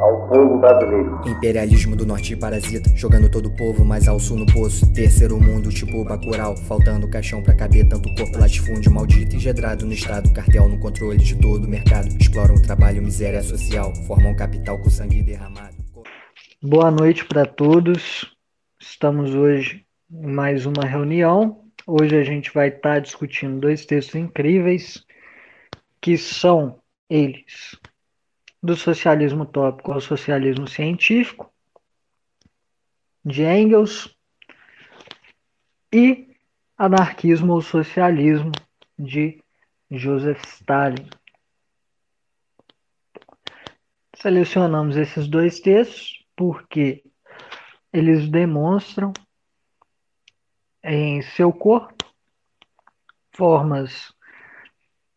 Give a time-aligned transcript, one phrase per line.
[0.00, 1.20] ao povo brasileiro.
[1.26, 4.92] Imperialismo do norte parasita, jogando todo o povo mais ao sul no poço.
[4.92, 10.32] Terceiro mundo, tipo Bacurau, faltando caixão pra caber tanto corpo latifúndio maldito engedrado no estado.
[10.32, 14.90] Cartel no controle de todo o mercado, exploram o trabalho, miséria social, formam capital com
[14.90, 15.76] sangue derramado.
[16.62, 18.34] Boa noite para todos.
[18.80, 21.64] Estamos hoje em mais uma reunião.
[21.86, 25.04] Hoje a gente vai estar tá discutindo dois textos incríveis
[26.00, 27.76] que são eles
[28.62, 31.52] do socialismo utópico ao socialismo científico,
[33.24, 34.16] de Engels,
[35.92, 36.36] e
[36.76, 38.52] anarquismo ou socialismo
[38.98, 39.42] de
[39.90, 41.08] Joseph Stalin.
[44.14, 47.04] Selecionamos esses dois textos porque
[47.92, 49.12] eles demonstram
[50.82, 52.04] em seu corpo
[53.32, 54.15] formas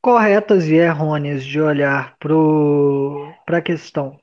[0.01, 4.19] corretas e errôneas de olhar para a questão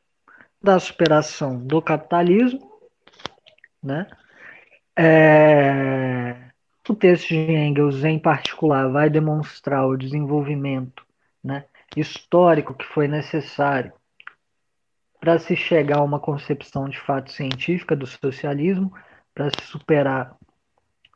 [0.63, 2.61] da superação do capitalismo,
[3.83, 4.07] né?
[4.99, 6.51] É,
[6.89, 11.05] o texto de Engels, em particular, vai demonstrar o desenvolvimento
[11.45, 13.93] né, histórico que foi necessário
[15.21, 18.93] para se chegar a uma concepção de fato científica do socialismo,
[19.35, 20.35] para se superar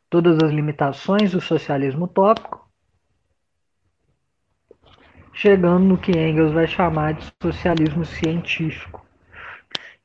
[0.09, 2.70] todas as limitações do socialismo utópico
[5.41, 9.03] chegando no que Engels vai chamar de socialismo científico,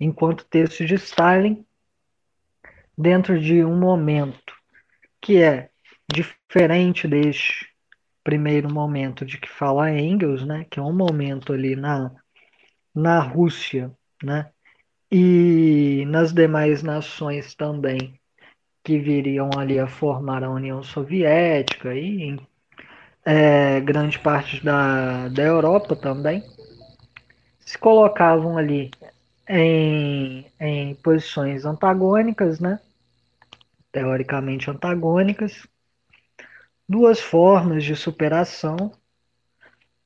[0.01, 1.63] enquanto texto de Stalin,
[2.97, 4.55] dentro de um momento
[5.21, 5.69] que é
[6.11, 7.69] diferente deste
[8.25, 12.11] primeiro momento de que fala Engels, né, que é um momento ali na,
[12.95, 14.51] na Rússia, né,
[15.13, 18.19] e nas demais nações também
[18.83, 22.39] que viriam ali a formar a União Soviética e
[23.27, 26.45] é, grande parte da, da Europa também,
[27.59, 28.93] se colocavam ali
[29.49, 32.79] em, em posições antagônicas, né?
[33.91, 35.67] teoricamente antagônicas,
[36.89, 38.93] duas formas de superação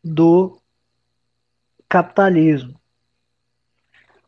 [0.02, 0.58] do
[1.88, 2.81] capitalismo.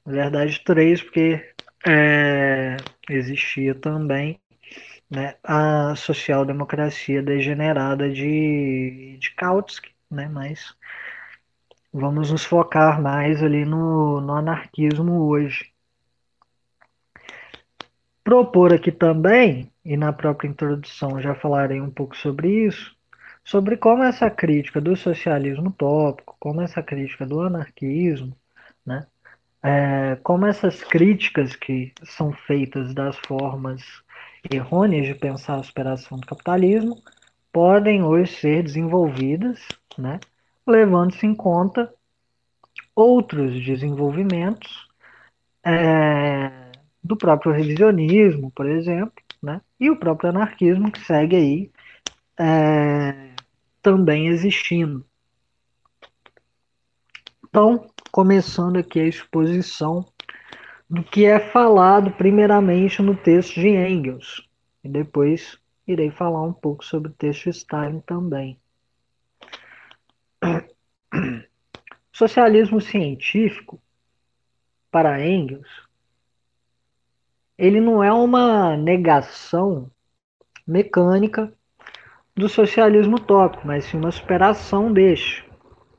[0.05, 1.55] Na verdade, três, porque
[1.87, 2.77] é,
[3.09, 4.39] existia também
[5.13, 10.75] né, a social-democracia degenerada de, de Kautsky, né, mas
[11.93, 15.71] vamos nos focar mais ali no, no anarquismo hoje.
[18.25, 22.97] Propor aqui também, e na própria introdução já falarei um pouco sobre isso,
[23.45, 28.35] sobre como essa crítica do socialismo utópico, como essa crítica do anarquismo,
[28.87, 29.07] né,
[29.63, 33.83] é, como essas críticas que são feitas das formas
[34.51, 36.97] errôneas de pensar a superação do capitalismo
[37.53, 39.61] podem hoje ser desenvolvidas,
[39.99, 40.19] né,
[40.67, 41.93] levando-se em conta
[42.95, 44.89] outros desenvolvimentos
[45.65, 46.71] é,
[47.03, 51.71] do próprio revisionismo, por exemplo, né, e o próprio anarquismo que segue aí
[52.39, 53.35] é,
[53.83, 55.05] também existindo.
[57.45, 60.07] Então, começando aqui a exposição
[60.93, 64.47] do que é falado primeiramente no texto de Engels.
[64.85, 68.61] E depois irei falar um pouco sobre o texto de Stalin também.
[72.13, 73.81] Socialismo científico,
[74.91, 75.89] para Engels,
[77.57, 79.91] ele não é uma negação
[80.67, 81.51] mecânica
[82.37, 85.51] do socialismo utópico, mas sim uma superação deste.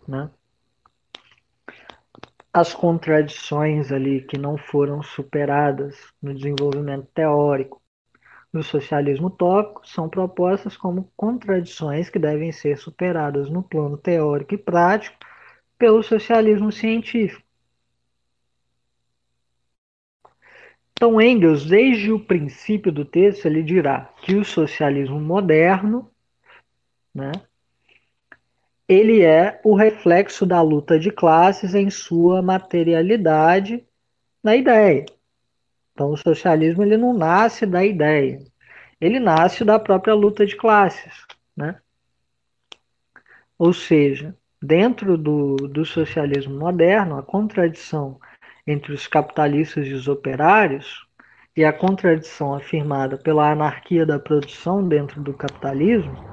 [0.07, 0.29] Né?
[2.53, 7.81] As contradições ali que não foram superadas no desenvolvimento teórico
[8.53, 14.57] do socialismo utópico são propostas como contradições que devem ser superadas no plano teórico e
[14.57, 15.17] prático
[15.77, 17.41] pelo socialismo científico.
[20.91, 26.09] Então, Engels, desde o princípio do texto, ele dirá que o socialismo moderno
[27.13, 27.31] né,
[28.93, 33.83] ele é o reflexo da luta de classes em sua materialidade
[34.43, 35.05] na ideia.
[35.93, 38.39] Então, o socialismo ele não nasce da ideia,
[38.99, 41.25] ele nasce da própria luta de classes,
[41.55, 41.79] né?
[43.57, 48.19] Ou seja, dentro do, do socialismo moderno, a contradição
[48.65, 51.07] entre os capitalistas e os operários
[51.55, 56.32] e a contradição afirmada pela anarquia da produção dentro do capitalismo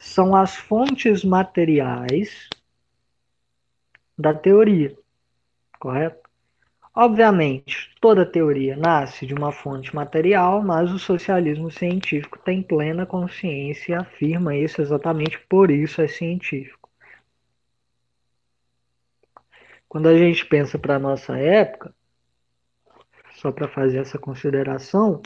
[0.00, 2.48] são as fontes materiais
[4.18, 4.96] da teoria,
[5.78, 6.28] correto?
[6.92, 13.92] Obviamente, toda teoria nasce de uma fonte material, mas o socialismo científico tem plena consciência
[13.92, 16.80] e afirma isso exatamente por isso é científico.
[19.90, 21.92] quando a gente pensa para a nossa época,
[23.34, 25.20] só para fazer essa consideração,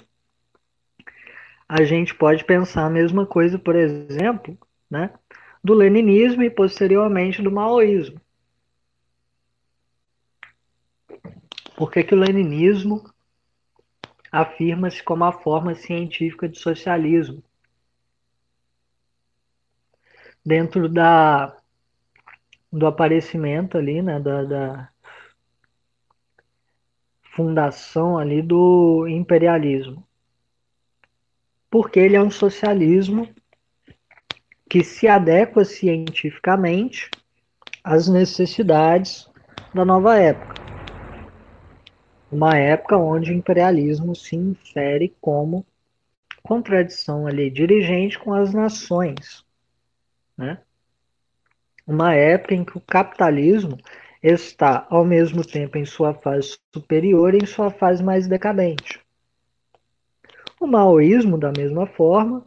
[1.75, 4.57] a gente pode pensar a mesma coisa, por exemplo,
[4.89, 5.13] né,
[5.63, 8.21] do leninismo e posteriormente do maoísmo.
[11.77, 13.03] Por que, que o leninismo
[14.31, 17.43] afirma-se como a forma científica de socialismo?
[20.47, 21.57] Dentro da,
[22.73, 24.89] do aparecimento ali, né, da, da
[27.35, 30.07] fundação ali do imperialismo.
[31.75, 33.29] Porque ele é um socialismo
[34.71, 37.11] que se adequa cientificamente
[37.83, 39.29] às necessidades
[39.75, 40.55] da nova época.
[42.31, 45.67] Uma época onde o imperialismo se infere como
[46.45, 49.45] contradição ali dirigente com as nações,
[50.39, 50.61] né?
[51.85, 53.77] Uma época em que o capitalismo
[54.23, 59.04] está ao mesmo tempo em sua fase superior e em sua fase mais decadente.
[60.65, 62.43] O maoísmo, da mesma forma,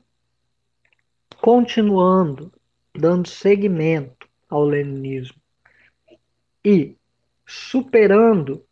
[1.39, 2.51] continuando,
[2.91, 5.39] dando seguimento ao leninismo
[6.65, 6.97] e
[7.45, 8.65] superando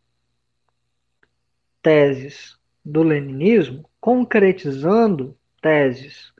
[1.79, 6.33] teses do leninismo, concretizando teses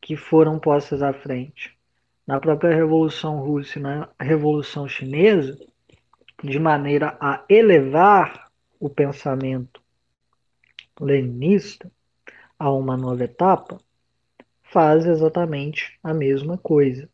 [0.00, 1.78] que foram postas à frente
[2.26, 5.56] na própria Revolução Russa e na Revolução Chinesa,
[6.42, 8.50] de maneira a elevar
[8.80, 9.80] o pensamento
[11.00, 11.88] leninista
[12.58, 13.78] a uma nova etapa,
[14.62, 17.08] faz exatamente a mesma coisa.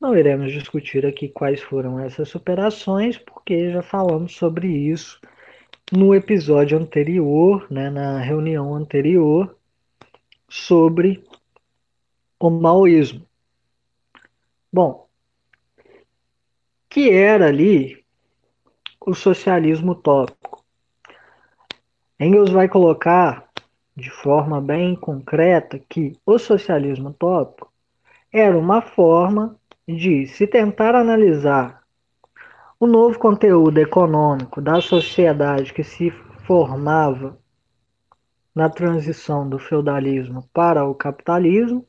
[0.00, 5.20] Não iremos discutir aqui quais foram essas superações, porque já falamos sobre isso
[5.92, 9.56] no episódio anterior, né, na reunião anterior,
[10.48, 11.24] sobre
[12.38, 13.26] o maoísmo.
[14.72, 15.08] Bom,
[16.88, 18.04] que era ali
[19.00, 20.64] o socialismo utópico.
[22.18, 23.45] Engels vai colocar
[23.96, 27.72] de forma bem concreta que o socialismo utópico
[28.30, 29.56] era uma forma
[29.88, 31.82] de se tentar analisar
[32.78, 36.10] o novo conteúdo econômico da sociedade que se
[36.46, 37.38] formava
[38.54, 41.86] na transição do feudalismo para o capitalismo,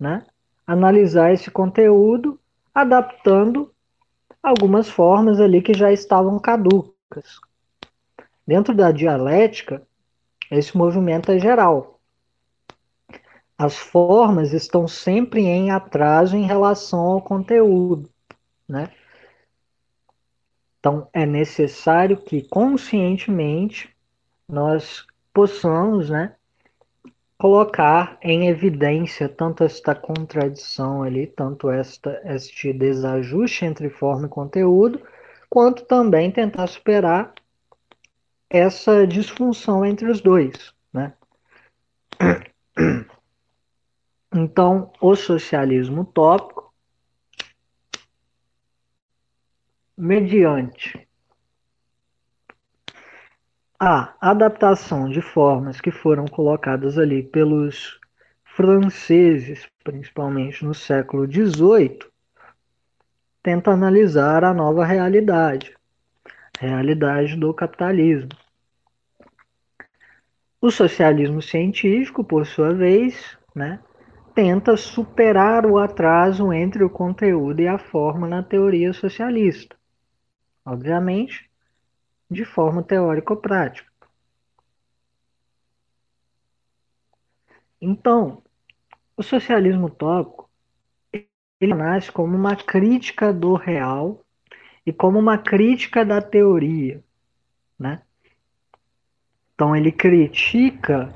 [0.00, 0.24] né?
[0.66, 2.38] analisar esse conteúdo
[2.74, 3.70] adaptando
[4.42, 7.38] algumas formas ali que já estavam caducas.
[8.46, 9.82] Dentro da dialética,
[10.58, 12.00] esse movimento é geral.
[13.56, 18.10] As formas estão sempre em atraso em relação ao conteúdo,
[18.68, 18.90] né?
[20.78, 23.94] Então, é necessário que conscientemente
[24.46, 26.34] nós possamos, né,
[27.38, 35.00] colocar em evidência tanto esta contradição ali, tanto esta, este desajuste entre forma e conteúdo,
[35.48, 37.32] quanto também tentar superar
[38.56, 40.72] essa disfunção entre os dois.
[40.92, 41.12] Né?
[44.32, 46.72] Então, o socialismo utópico,
[49.96, 51.08] mediante
[53.78, 57.98] a adaptação de formas que foram colocadas ali pelos
[58.44, 61.98] franceses, principalmente no século XVIII,
[63.42, 65.76] tenta analisar a nova realidade,
[66.58, 68.43] realidade do capitalismo.
[70.64, 73.84] O socialismo científico, por sua vez, né,
[74.34, 79.76] tenta superar o atraso entre o conteúdo e a forma na teoria socialista.
[80.64, 81.50] Obviamente,
[82.30, 83.92] de forma teórico-prática.
[87.78, 88.42] Então,
[89.18, 90.48] o socialismo utópico
[91.60, 94.24] ele nasce como uma crítica do real
[94.86, 97.04] e como uma crítica da teoria,
[97.78, 98.00] né?
[99.54, 101.14] Então ele critica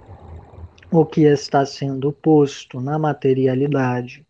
[0.90, 4.24] o que está sendo posto na materialidade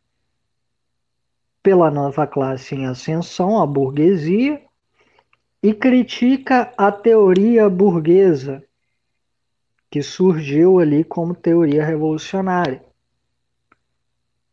[1.62, 4.62] pela nova classe em ascensão, a burguesia,
[5.62, 8.64] e critica a teoria burguesa,
[9.90, 12.82] que surgiu ali como teoria revolucionária.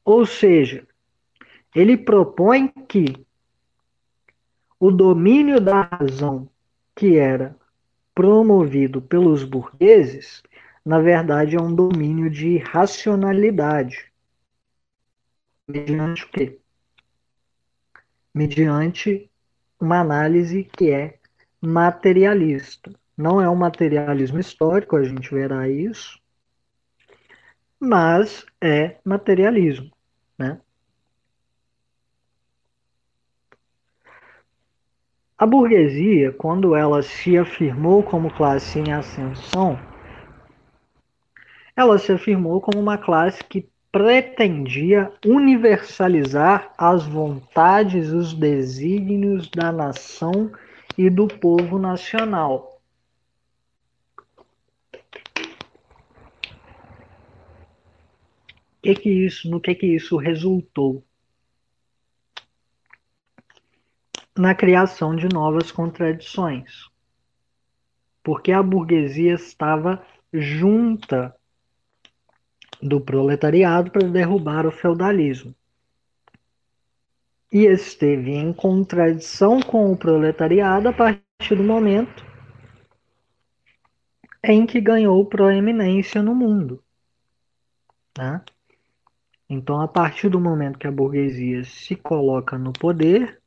[0.04, 0.86] Ou seja,
[1.74, 3.16] ele propõe que
[4.80, 6.50] o domínio da razão
[6.94, 7.56] que era
[8.16, 10.42] promovido pelos burgueses,
[10.86, 14.12] na verdade é um domínio de racionalidade.
[15.68, 16.60] Mediante o quê?
[18.34, 19.30] Mediante
[19.80, 21.20] uma análise que é
[21.62, 22.94] materialista.
[23.18, 26.20] Não é um materialismo histórico, a gente verá isso,
[27.80, 29.92] mas é materialismo,
[30.38, 30.62] né?
[35.46, 39.78] A burguesia, quando ela se afirmou como classe em ascensão,
[41.76, 50.52] ela se afirmou como uma classe que pretendia universalizar as vontades os desígnios da nação
[50.98, 52.82] e do povo nacional.
[58.82, 61.04] Que que isso, no que, que isso resultou?
[64.38, 66.90] Na criação de novas contradições.
[68.24, 71.36] Porque a burguesia estava junta
[72.82, 75.56] do proletariado para derrubar o feudalismo.
[77.52, 82.26] E esteve em contradição com o proletariado a partir do momento
[84.44, 86.84] em que ganhou proeminência no mundo.
[88.18, 88.42] Né?
[89.50, 93.42] Então, a partir do momento que a burguesia se coloca no poder,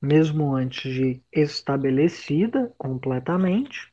[0.00, 3.92] mesmo antes de estabelecida completamente,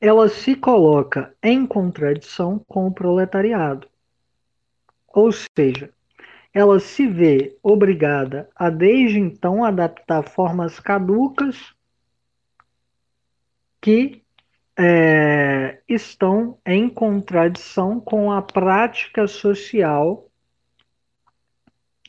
[0.00, 3.88] ela se coloca em contradição com o proletariado.
[5.08, 5.90] Ou seja,
[6.52, 11.74] ela se vê obrigada a desde então adaptar formas caducas
[13.80, 14.22] que
[14.78, 20.30] é, estão em contradição com a prática social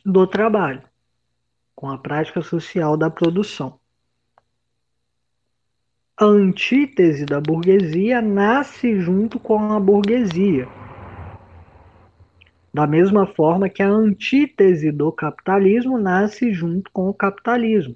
[0.04, 0.82] do trabalho,
[1.78, 3.78] com a prática social da produção
[6.20, 10.66] a antítese da burguesia nasce junto com a burguesia.
[12.74, 17.94] Da mesma forma que a antítese do capitalismo nasce junto com o capitalismo.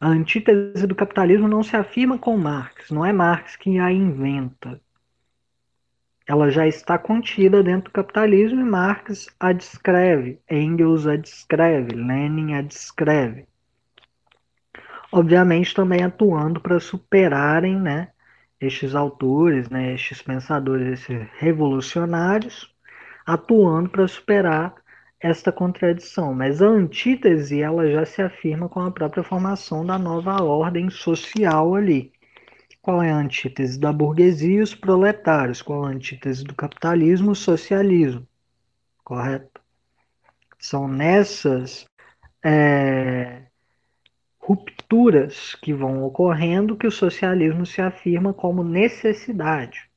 [0.00, 4.80] A antítese do capitalismo não se afirma com Marx, não é Marx que a inventa.
[6.30, 12.54] Ela já está contida dentro do capitalismo e Marx a descreve, Engels a descreve, Lenin
[12.54, 13.46] a descreve
[15.12, 18.08] obviamente também atuando para superarem né,
[18.60, 22.72] estes autores, né, estes pensadores, esses revolucionários,
[23.26, 24.74] atuando para superar
[25.20, 26.34] esta contradição.
[26.34, 31.74] Mas a antítese ela já se afirma com a própria formação da nova ordem social
[31.74, 32.12] ali.
[32.82, 35.60] Qual é a antítese da burguesia e os proletários?
[35.60, 38.26] Qual a antítese do capitalismo e o socialismo?
[39.04, 39.60] Correto?
[40.58, 41.86] São nessas
[42.42, 43.42] é,
[44.38, 49.90] rupturas que vão ocorrendo que o socialismo se afirma como necessidade.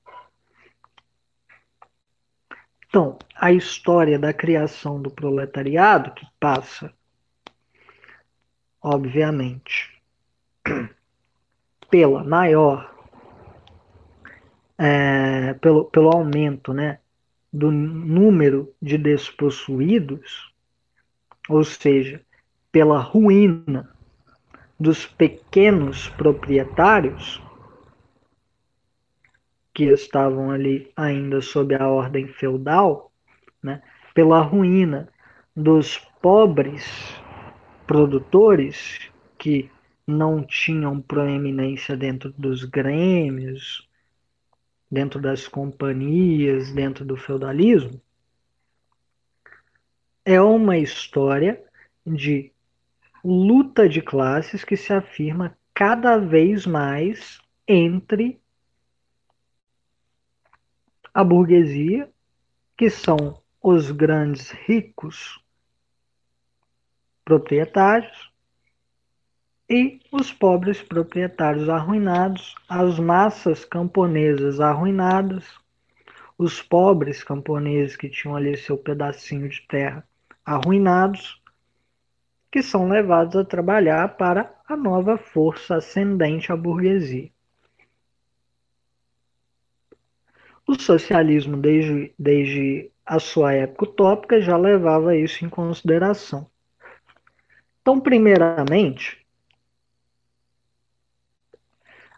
[2.87, 6.93] Então, a história da criação do proletariado, que passa,
[8.79, 9.99] obviamente,
[11.93, 12.91] pela maior,
[14.79, 16.97] é, pelo, pelo aumento né,
[17.53, 20.51] do número de despossuídos,
[21.47, 22.19] ou seja,
[22.71, 23.95] pela ruína
[24.79, 27.39] dos pequenos proprietários
[29.71, 33.11] que estavam ali ainda sob a ordem feudal,
[33.61, 33.83] né,
[34.15, 35.09] pela ruína
[35.55, 37.21] dos pobres
[37.85, 39.69] produtores que
[40.05, 43.87] não tinham proeminência dentro dos grêmios,
[44.91, 48.01] dentro das companhias, dentro do feudalismo,
[50.25, 51.63] é uma história
[52.05, 52.51] de
[53.23, 58.39] luta de classes que se afirma cada vez mais entre
[61.13, 62.11] a burguesia,
[62.77, 65.39] que são os grandes ricos
[67.23, 68.32] proprietários,
[69.69, 75.45] e os pobres proprietários arruinados, as massas camponesas arruinadas,
[76.37, 80.05] os pobres camponeses que tinham ali seu pedacinho de terra
[80.45, 81.41] arruinados,
[82.51, 87.31] que são levados a trabalhar para a nova força ascendente à burguesia.
[90.67, 96.49] O socialismo, desde, desde a sua época utópica, já levava isso em consideração.
[97.81, 99.22] Então, primeiramente,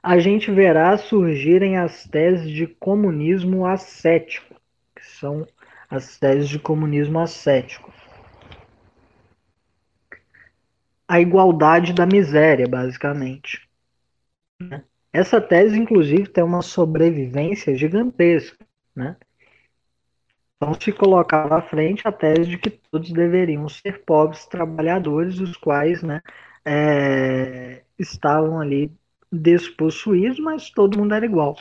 [0.06, 4.56] a gente verá surgirem as teses de comunismo ascético,
[4.96, 5.48] que são
[5.90, 7.92] as teses de comunismo ascético
[11.08, 13.68] a igualdade da miséria, basicamente.
[15.14, 18.66] Essa tese, inclusive, tem uma sobrevivência gigantesca.
[18.96, 19.16] Né?
[20.56, 25.56] Então se colocava à frente a tese de que todos deveriam ser pobres trabalhadores, os
[25.58, 26.22] quais né,
[26.66, 28.92] é, estavam ali
[29.36, 31.56] despossuídos, mas todo mundo era igual.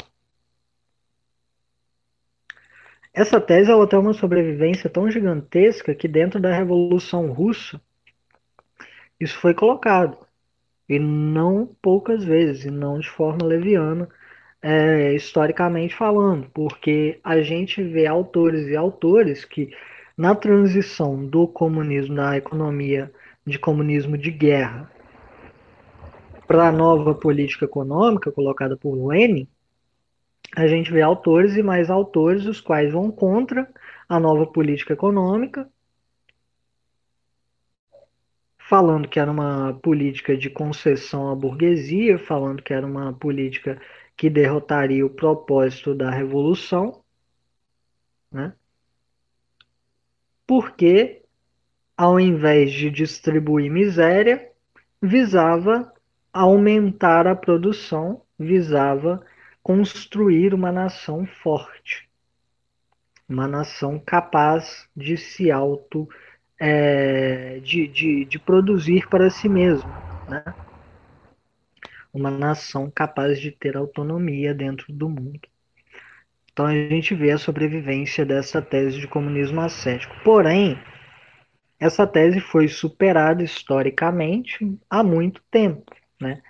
[3.14, 7.80] Essa tese ela tem uma sobrevivência tão gigantesca que dentro da Revolução Russa
[9.20, 10.16] Isso foi colocado.
[10.88, 14.08] E não poucas vezes, e não de forma leviana,
[14.62, 19.70] é, historicamente falando, porque a gente vê autores e autores que,
[20.16, 23.12] na transição do comunismo, da economia
[23.46, 24.90] de comunismo de guerra,
[26.46, 29.48] para a nova política econômica colocada por Lenin,
[30.56, 33.68] a gente vê autores e mais autores os quais vão contra
[34.08, 35.68] a nova política econômica,
[38.58, 43.80] falando que era uma política de concessão à burguesia, falando que era uma política
[44.16, 47.02] que derrotaria o propósito da revolução,
[48.30, 48.54] né?
[50.46, 51.24] Porque
[51.96, 54.50] ao invés de distribuir miséria,
[55.00, 55.93] visava
[56.34, 59.24] aumentar a produção, visava
[59.62, 62.10] construir uma nação forte,
[63.28, 66.08] uma nação capaz de se auto
[66.60, 69.88] é, de, de, de produzir para si mesmo,
[70.28, 70.44] né?
[72.12, 75.48] uma nação capaz de ter autonomia dentro do mundo.
[76.52, 80.14] Então a gente vê a sobrevivência dessa tese de comunismo ascético.
[80.24, 80.78] Porém,
[81.80, 85.92] essa tese foi superada historicamente há muito tempo.
[86.24, 86.42] Né?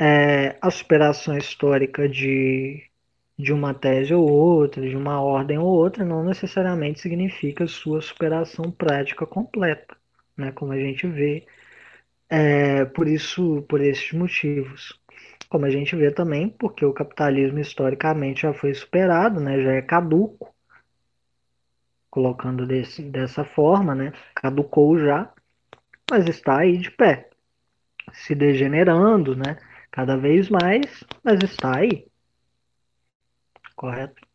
[0.00, 2.84] É, a superação histórica de,
[3.36, 8.70] de uma tese ou outra, de uma ordem ou outra, não necessariamente significa sua superação
[8.70, 9.96] prática completa,
[10.36, 10.52] né?
[10.52, 11.44] como a gente vê.
[12.30, 15.00] É, por isso, por esses motivos.
[15.48, 19.60] Como a gente vê também, porque o capitalismo historicamente já foi superado, né?
[19.62, 20.54] já é caduco,
[22.10, 24.12] colocando desse, dessa forma, né?
[24.34, 25.32] caducou já,
[26.10, 27.27] mas está aí de pé
[28.12, 29.58] se degenerando, né?
[29.90, 32.06] Cada vez mais, mas está aí.
[33.74, 34.26] Correto?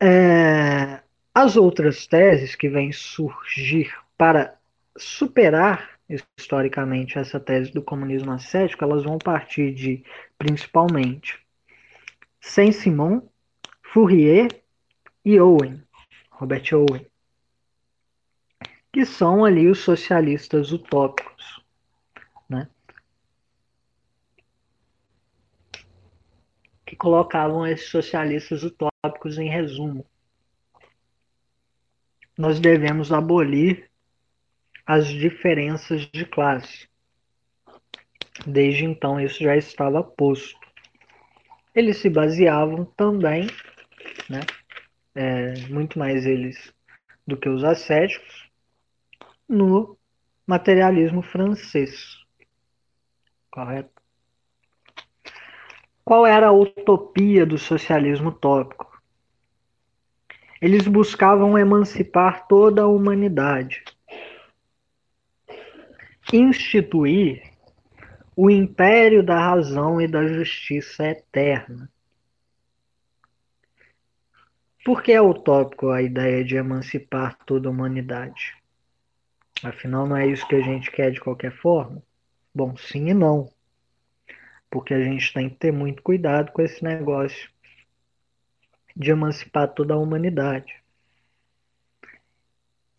[0.00, 1.00] É,
[1.34, 4.58] as outras teses que vêm surgir para
[4.96, 10.04] superar historicamente essa tese do comunismo ascético, elas vão partir de,
[10.38, 11.40] principalmente,
[12.40, 13.22] Saint-Simon,
[13.82, 14.48] Fourier
[15.24, 15.82] e Owen,
[16.30, 17.06] Robert Owen,
[18.92, 21.36] que são ali os socialistas utópicos
[22.48, 22.68] né?
[26.86, 30.06] Que colocavam esses socialistas utópicos em resumo.
[32.38, 33.90] Nós devemos abolir
[34.86, 36.88] as diferenças de classe.
[38.46, 40.58] Desde então, isso já estava posto.
[41.74, 43.48] Eles se baseavam também,
[44.30, 44.40] né,
[45.14, 46.72] é, muito mais eles
[47.26, 48.48] do que os ascéticos,
[49.48, 49.98] no
[50.46, 52.24] materialismo francês
[53.56, 53.95] correto?
[56.06, 59.02] Qual era a utopia do socialismo utópico?
[60.62, 63.82] Eles buscavam emancipar toda a humanidade,
[66.32, 67.42] instituir
[68.36, 71.90] o império da razão e da justiça eterna.
[74.84, 78.54] Por que é utópico a ideia de emancipar toda a humanidade?
[79.60, 82.00] Afinal, não é isso que a gente quer de qualquer forma?
[82.54, 83.55] Bom, sim e não.
[84.70, 87.48] Porque a gente tem que ter muito cuidado com esse negócio
[88.96, 90.74] de emancipar toda a humanidade.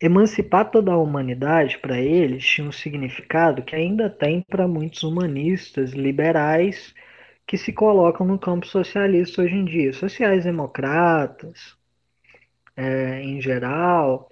[0.00, 5.90] Emancipar toda a humanidade, para eles, tinha um significado que ainda tem para muitos humanistas
[5.90, 6.94] liberais
[7.44, 11.76] que se colocam no campo socialista hoje em dia, sociais-democratas,
[12.76, 14.30] é, em geral,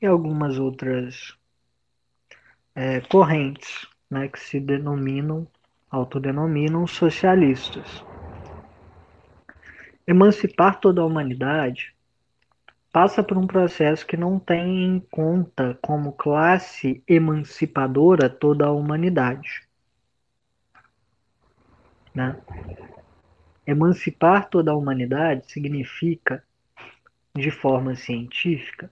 [0.00, 1.36] e algumas outras
[2.74, 5.46] é, correntes né, que se denominam,
[5.92, 8.02] autodenominam socialistas.
[10.06, 11.94] Emancipar toda a humanidade
[12.90, 19.68] passa por um processo que não tem em conta como classe emancipadora toda a humanidade.
[22.14, 22.40] Né?
[23.66, 26.42] Emancipar toda a humanidade significa,
[27.34, 28.90] de forma científica,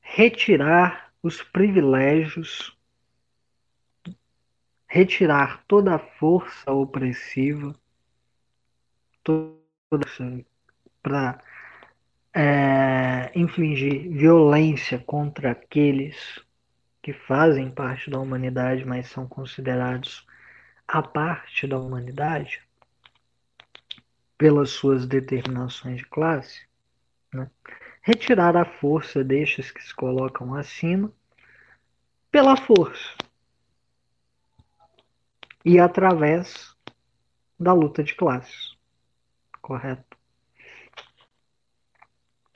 [0.00, 2.77] retirar os privilégios,
[4.88, 7.74] retirar toda a força opressiva,
[9.22, 9.58] toda
[11.02, 11.38] para
[12.34, 16.40] é, infligir violência contra aqueles
[17.02, 20.26] que fazem parte da humanidade, mas são considerados
[20.86, 22.62] a parte da humanidade
[24.38, 26.66] pelas suas determinações de classe,
[27.32, 27.50] né?
[28.00, 31.12] retirar a força destes que se colocam acima
[32.30, 33.27] pela força
[35.68, 36.74] e através
[37.60, 38.74] da luta de classes.
[39.60, 40.16] Correto?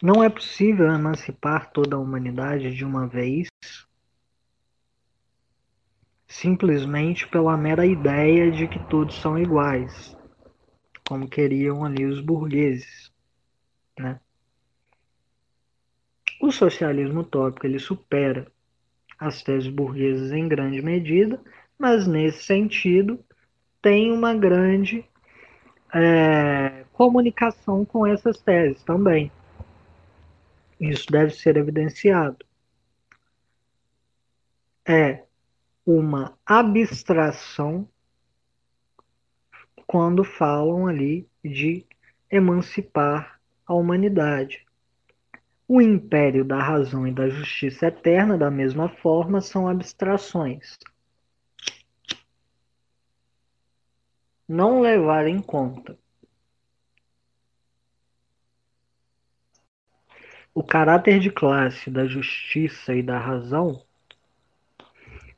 [0.03, 3.49] Não é possível emancipar toda a humanidade de uma vez
[6.27, 10.17] simplesmente pela mera ideia de que todos são iguais,
[11.07, 13.13] como queriam ali os burgueses,
[13.99, 14.19] né?
[16.41, 18.51] O socialismo utópico ele supera
[19.19, 21.39] as teses burguesas em grande medida,
[21.83, 23.19] mas nesse sentido
[23.83, 25.05] tem uma grande
[25.93, 29.33] é, comunicação com essas teses também.
[30.79, 32.47] Isso deve ser evidenciado.
[34.87, 35.25] É
[35.85, 37.89] uma abstração
[39.85, 41.85] quando falam ali de
[42.31, 44.65] emancipar a humanidade.
[45.67, 50.79] O império da razão e da justiça eterna, da mesma forma, são abstrações.
[54.49, 55.99] Não levar em conta
[60.55, 63.83] o caráter de classe da justiça e da razão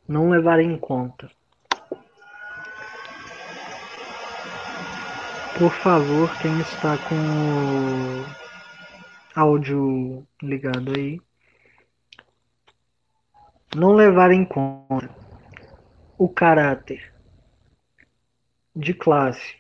[0.06, 1.30] não levar em conta.
[5.56, 8.26] Por favor, quem está com o
[9.36, 11.20] áudio ligado aí,
[13.74, 15.08] não levar em conta
[16.18, 17.13] o caráter
[18.74, 19.56] de classe,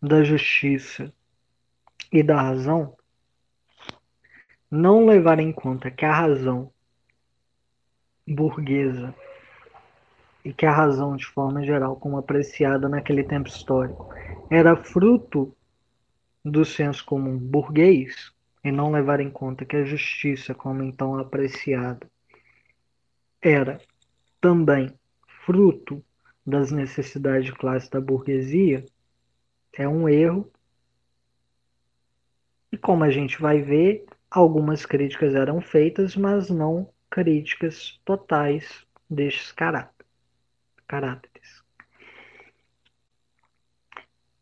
[0.00, 1.12] da justiça
[2.12, 2.96] e da razão,
[4.70, 6.72] não levar em conta que a razão
[8.26, 9.14] burguesa
[10.44, 14.08] e que a razão, de forma geral, como apreciada naquele tempo histórico,
[14.50, 15.54] era fruto
[16.44, 22.06] do senso comum burguês, e não levar em conta que a justiça, como então apreciada,
[23.40, 23.80] era
[24.40, 24.92] também
[25.44, 26.04] fruto
[26.50, 28.84] das necessidades de classe da burguesia,
[29.72, 30.50] é um erro.
[32.72, 39.52] E como a gente vai ver, algumas críticas eram feitas, mas não críticas totais destes
[39.52, 40.00] caráteres
[40.90, 41.62] caráteres.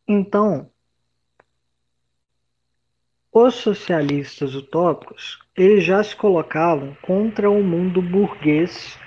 [0.09, 0.71] Então,
[3.31, 8.99] os socialistas utópicos eles já se colocavam contra o mundo burguês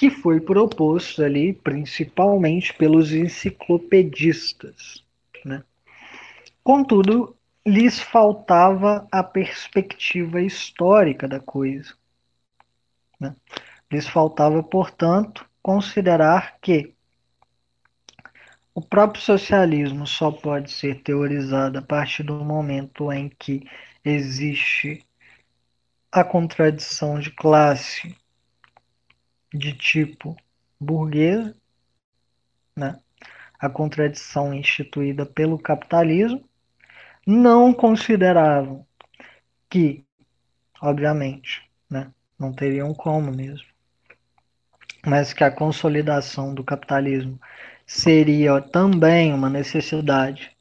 [0.00, 5.04] que foi proposto ali principalmente pelos enciclopedistas.
[5.44, 5.62] Né?
[6.64, 7.36] Contudo,
[7.66, 11.92] lhes faltava a perspectiva histórica da coisa.
[13.20, 13.36] Né?
[13.92, 16.94] Lhes faltava, portanto, considerar que
[18.74, 23.68] o próprio socialismo só pode ser teorizado a partir do momento em que
[24.02, 25.04] existe
[26.10, 28.16] a contradição de classe
[29.52, 30.36] de tipo
[30.78, 31.54] burguesa,
[32.76, 32.98] né?
[33.58, 36.42] a contradição instituída pelo capitalismo,
[37.26, 38.86] não consideravam
[39.68, 40.04] que,
[40.80, 42.12] obviamente, né?
[42.38, 43.66] não teriam como mesmo,
[45.06, 47.38] mas que a consolidação do capitalismo
[47.86, 50.56] seria também uma necessidade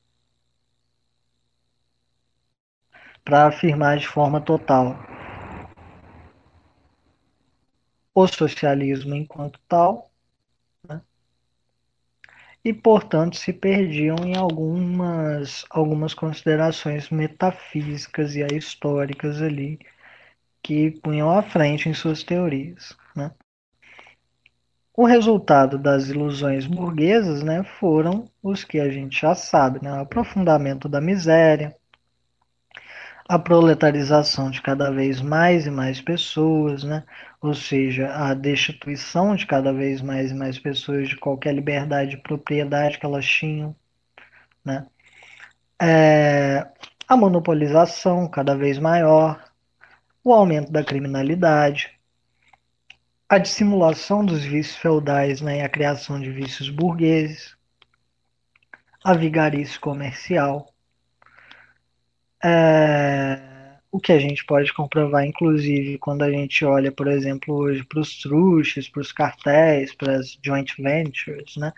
[3.24, 4.98] para afirmar de forma total
[8.24, 10.10] o socialismo enquanto tal,
[10.88, 11.02] né?
[12.64, 19.80] e portanto se perdiam em algumas, algumas considerações metafísicas e históricas ali
[20.62, 22.96] que punham à frente em suas teorias.
[23.16, 23.32] Né?
[24.94, 30.02] O resultado das ilusões burguesas né, foram os que a gente já sabe: né, o
[30.02, 31.76] aprofundamento da miséria,
[33.30, 37.06] a proletarização de cada vez mais e mais pessoas, né,
[37.42, 42.18] ou seja, a destituição de cada vez mais e mais pessoas de qualquer liberdade de
[42.18, 43.76] propriedade que elas tinham,
[44.66, 44.88] né,
[45.82, 46.68] é,
[47.08, 49.42] a monopolização cada vez maior,
[50.24, 52.00] o aumento da criminalidade
[53.30, 57.56] a dissimulação dos vícios feudais né, e a criação de vícios burgueses,
[59.04, 60.74] a vigarice comercial,
[62.44, 67.84] é, o que a gente pode comprovar, inclusive, quando a gente olha, por exemplo, hoje
[67.84, 71.74] para os truches, para os cartéis, para as joint ventures, né,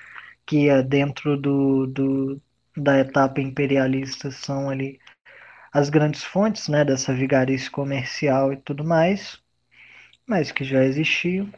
[0.46, 2.42] que é dentro do, do,
[2.78, 5.00] da etapa imperialista são ali
[5.74, 9.42] as grandes fontes né, dessa vigarice comercial e tudo mais
[10.32, 11.52] mas que já existiam.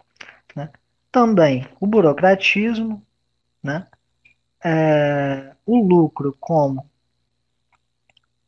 [0.56, 0.68] Né?
[1.12, 3.06] Também o burocratismo,
[3.62, 3.88] né?
[4.66, 6.90] É, o lucro como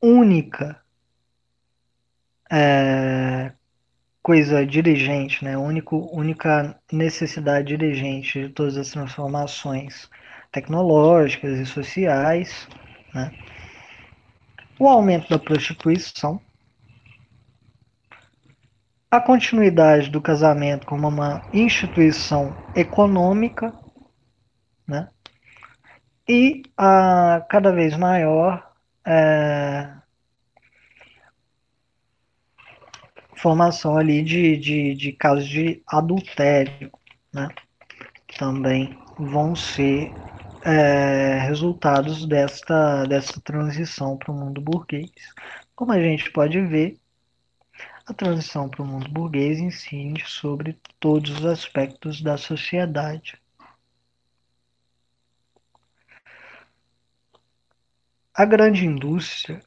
[0.06, 0.80] única
[2.52, 3.52] é,
[4.22, 5.58] coisa dirigente, né?
[5.58, 10.10] Único, única necessidade dirigente de todas as transformações
[10.52, 12.68] tecnológicas e sociais,
[13.14, 13.32] né?
[14.80, 16.40] o aumento da prostituição,
[19.10, 23.74] a continuidade do casamento como uma instituição econômica,
[24.88, 25.10] né?
[26.28, 28.75] e a cada vez maior
[29.06, 29.96] é,
[33.36, 36.92] formação ali de, de, de casos de adultério,
[37.34, 37.48] né?
[38.38, 40.12] Também vão ser
[40.64, 45.12] é, resultados desta, dessa transição para o mundo burguês.
[45.76, 46.98] Como a gente pode ver,
[48.06, 53.40] a transição para o mundo burguês incide sobre todos os aspectos da sociedade.
[58.38, 59.62] A grande indústria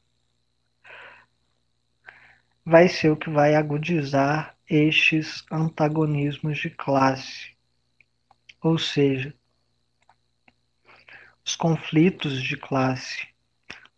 [2.62, 7.56] vai ser o que vai agudizar estes antagonismos de classe.
[8.60, 9.34] Ou seja,
[11.42, 13.26] os conflitos de classe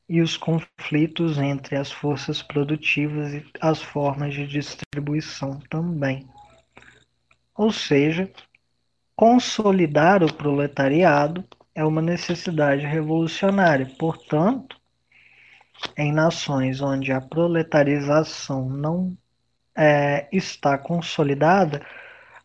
[0.09, 6.29] e os conflitos entre as forças produtivas e as formas de distribuição também.
[7.57, 8.31] Ou seja,
[9.17, 13.87] consolidar o proletariado é uma necessidade revolucionária.
[13.99, 14.77] Portanto,
[15.97, 19.17] em nações onde a proletarização não
[19.77, 21.85] é, está consolidada,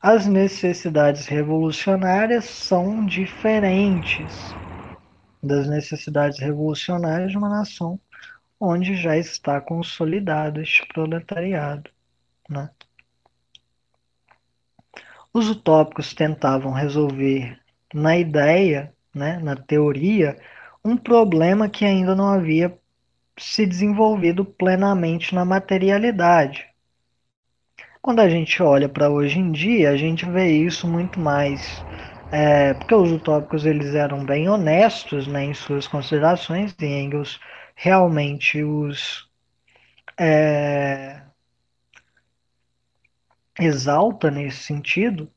[0.01, 4.33] as necessidades revolucionárias são diferentes
[5.41, 7.99] das necessidades revolucionárias de uma nação
[8.59, 11.89] onde já está consolidado este proletariado.
[12.49, 12.69] Né?
[15.33, 17.59] Os utópicos tentavam resolver
[17.93, 20.37] na ideia, né, na teoria,
[20.83, 22.77] um problema que ainda não havia
[23.37, 26.67] se desenvolvido plenamente na materialidade.
[28.01, 31.83] Quando a gente olha para hoje em dia, a gente vê isso muito mais
[32.31, 37.39] é, porque os utópicos eles eram bem honestos né, em suas considerações e Engels
[37.75, 39.29] realmente os
[40.19, 41.21] é,
[43.59, 45.29] exalta nesse sentido?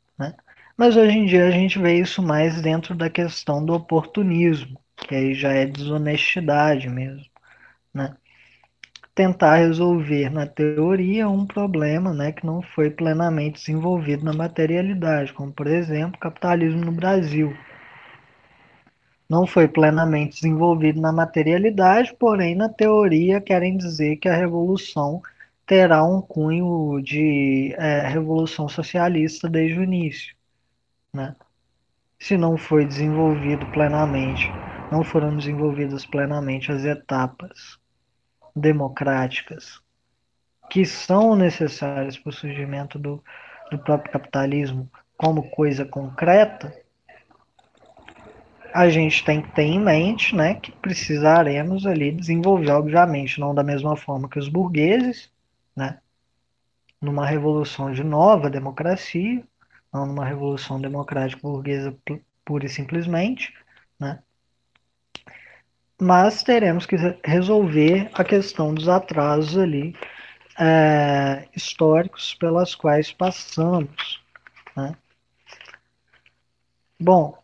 [0.78, 5.14] Mas hoje em dia a gente vê isso mais dentro da questão do oportunismo, que
[5.14, 7.26] aí já é desonestidade mesmo
[7.94, 8.16] né?
[9.14, 15.52] tentar resolver na teoria um problema né, que não foi plenamente desenvolvido na materialidade, como
[15.52, 17.54] por exemplo o capitalismo no Brasil.
[19.28, 25.22] Não foi plenamente desenvolvido na materialidade, porém na teoria querem dizer que a revolução
[25.66, 30.38] terá um cunho de é, revolução socialista desde o início.
[31.12, 31.34] Né?
[32.18, 34.50] Se não foi desenvolvido plenamente,
[34.90, 37.78] não foram desenvolvidas plenamente as etapas
[38.54, 39.80] democráticas
[40.70, 43.22] que são necessárias para o surgimento do,
[43.70, 46.74] do próprio capitalismo como coisa concreta,
[48.72, 53.64] a gente tem que ter em mente né, que precisaremos ali desenvolver, obviamente, não da
[53.64, 55.32] mesma forma que os burgueses,
[55.74, 55.98] né,
[57.00, 59.42] numa revolução de nova democracia,
[59.92, 61.96] não numa revolução democrática burguesa
[62.44, 63.55] pura e simplesmente,
[63.98, 64.22] né,
[66.01, 69.96] mas teremos que resolver a questão dos atrasos ali
[70.59, 74.22] é, históricos pelas quais passamos.
[74.77, 74.94] Né?
[77.01, 77.37] Bom,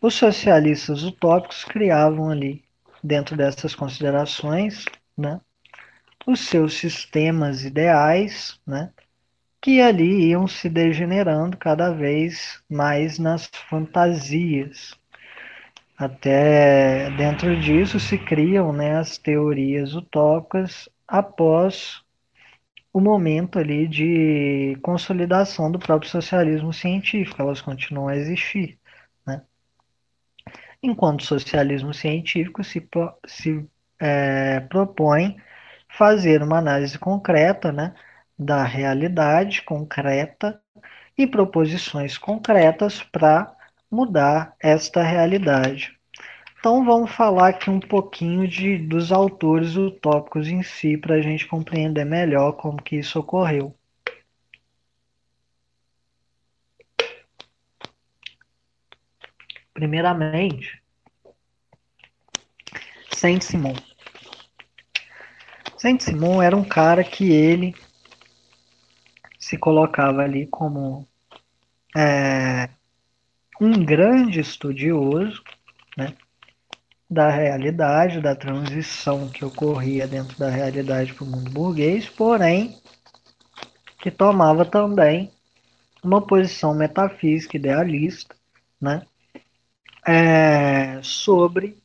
[0.00, 2.64] os socialistas utópicos criavam ali,
[3.02, 4.84] dentro dessas considerações,
[5.16, 5.40] né,
[6.26, 8.92] os seus sistemas ideais, né,
[9.62, 14.98] que ali iam se degenerando cada vez mais nas fantasias,
[15.96, 22.02] até dentro disso se criam né, as teorias utópicas após
[22.92, 28.78] o momento ali de consolidação do próprio socialismo científico, elas continuam a existir.
[29.24, 29.42] Né?
[30.82, 32.84] Enquanto o socialismo científico se,
[33.26, 33.64] se
[34.00, 35.36] é, propõe
[35.88, 37.94] fazer uma análise concreta né,
[38.38, 40.60] da realidade concreta
[41.16, 43.54] e proposições concretas para
[43.90, 45.96] mudar esta realidade.
[46.58, 51.46] Então vamos falar aqui um pouquinho de, dos autores utópicos em si para a gente
[51.46, 53.76] compreender melhor como que isso ocorreu.
[59.74, 60.80] Primeiramente,
[63.12, 63.74] Saint-Simon.
[65.76, 67.74] Saint-Simon era um cara que ele
[69.52, 71.06] se colocava ali como
[71.94, 72.70] é,
[73.60, 75.42] um grande estudioso
[75.94, 76.14] né,
[77.08, 82.80] da realidade, da transição que ocorria dentro da realidade para o mundo burguês, porém
[83.98, 85.30] que tomava também
[86.02, 88.34] uma posição metafísica idealista
[88.80, 89.02] né,
[90.06, 91.76] é, sobre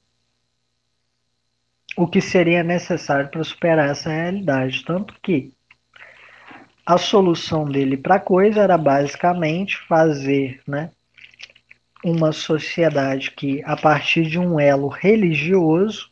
[1.97, 4.85] o que seria necessário para superar essa realidade.
[4.85, 5.56] Tanto que
[6.87, 10.89] a solução dele para a coisa era basicamente fazer né,
[12.01, 16.09] uma sociedade que, a partir de um elo religioso,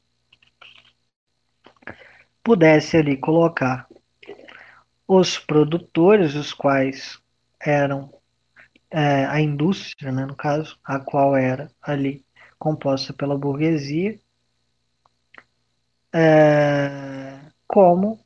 [2.43, 3.87] pudesse ali colocar
[5.07, 7.21] os produtores, os quais
[7.57, 8.13] eram
[8.91, 12.21] é, a indústria, né, no caso, a qual era ali
[12.59, 14.19] composta pela burguesia,
[16.13, 18.24] é, como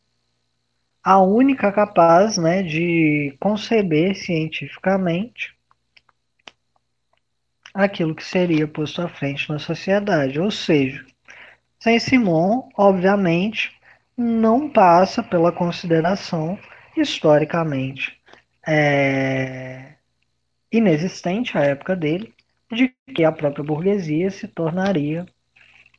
[1.03, 5.55] a única capaz né, de conceber cientificamente
[7.73, 10.39] aquilo que seria posto à frente na sociedade.
[10.39, 11.05] Ou seja,
[11.79, 13.71] Saint-Simon, obviamente,
[14.17, 16.59] não passa pela consideração
[16.95, 18.19] historicamente
[18.67, 19.93] é,
[20.71, 22.33] inexistente à época dele
[22.71, 25.25] de que a própria burguesia se tornaria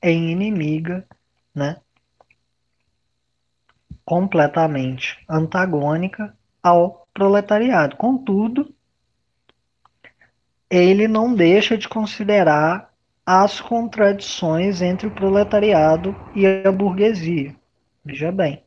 [0.03, 1.07] inimiga,
[1.55, 1.81] né,
[4.11, 7.95] completamente antagônica ao proletariado.
[7.95, 8.75] Contudo,
[10.69, 12.93] ele não deixa de considerar
[13.25, 17.55] as contradições entre o proletariado e a burguesia.
[18.05, 18.65] Veja bem,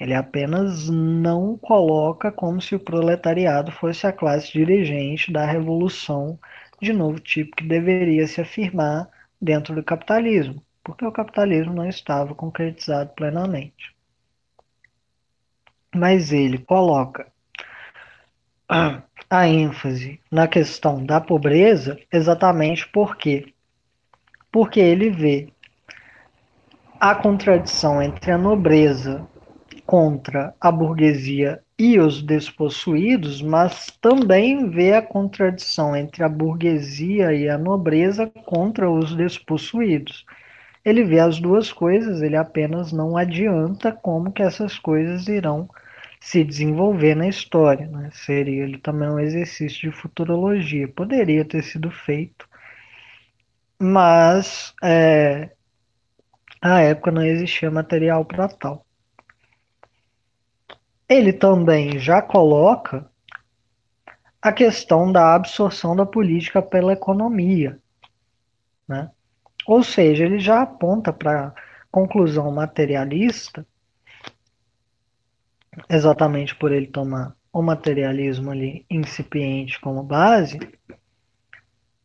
[0.00, 6.38] ele apenas não coloca como se o proletariado fosse a classe dirigente da revolução
[6.80, 12.34] de novo tipo que deveria se afirmar dentro do capitalismo, porque o capitalismo não estava
[12.34, 13.93] concretizado plenamente.
[15.94, 17.26] Mas ele coloca
[19.30, 23.52] a ênfase na questão da pobreza exatamente porque
[24.50, 25.48] porque ele vê
[27.00, 29.26] a contradição entre a nobreza
[29.84, 37.48] contra a burguesia e os despossuídos, mas também vê a contradição entre a burguesia e
[37.48, 40.24] a nobreza contra os despossuídos.
[40.84, 45.68] Ele vê as duas coisas, ele apenas não adianta como que essas coisas irão
[46.24, 47.86] se desenvolver na história.
[47.86, 48.10] Né?
[48.14, 50.88] Seria ele também um exercício de futurologia.
[50.88, 52.48] Poderia ter sido feito,
[53.78, 55.50] mas é,
[56.62, 58.86] à época não existia material para tal.
[61.06, 63.06] Ele também já coloca
[64.40, 67.78] a questão da absorção da política pela economia.
[68.88, 69.10] Né?
[69.66, 71.54] Ou seja, ele já aponta para a
[71.90, 73.66] conclusão materialista,
[75.88, 80.58] exatamente por ele tomar o materialismo ali incipiente como base,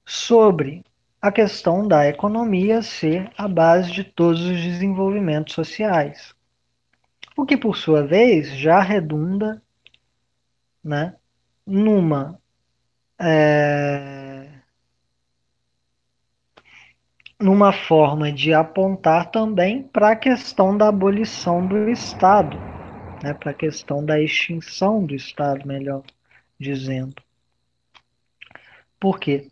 [0.05, 0.84] sobre
[1.21, 6.34] a questão da economia ser a base de todos os desenvolvimentos sociais.
[7.36, 9.62] O que, por sua vez, já redunda
[10.84, 11.15] né,
[11.65, 12.39] numa
[13.19, 14.47] é,
[17.39, 22.58] numa forma de apontar também para a questão da abolição do Estado,
[23.23, 26.03] né, para a questão da extinção do Estado, melhor
[26.60, 27.21] dizendo.
[28.99, 29.49] Por quê?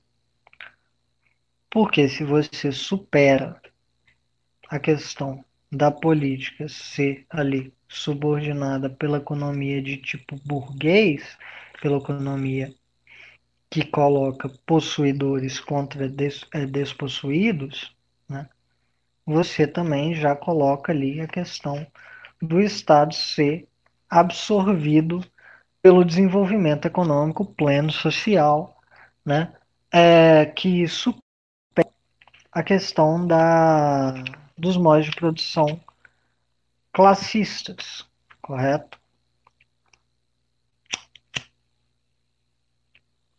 [1.69, 3.62] Porque se você supera
[4.69, 11.38] a questão da política ser ali subordinada pela economia de tipo burguês,
[11.82, 12.73] pela economia
[13.69, 17.95] que coloca possuidores contra des, é, despossuídos,
[18.27, 18.49] né,
[19.25, 21.86] você também já coloca ali a questão
[22.41, 23.67] do Estado ser
[24.10, 25.21] absorvido
[25.82, 28.78] pelo desenvolvimento econômico pleno social,
[29.26, 29.54] né,
[29.91, 31.89] é, que supera
[32.52, 34.12] a questão da,
[34.58, 35.80] dos modos de produção
[36.91, 38.08] classistas,
[38.41, 39.00] correto?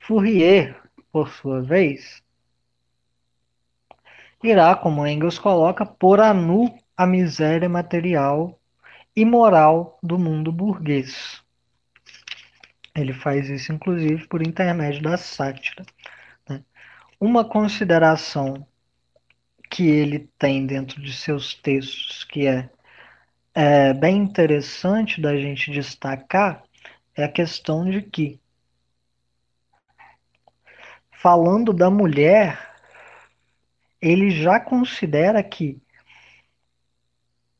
[0.00, 0.80] Fourier,
[1.12, 2.22] por sua vez,
[4.42, 8.57] irá, como Engels coloca, pôr a nu a miséria material
[9.18, 11.42] e moral do mundo burguês.
[12.94, 15.84] Ele faz isso, inclusive, por intermédio da sátira.
[16.48, 16.62] Né?
[17.18, 18.64] Uma consideração
[19.68, 22.70] que ele tem dentro de seus textos, que é,
[23.52, 26.62] é bem interessante da gente destacar,
[27.16, 28.38] é a questão de que
[31.10, 32.72] falando da mulher,
[34.00, 35.82] ele já considera que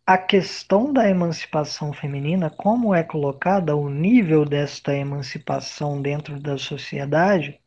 [0.08, 7.60] a questão da emancipação feminina, como é colocada, o nível desta emancipação dentro da sociedade,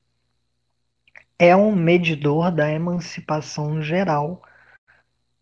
[1.38, 4.42] é um medidor da emancipação geral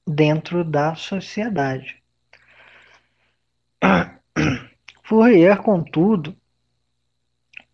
[0.06, 2.04] dentro da sociedade.
[5.02, 6.36] Fourier, contudo,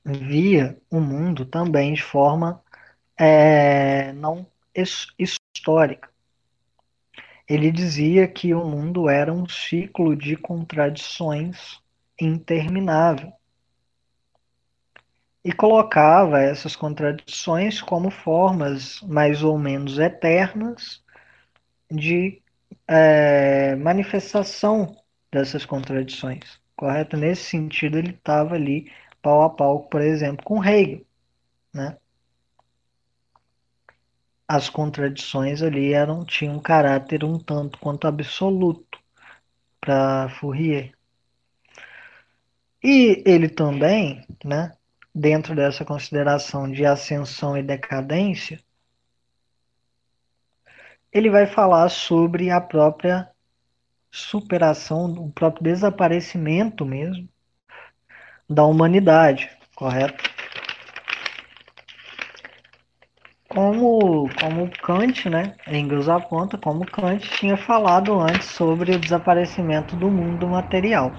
[0.06, 2.64] via o mundo também de forma
[3.18, 4.46] é, não
[5.18, 6.15] histórica.
[7.48, 11.80] Ele dizia que o mundo era um ciclo de contradições
[12.22, 13.34] interminável.
[15.44, 21.04] e colocava essas contradições como formas mais ou menos eternas
[21.92, 22.42] de
[22.88, 24.98] é, manifestação
[25.32, 27.18] dessas contradições, correto?
[27.18, 28.92] Nesse sentido, ele estava ali
[29.22, 31.06] pau a pau, por exemplo, com Hegel,
[31.74, 31.98] né?
[34.48, 39.00] As contradições ali eram tinham um caráter um tanto quanto absoluto
[39.82, 40.92] para Fourier.
[42.84, 44.72] E ele também, né,
[45.14, 48.60] dentro dessa consideração de ascensão e decadência,
[51.12, 53.28] ele vai falar sobre a própria
[54.12, 57.28] superação, o próprio desaparecimento mesmo
[58.50, 60.35] da humanidade, correto?
[63.56, 70.12] Como, como Kant, né, Engels aponta, como Kant tinha falado antes sobre o desaparecimento do
[70.12, 71.14] mundo material,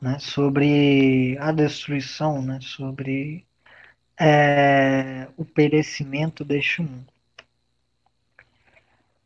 [0.00, 3.44] né, sobre a destruição, né, sobre
[4.18, 7.12] é, o perecimento deste mundo.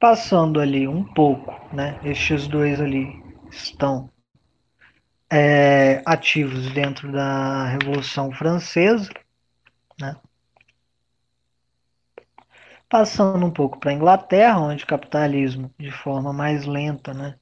[0.01, 2.01] Passando ali um pouco, né?
[2.05, 4.11] Estes dois ali estão
[5.31, 9.09] é, ativos dentro da Revolução Francesa,
[10.01, 10.17] né?
[12.91, 17.39] Passando um pouco para a Inglaterra, onde o capitalismo, de forma mais lenta, né,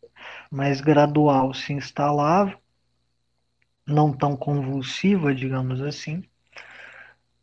[0.51, 2.57] mais gradual, se instalava,
[3.85, 6.23] não tão convulsiva, digamos assim.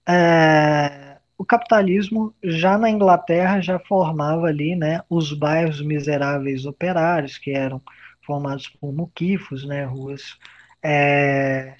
[0.07, 7.51] É, o capitalismo já na Inglaterra já formava ali, né, os bairros miseráveis operários que
[7.51, 7.81] eram
[8.25, 10.37] formados por muquifos, né, ruas
[10.83, 11.75] é,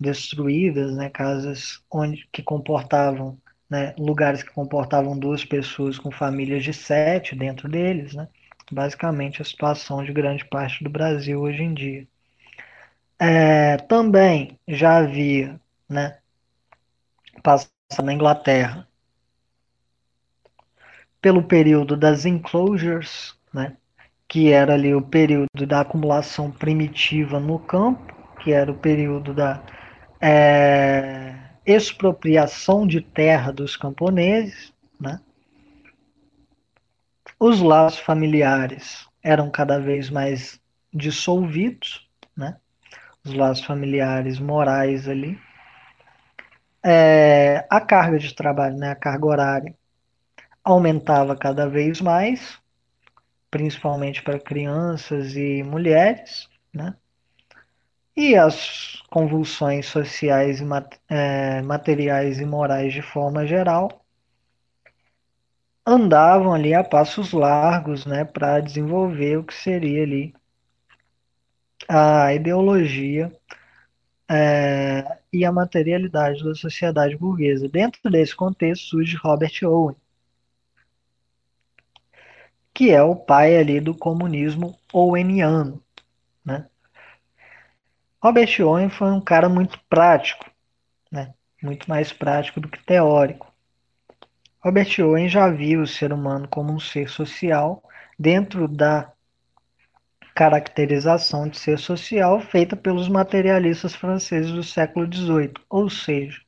[0.00, 3.38] destruídas, né, casas onde que comportavam,
[3.68, 8.28] né, lugares que comportavam duas pessoas com famílias de sete dentro deles, né,
[8.70, 12.06] basicamente a situação de grande parte do Brasil hoje em dia.
[13.18, 16.18] É, também já havia, né,
[17.42, 17.70] passado
[18.02, 18.88] na Inglaterra
[21.20, 23.76] pelo período das enclosures, né,
[24.28, 28.12] que era ali o período da acumulação primitiva no campo,
[28.42, 29.62] que era o período da
[30.20, 31.34] é,
[31.66, 35.20] expropriação de terra dos camponeses, né?
[37.38, 40.60] Os laços familiares eram cada vez mais
[40.92, 42.56] dissolvidos, né?
[43.24, 45.38] Os laços familiares morais ali.
[46.82, 48.90] É, a carga de trabalho, né?
[48.90, 49.74] A carga horária
[50.62, 52.58] aumentava cada vez mais,
[53.50, 56.94] principalmente para crianças e mulheres, né?
[58.16, 60.64] E as convulsões sociais e
[61.08, 64.04] é, materiais e morais de forma geral
[65.86, 70.34] andavam ali a passos largos, né, para desenvolver o que seria ali
[71.88, 73.32] a ideologia
[74.28, 77.68] é, e a materialidade da sociedade burguesa.
[77.68, 79.96] Dentro desse contexto surge Robert Owen,
[82.72, 85.82] que é o pai ali do comunismo oweniano,
[86.44, 86.68] né?
[88.24, 90.50] Robert Owen foi um cara muito prático,
[91.12, 91.34] né?
[91.62, 93.52] Muito mais prático do que teórico.
[94.60, 97.82] Robert Owen já viu o ser humano como um ser social
[98.18, 99.12] dentro da
[100.34, 106.40] caracterização de ser social feita pelos materialistas franceses do século XVIII, ou seja,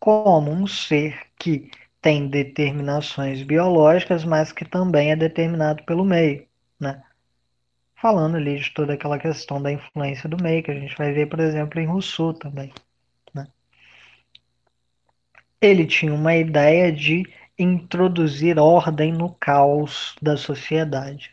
[0.00, 1.70] como um ser que
[2.00, 6.48] tem determinações biológicas, mas que também é determinado pelo meio,
[6.80, 7.02] né?
[8.02, 11.28] Falando ali de toda aquela questão da influência do meio, que a gente vai ver,
[11.28, 12.72] por exemplo, em Rousseau também.
[13.32, 13.46] Né?
[15.60, 17.22] Ele tinha uma ideia de
[17.56, 21.30] introduzir ordem no caos da sociedade.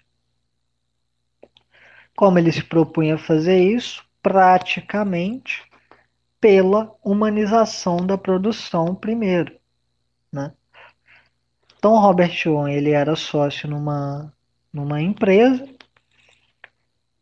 [2.16, 4.06] Como ele se propunha fazer isso?
[4.22, 5.68] Praticamente
[6.40, 9.58] pela humanização da produção primeiro.
[10.32, 10.54] Né?
[11.80, 14.32] Então, Robert Owen ele era sócio numa,
[14.72, 15.79] numa empresa.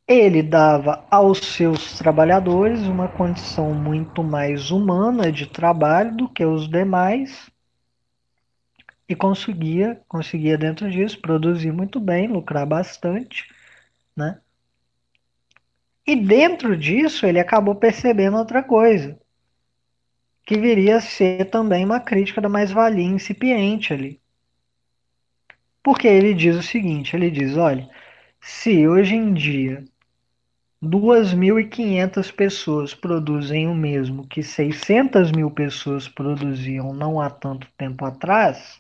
[0.08, 6.70] Ele dava aos seus trabalhadores uma condição muito mais humana de trabalho do que os
[6.70, 7.52] demais
[9.10, 13.54] e conseguia, conseguia dentro disso produzir muito bem, lucrar bastante,
[14.16, 14.40] né?
[16.06, 19.20] E dentro disso ele acabou percebendo outra coisa,
[20.46, 24.22] que viria a ser também uma crítica da mais-valia incipiente ali.
[25.84, 27.90] Porque ele diz o seguinte: ele diz, olha,
[28.40, 29.84] se hoje em dia
[30.82, 38.80] 2.500 pessoas produzem o mesmo que 600 mil pessoas produziam não há tanto tempo atrás,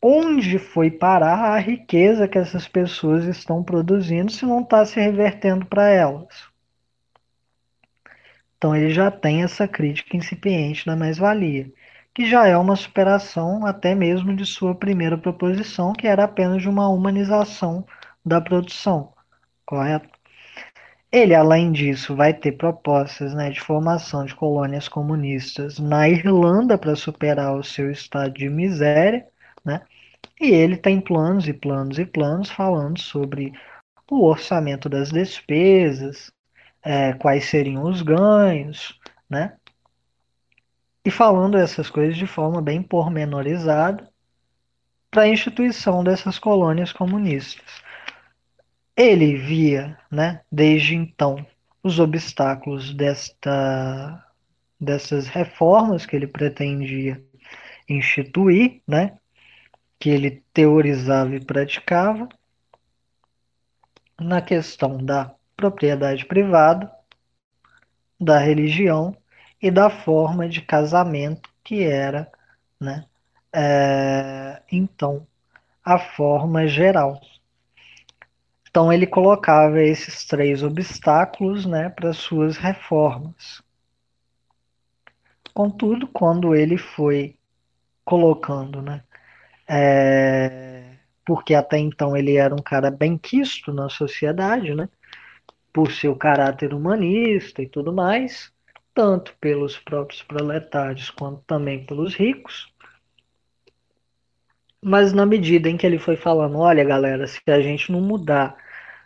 [0.00, 5.66] onde foi parar a riqueza que essas pessoas estão produzindo se não está se revertendo
[5.66, 6.48] para elas?
[8.56, 11.70] Então ele já tem essa crítica incipiente da mais-valia,
[12.14, 16.68] que já é uma superação até mesmo de sua primeira proposição, que era apenas de
[16.70, 17.84] uma humanização
[18.24, 19.12] da produção,
[19.66, 20.08] correto?
[21.12, 26.96] Ele, além disso, vai ter propostas né, de formação de colônias comunistas na Irlanda para
[26.96, 29.24] superar o seu estado de miséria,
[29.64, 29.82] né?
[30.40, 33.52] E ele tem planos e planos e planos falando sobre
[34.10, 36.32] o orçamento das despesas,
[36.82, 38.98] é, quais seriam os ganhos,
[39.30, 39.56] né?
[41.04, 44.10] E falando essas coisas de forma bem pormenorizada
[45.10, 47.84] para a instituição dessas colônias comunistas.
[48.96, 51.44] Ele via, né, desde então,
[51.82, 54.24] os obstáculos desta,
[54.80, 57.22] dessas reformas que ele pretendia
[57.88, 59.18] instituir, né,
[59.98, 62.28] que ele teorizava e praticava,
[64.20, 66.90] na questão da propriedade privada,
[68.20, 69.16] da religião
[69.60, 72.30] e da forma de casamento que era,
[72.80, 73.06] né,
[73.52, 75.26] é, então,
[75.84, 77.20] a forma geral.
[78.74, 83.62] Então ele colocava esses três obstáculos né, para suas reformas.
[85.54, 87.36] Contudo, quando ele foi
[88.04, 89.04] colocando, né,
[89.68, 94.88] é, porque até então ele era um cara bem quisto na sociedade, né,
[95.72, 98.52] por seu caráter humanista e tudo mais,
[98.92, 102.74] tanto pelos próprios proletários quanto também pelos ricos.
[104.82, 108.63] Mas na medida em que ele foi falando, olha galera, se a gente não mudar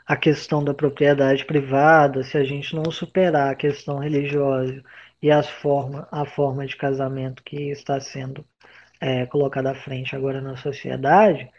[0.09, 4.83] a questão da propriedade privada, se a gente não superar a questão religiosa
[5.21, 8.43] e as forma, a forma de casamento que está sendo
[8.99, 11.51] é, colocada à frente agora na sociedade,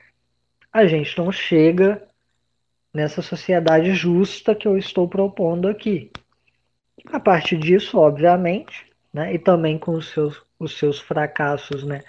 [0.73, 2.01] a gente não chega
[2.91, 6.11] nessa sociedade justa que eu estou propondo aqui.
[7.05, 8.83] A partir disso, obviamente,
[9.13, 12.01] né, e também com os seus, os seus fracassos né,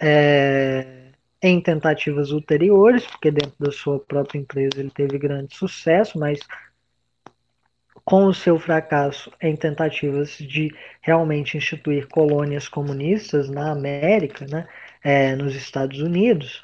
[0.00, 1.05] é,
[1.42, 6.40] em tentativas ulteriores, porque dentro da sua própria empresa ele teve grande sucesso, mas
[8.04, 14.66] com o seu fracasso em tentativas de realmente instituir colônias comunistas na América, né,
[15.02, 16.62] é, nos Estados Unidos,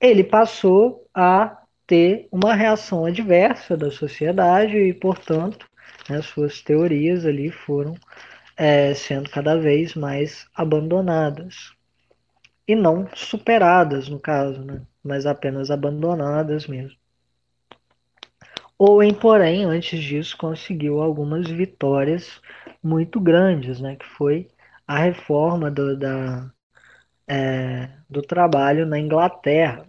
[0.00, 5.66] ele passou a ter uma reação adversa da sociedade e, portanto,
[6.08, 7.94] né, suas teorias ali foram
[8.56, 11.72] é, sendo cada vez mais abandonadas
[12.66, 14.82] e não superadas, no caso, né?
[15.02, 16.96] mas apenas abandonadas mesmo.
[18.78, 22.40] Owen, porém, antes disso, conseguiu algumas vitórias
[22.82, 23.96] muito grandes, né?
[23.96, 24.48] que foi
[24.86, 26.50] a reforma do, da,
[27.26, 29.86] é, do trabalho na Inglaterra,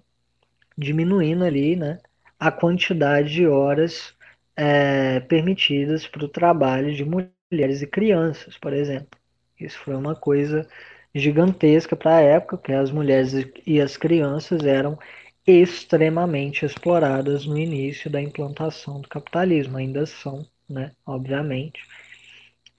[0.78, 2.00] diminuindo ali né,
[2.40, 4.16] a quantidade de horas
[4.56, 9.20] é, permitidas para o trabalho de mulheres e crianças, por exemplo.
[9.60, 10.68] Isso foi uma coisa
[11.14, 13.34] gigantesca para a época, que as mulheres
[13.66, 14.98] e as crianças eram
[15.46, 21.82] extremamente exploradas no início da implantação do capitalismo, ainda são, né, obviamente.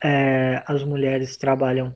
[0.03, 1.95] É, as mulheres trabalham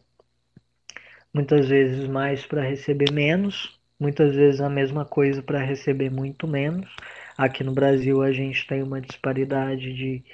[1.32, 6.88] muitas vezes mais para receber menos, muitas vezes a mesma coisa para receber muito menos.
[7.36, 10.24] Aqui no Brasil a gente tem uma disparidade de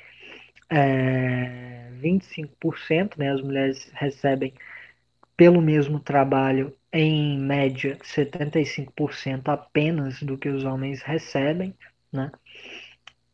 [0.70, 3.32] é, 25%, né?
[3.32, 4.52] As mulheres recebem
[5.36, 11.74] pelo mesmo trabalho, em média, 75% apenas do que os homens recebem.
[12.12, 12.30] Né?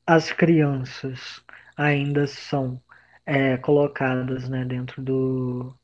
[0.06, 1.42] As crianças
[1.76, 2.80] ainda são
[3.26, 5.74] é, colocadas né, dentro, do,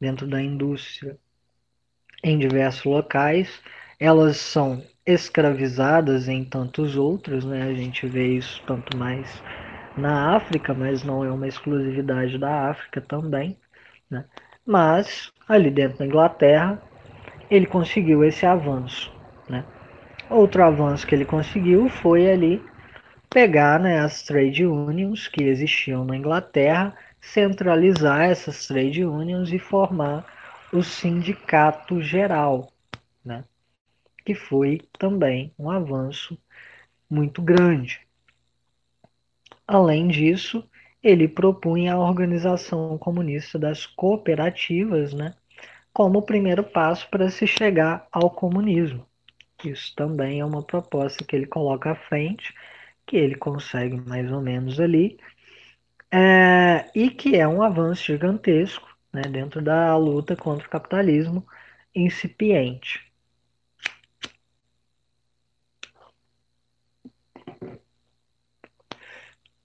[0.00, 1.18] dentro da indústria
[2.22, 3.60] em diversos locais.
[3.98, 7.62] Elas são escravizadas em tantos outros, né?
[7.64, 9.42] a gente vê isso tanto mais
[9.96, 13.58] na África, mas não é uma exclusividade da África também.
[14.10, 14.24] Né?
[14.66, 16.82] Mas, ali dentro da Inglaterra,
[17.50, 19.12] ele conseguiu esse avanço.
[19.48, 19.64] Né?
[20.30, 22.62] Outro avanço que ele conseguiu foi ali
[23.28, 30.24] pegar né, as trade unions que existiam na Inglaterra, centralizar essas trade unions e formar
[30.72, 32.72] o sindicato geral,
[33.24, 33.44] né?
[34.24, 36.38] que foi também um avanço
[37.10, 38.00] muito grande.
[39.66, 40.68] Além disso,
[41.04, 45.34] ele propunha a organização comunista das cooperativas né,
[45.92, 49.06] como o primeiro passo para se chegar ao comunismo.
[49.64, 52.54] Isso também é uma proposta que ele coloca à frente,
[53.06, 55.18] que ele consegue mais ou menos ali,
[56.10, 61.46] é, e que é um avanço gigantesco né, dentro da luta contra o capitalismo
[61.94, 63.03] incipiente.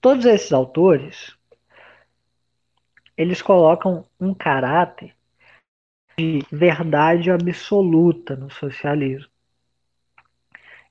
[0.00, 1.36] Todos esses autores,
[3.16, 5.14] eles colocam um caráter
[6.18, 9.30] de verdade absoluta no socialismo.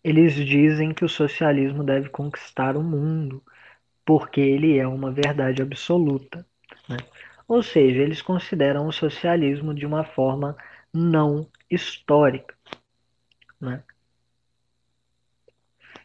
[0.04, 3.44] Eles dizem que o socialismo deve conquistar o mundo,
[4.06, 6.46] porque ele é uma verdade absoluta.
[6.88, 6.98] Né?
[7.48, 10.56] Ou seja, eles consideram o socialismo de uma forma
[10.94, 12.56] não histórica.
[13.60, 13.84] Né?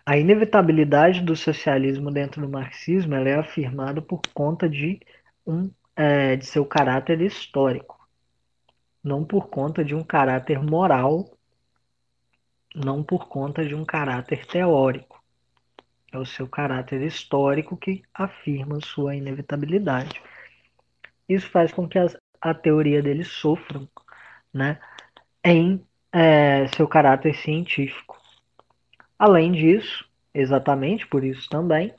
[0.07, 5.01] A inevitabilidade do socialismo dentro do marxismo é afirmada por conta de,
[5.47, 8.07] um, é, de seu caráter histórico,
[9.03, 11.35] não por conta de um caráter moral,
[12.75, 15.25] não por conta de um caráter teórico.
[16.13, 20.21] É o seu caráter histórico que afirma sua inevitabilidade.
[21.27, 22.07] Isso faz com que a,
[22.43, 23.89] a teoria deles sofram
[24.53, 24.79] né,
[25.43, 25.83] em
[26.13, 28.24] é, seu caráter científico.
[29.19, 31.95] Além disso, exatamente por isso também,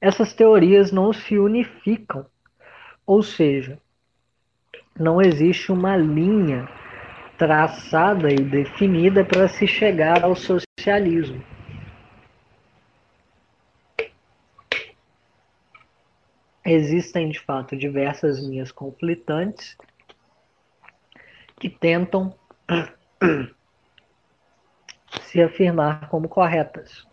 [0.00, 2.24] essas teorias não se unificam,
[3.04, 3.78] ou seja,
[4.98, 6.68] não existe uma linha
[7.36, 11.42] traçada e definida para se chegar ao socialismo.
[16.64, 19.76] Existem, de fato, diversas linhas conflitantes
[21.58, 22.34] que tentam
[25.22, 27.06] se afirmar como corretas.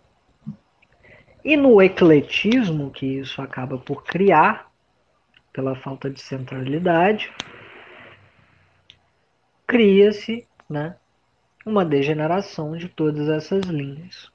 [1.43, 4.69] E no ecletismo, que isso acaba por criar,
[5.53, 7.31] pela falta de centralidade,
[9.65, 10.95] cria-se né,
[11.65, 14.31] uma degeneração de todas essas linhas.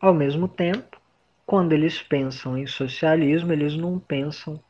[0.00, 1.00] Ao mesmo tempo,
[1.46, 4.60] quando eles pensam em socialismo, eles não pensam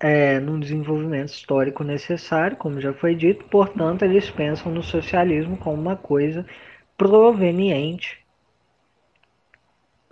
[0.00, 5.80] é, num desenvolvimento histórico necessário, como já foi dito, portanto, eles pensam no socialismo como
[5.80, 6.46] uma coisa
[6.96, 8.24] proveniente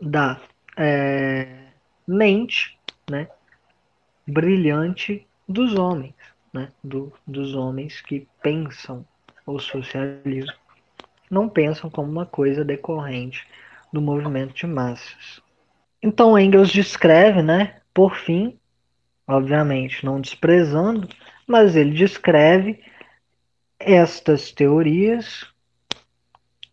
[0.01, 0.41] da
[0.76, 1.66] é,
[2.07, 2.78] mente
[3.09, 3.28] né,
[4.26, 6.14] brilhante dos homens,
[6.53, 9.07] né, do, dos homens que pensam
[9.47, 10.53] o socialismo.
[11.30, 13.47] Não pensam como uma coisa decorrente
[13.93, 15.41] do movimento de massas.
[16.03, 18.59] Então Engels descreve, né, por fim,
[19.27, 21.09] obviamente não desprezando,
[21.47, 22.83] mas ele descreve
[23.79, 25.47] estas teorias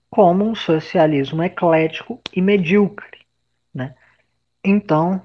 [0.09, 3.25] como um socialismo eclético e medíocre.
[3.73, 3.95] Né?
[4.63, 5.21] Então,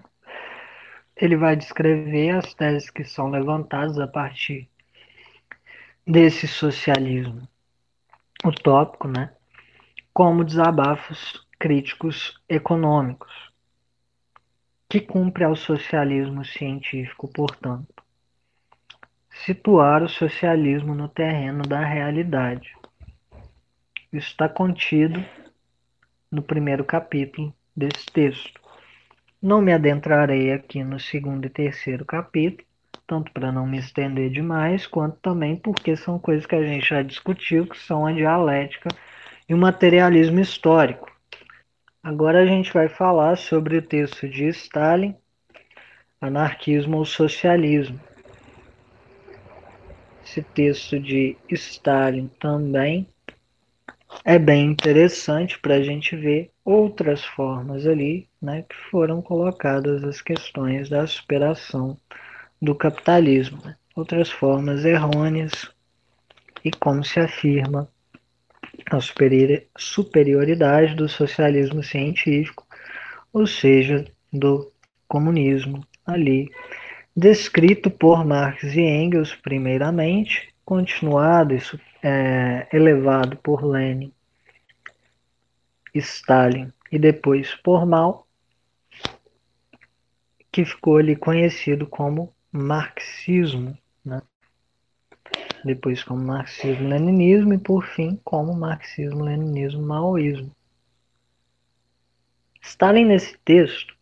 [1.16, 4.68] ele vai descrever as teses que são levantadas a partir
[6.06, 7.46] desse socialismo
[8.44, 9.30] utópico, né?
[10.14, 13.47] como desabafos críticos econômicos
[14.88, 18.02] que cumpre ao socialismo científico, portanto,
[19.44, 22.74] situar o socialismo no terreno da realidade.
[24.10, 25.22] Isso está contido
[26.32, 28.58] no primeiro capítulo desse texto.
[29.40, 32.66] Não me adentrarei aqui no segundo e terceiro capítulo,
[33.06, 37.02] tanto para não me estender demais, quanto também porque são coisas que a gente já
[37.02, 38.88] discutiu, que são a dialética
[39.46, 41.17] e o materialismo histórico.
[42.02, 45.16] Agora a gente vai falar sobre o texto de Stalin,
[46.20, 47.98] Anarquismo ou Socialismo.
[50.24, 53.08] Esse texto de Stalin também
[54.24, 60.20] é bem interessante para a gente ver outras formas ali né, que foram colocadas as
[60.20, 61.96] questões da superação
[62.60, 63.76] do capitalismo, né?
[63.94, 65.70] outras formas errôneas
[66.64, 67.88] e como se afirma
[68.90, 68.98] a
[69.76, 72.66] superioridade do socialismo científico,
[73.32, 74.72] ou seja, do
[75.06, 76.50] comunismo ali,
[77.14, 81.60] descrito por Marx e Engels primeiramente, continuado e
[82.02, 84.12] é, elevado por Lenin,
[85.94, 88.26] Stalin e depois por Mao,
[90.52, 93.76] que ficou ali conhecido como marxismo?
[95.64, 100.50] Depois como marxismo-leninismo e por fim como marxismo-leninismo-maoísmo.
[102.62, 103.98] Stalin nesse texto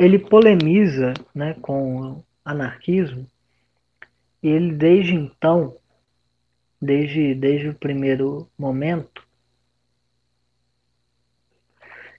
[0.00, 3.26] ele polemiza né, com o anarquismo
[4.42, 5.76] e ele desde então,
[6.80, 9.28] desde, desde o primeiro momento,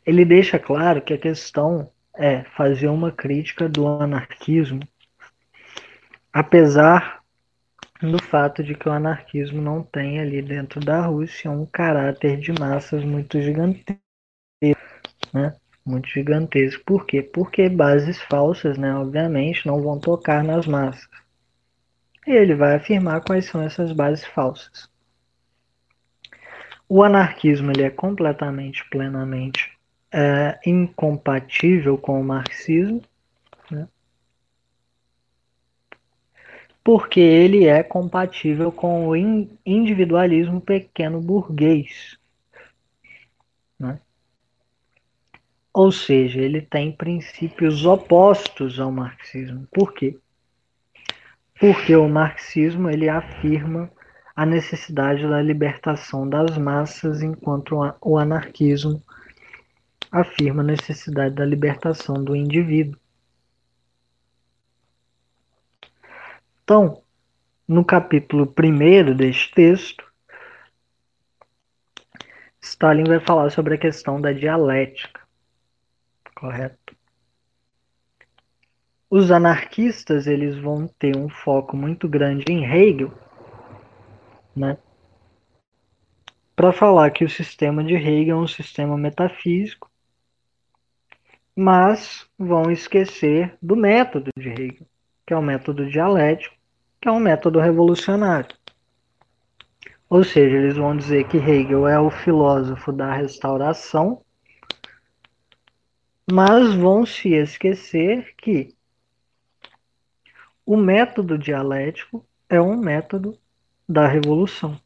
[0.06, 4.88] ele deixa claro que a questão é fazer uma crítica do anarquismo
[6.34, 7.22] apesar
[8.02, 12.52] do fato de que o anarquismo não tem ali dentro da Rússia um caráter de
[12.52, 13.96] massas muito gigantesco,
[15.34, 15.56] né?
[15.86, 16.84] Muito gigantesco.
[16.86, 17.22] Por quê?
[17.22, 21.10] Porque bases falsas, né, obviamente, não vão tocar nas massas.
[22.26, 24.90] E ele vai afirmar quais são essas bases falsas.
[26.88, 29.72] O anarquismo ele é completamente, plenamente
[30.12, 33.02] é incompatível com o marxismo,
[36.84, 42.18] porque ele é compatível com o individualismo pequeno burguês.
[43.80, 44.00] Né?
[45.74, 49.68] Ou seja, ele tem princípios opostos ao marxismo.
[49.72, 50.18] Por quê?
[51.60, 53.90] Porque o marxismo ele afirma
[54.36, 59.02] a necessidade da libertação das massas, enquanto o anarquismo
[60.12, 63.01] afirma a necessidade da libertação do indivíduo.
[66.72, 67.04] Então,
[67.68, 70.10] no capítulo 1 deste texto,
[72.62, 75.20] Stalin vai falar sobre a questão da dialética.
[76.34, 76.96] Correto?
[79.10, 83.12] Os anarquistas eles vão ter um foco muito grande em Hegel,
[84.56, 84.78] né?
[86.56, 89.92] Para falar que o sistema de Hegel é um sistema metafísico
[91.54, 94.88] mas vão esquecer do método de Hegel,
[95.28, 96.61] que é o método dialético,
[97.02, 98.56] que é um método revolucionário.
[100.08, 104.24] Ou seja, eles vão dizer que Hegel é o filósofo da restauração,
[106.32, 108.76] mas vão se esquecer que
[110.66, 113.38] o método dialético é um método
[113.90, 114.80] da revolução.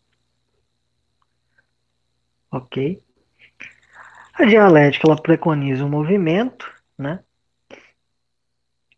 [2.49, 3.03] Ok?
[4.35, 7.23] A dialética ela preconiza o movimento, né?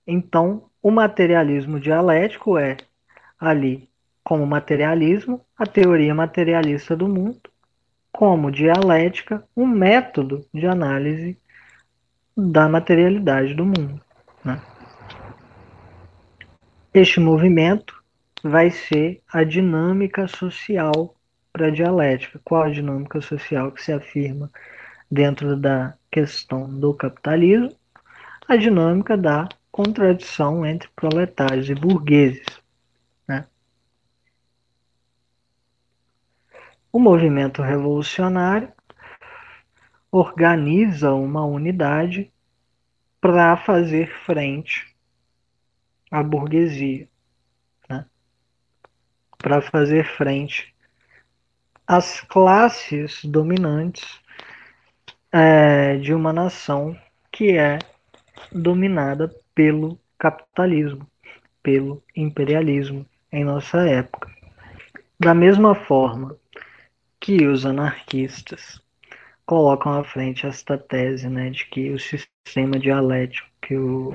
[0.06, 2.78] Então, o materialismo dialético é
[3.40, 3.90] ali
[4.24, 7.50] como materialismo, a teoria materialista do mundo,
[8.12, 11.38] como dialética, um método de análise
[12.36, 14.02] da materialidade do mundo.
[14.44, 14.62] Né?
[16.94, 18.04] Este movimento
[18.44, 21.16] vai ser a dinâmica social
[21.54, 22.40] para a dialética.
[22.44, 24.50] Qual a dinâmica social que se afirma
[25.10, 27.76] dentro da questão do capitalismo,
[28.48, 32.46] a dinâmica da contradição entre proletários e burgueses.
[36.92, 38.72] O movimento revolucionário
[40.12, 42.32] organiza uma unidade
[43.20, 44.96] para fazer frente
[46.10, 47.08] à burguesia,
[47.90, 48.06] né?
[49.38, 50.74] para fazer frente
[51.86, 54.22] às classes dominantes
[55.32, 56.98] é, de uma nação
[57.32, 57.80] que é
[58.52, 61.06] dominada pelo capitalismo,
[61.62, 64.32] pelo imperialismo em nossa época.
[65.20, 66.38] Da mesma forma
[67.20, 68.82] que os anarquistas
[69.46, 74.14] colocam à frente esta tese né, de que o sistema dialético, que o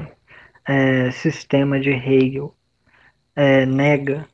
[0.67, 2.55] é, sistema de Hegel
[3.35, 4.29] é, nega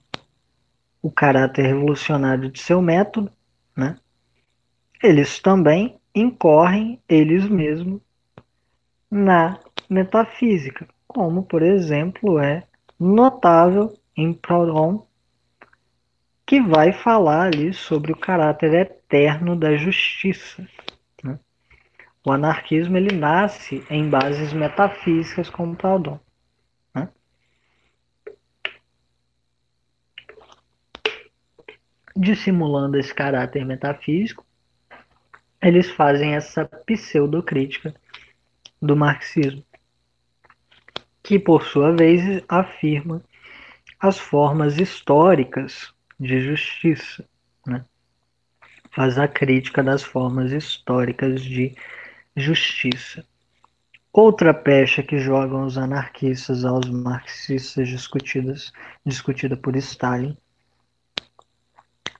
[1.00, 3.30] o caráter revolucionário de seu método,
[3.76, 3.96] né?
[5.02, 8.00] eles também incorrem eles mesmos
[9.10, 9.58] na
[9.88, 12.64] metafísica, como, por exemplo, é
[12.98, 15.06] notável em Proudhon,
[16.48, 20.66] que vai falar ali sobre o caráter eterno da justiça.
[21.22, 21.38] Né?
[22.24, 26.18] O anarquismo ele nasce em bases metafísicas, como Proudhon.
[26.94, 27.06] Né?
[32.16, 34.42] Dissimulando esse caráter metafísico,
[35.60, 37.94] eles fazem essa pseudocrítica
[38.80, 39.62] do marxismo,
[41.22, 43.22] que por sua vez afirma
[44.00, 47.24] as formas históricas de justiça,
[47.66, 47.84] né?
[48.90, 51.74] faz a crítica das formas históricas de
[52.36, 53.24] justiça.
[54.12, 58.72] Outra pecha que jogam os anarquistas aos marxistas discutidas,
[59.04, 60.36] discutida por Stalin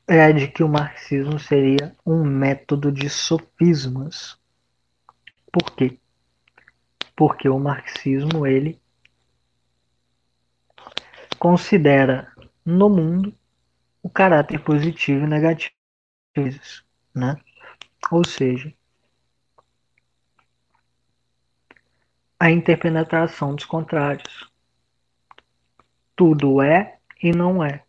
[0.07, 4.39] é a de que o marxismo seria um método de sofismas.
[5.53, 5.99] Por quê?
[7.15, 8.81] Porque o marxismo ele
[11.39, 12.33] considera
[12.65, 13.35] no mundo
[14.03, 15.75] o caráter positivo e negativo,
[17.15, 17.37] né?
[18.11, 18.73] Ou seja,
[22.39, 24.49] a interpenetração dos contrários.
[26.15, 27.85] Tudo é e não é.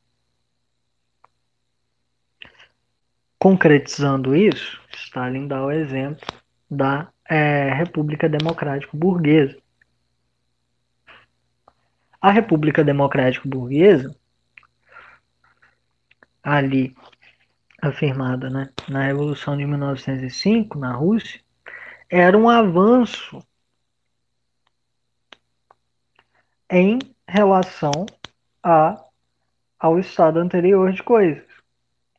[3.37, 6.27] Concretizando isso, Stalin dá o exemplo
[6.69, 9.57] da é, República Democrática Burguesa.
[12.21, 14.13] A República Democrática Burguesa,
[16.43, 16.95] ali
[17.81, 21.41] afirmada né, na Revolução de 1905, na Rússia,
[22.09, 23.41] era um avanço
[26.69, 28.05] em relação
[28.61, 29.03] a,
[29.79, 31.43] ao estado anterior de coisas.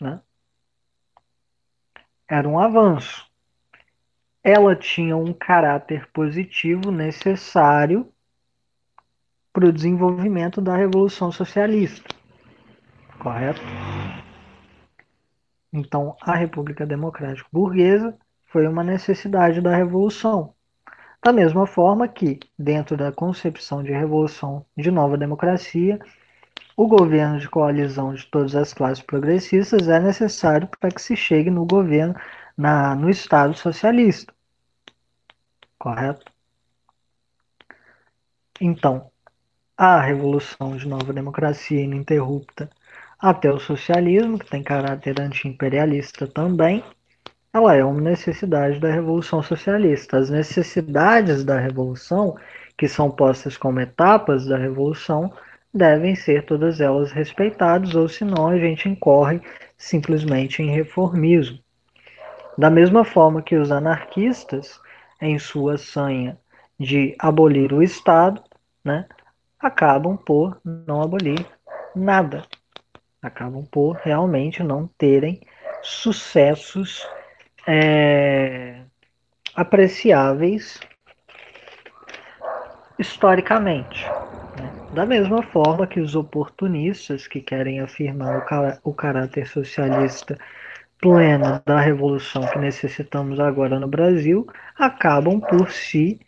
[0.00, 0.20] Né?
[2.30, 3.28] era um avanço.
[4.42, 8.10] ela tinha um caráter positivo necessário
[9.52, 12.08] para o desenvolvimento da Revolução Socialista.
[13.18, 13.60] Correto?
[15.72, 18.16] Então, a República Democrática Burguesa
[18.46, 20.54] foi uma necessidade da Revolução.
[21.22, 26.00] Da mesma forma que, dentro da concepção de revolução de nova democracia,
[26.76, 31.50] o governo de coalizão de todas as classes progressistas é necessário para que se chegue
[31.50, 32.14] no governo,
[32.56, 34.32] na, no Estado socialista.
[35.78, 36.32] Correto?
[38.60, 39.10] Então,
[39.76, 42.70] a revolução de nova democracia ininterrupta
[43.20, 46.82] até o socialismo, que tem caráter anti-imperialista também,
[47.52, 50.18] ela é uma necessidade da Revolução Socialista.
[50.18, 52.36] As necessidades da Revolução,
[52.78, 55.32] que são postas como etapas da Revolução,
[55.72, 59.40] devem ser todas elas respeitadas, ou senão a gente incorre
[59.76, 61.58] simplesmente em reformismo.
[62.56, 64.80] Da mesma forma que os anarquistas,
[65.20, 66.38] em sua sanha
[66.78, 68.42] de abolir o Estado,
[68.84, 69.06] né,
[69.58, 71.44] acabam por não abolir
[71.94, 72.44] nada.
[73.22, 75.40] Acabam por realmente não terem
[75.82, 77.06] sucessos
[77.66, 78.80] é,
[79.54, 80.80] apreciáveis
[82.98, 84.04] historicamente.
[84.58, 84.70] Né?
[84.94, 90.38] Da mesma forma que os oportunistas que querem afirmar o, car o caráter socialista
[91.00, 94.46] pleno da revolução que necessitamos agora no Brasil
[94.78, 96.20] acabam por se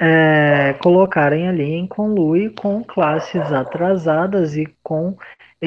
[0.00, 5.16] é, colocarem ali em conluio com classes atrasadas e com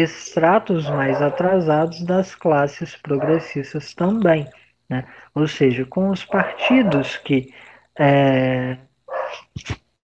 [0.02, 4.48] extratos mais atrasados das classes progressistas também.
[4.90, 5.04] Né?
[5.34, 7.54] Ou seja, com os partidos que
[7.98, 8.78] é,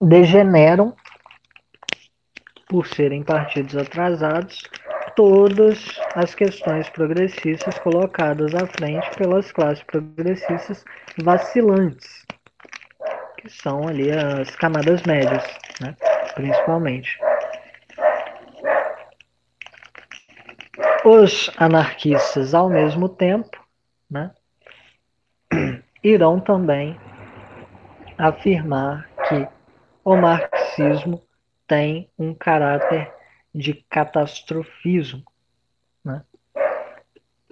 [0.02, 0.96] degeneram
[2.68, 4.64] por serem partidos atrasados
[5.16, 10.84] todas as questões progressistas colocadas à frente pelas classes progressistas
[11.22, 12.26] vacilantes,
[13.38, 15.44] que são ali as camadas médias,
[15.82, 15.96] né,
[16.34, 17.20] principalmente.
[21.06, 23.62] Os anarquistas, ao mesmo tempo,
[24.10, 24.32] né,
[26.04, 26.98] irão também
[28.18, 29.48] afirmar que
[30.04, 31.22] o marxismo
[31.68, 33.12] tem um caráter
[33.54, 35.24] de catastrofismo
[36.04, 36.24] né?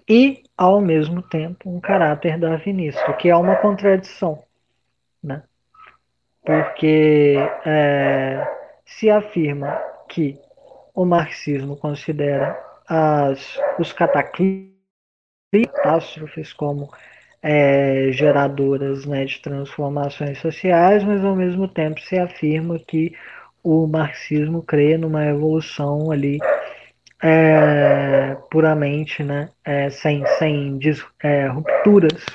[0.07, 4.43] e, ao mesmo tempo, um caráter darwinista, que é uma contradição,
[5.21, 5.43] né?
[6.45, 7.35] porque
[7.65, 8.47] é,
[8.85, 9.77] se afirma
[10.09, 10.39] que
[10.93, 14.71] o marxismo considera as, os cataclismos
[15.49, 16.89] catástrofes como
[17.41, 23.15] é, geradoras né, de transformações sociais, mas ao mesmo tempo se afirma que
[23.63, 26.39] o marxismo crê numa evolução ali
[27.23, 30.77] é, puramente, né, é, sem, sem
[31.23, 32.25] é, rupturas,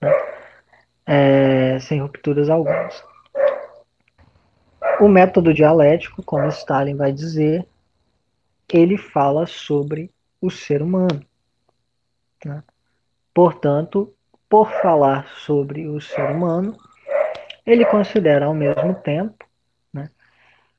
[0.00, 0.12] né,
[1.04, 3.02] é, sem rupturas algumas.
[5.00, 7.66] O método dialético, como Stalin vai dizer,
[8.72, 10.10] ele fala sobre
[10.40, 11.24] o ser humano.
[12.44, 12.62] Né?
[13.32, 14.12] Portanto,
[14.48, 16.76] por falar sobre o ser humano,
[17.64, 19.44] ele considera ao mesmo tempo
[19.92, 20.10] né,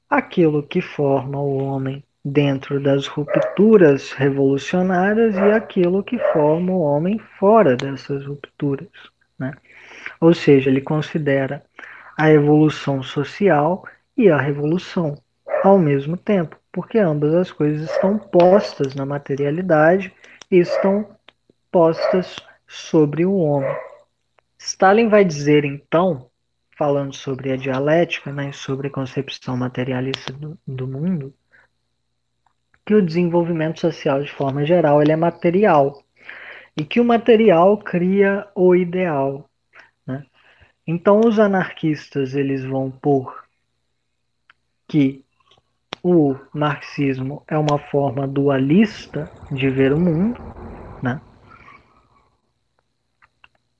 [0.09, 7.19] aquilo que forma o homem dentro das rupturas revolucionárias e aquilo que forma o homem
[7.39, 8.89] fora dessas rupturas.
[9.37, 9.53] Né?
[10.19, 11.63] Ou seja, ele considera
[12.17, 13.85] a evolução social
[14.15, 15.21] e a revolução
[15.63, 20.13] ao mesmo tempo, porque ambas as coisas estão postas na materialidade
[20.51, 21.09] e estão
[21.71, 22.35] postas
[22.67, 23.75] sobre o homem.
[24.59, 26.29] Stalin vai dizer então,
[26.77, 31.33] falando sobre a dialética, né, sobre a concepção materialista do, do mundo,
[32.85, 36.03] que o desenvolvimento social de forma geral ele é material
[36.79, 39.49] e que o material cria o ideal.
[40.05, 40.23] Né?
[40.85, 43.47] Então os anarquistas eles vão pôr
[44.87, 45.25] que
[46.09, 50.39] o marxismo é uma forma dualista de ver o mundo,
[51.01, 51.19] né?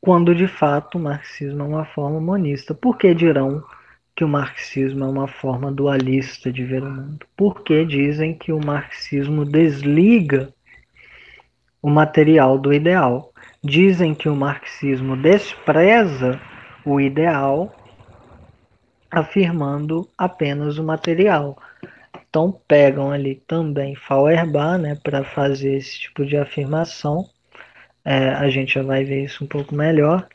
[0.02, 2.74] quando de fato o marxismo é uma forma monista.
[2.74, 3.64] Por que dirão
[4.16, 7.26] que o marxismo é uma forma dualista de ver o mundo?
[7.36, 10.48] Porque dizem que o marxismo desliga
[11.82, 13.34] o material do ideal.
[13.64, 16.40] Dizem que o marxismo despreza
[16.86, 17.76] o ideal,
[19.12, 21.58] afirmando apenas o material.
[22.38, 27.28] Então pegam ali também Feuerbach, né, para fazer esse tipo de afirmação
[28.06, 30.28] é, a gente já vai ver isso um pouco melhor.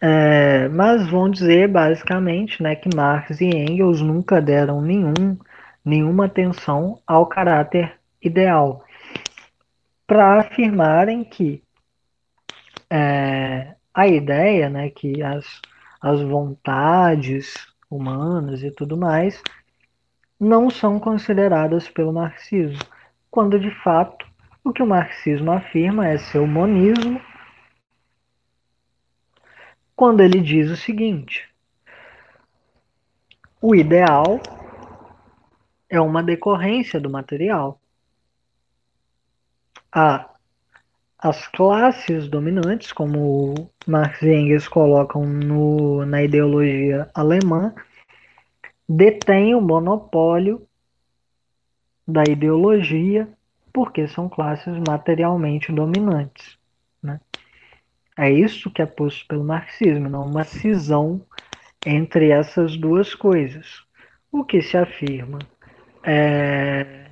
[0.00, 5.38] É, mas vão dizer basicamente né, que Marx e Engels nunca deram nenhum,
[5.84, 8.84] nenhuma atenção ao caráter ideal,
[10.08, 11.62] para afirmarem que
[12.90, 15.46] é, a ideia né, que as,
[16.00, 17.54] as vontades
[17.88, 19.40] humanas e tudo mais
[20.38, 22.82] não são consideradas pelo marxismo,
[23.30, 24.26] quando de fato
[24.62, 27.20] o que o marxismo afirma é seu monismo,
[29.94, 31.48] quando ele diz o seguinte:
[33.60, 34.40] o ideal
[35.88, 37.80] é uma decorrência do material.
[39.92, 40.34] A
[41.24, 47.74] as classes dominantes, como Marx e Engels colocam no, na ideologia alemã,
[48.88, 50.66] detêm o monopólio
[52.06, 53.28] da ideologia
[53.72, 56.56] porque são classes materialmente dominantes.
[57.02, 57.20] Né?
[58.16, 61.20] É isso que é posto pelo marxismo, não uma cisão
[61.84, 63.82] entre essas duas coisas.
[64.30, 65.38] O que se afirma
[66.02, 67.04] é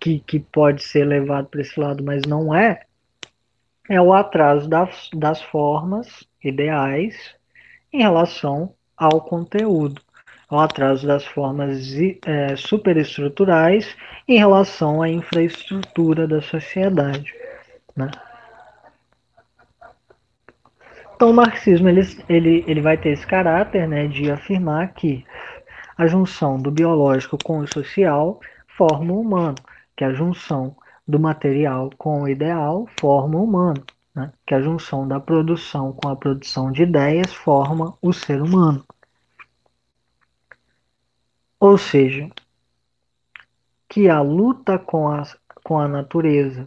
[0.00, 2.86] que, que pode ser levado para esse lado, mas não é,
[3.88, 7.36] é o atraso das, das formas ideais
[7.92, 10.00] em relação ao conteúdo,
[10.50, 11.92] o atraso das formas
[12.26, 13.96] é, superestruturais
[14.26, 17.32] em relação à infraestrutura da sociedade.
[17.96, 18.10] Né?
[21.14, 25.24] Então, o marxismo ele, ele, ele vai ter esse caráter né, de afirmar que
[25.96, 29.56] a junção do biológico com o social forma o humano,
[29.94, 30.74] que a junção
[31.06, 33.84] do material com o ideal forma o humano,
[34.14, 34.32] né?
[34.46, 38.82] que a junção da produção com a produção de ideias forma o ser humano.
[41.60, 42.30] Ou seja,
[43.86, 45.22] que a luta com a,
[45.62, 46.66] com a natureza,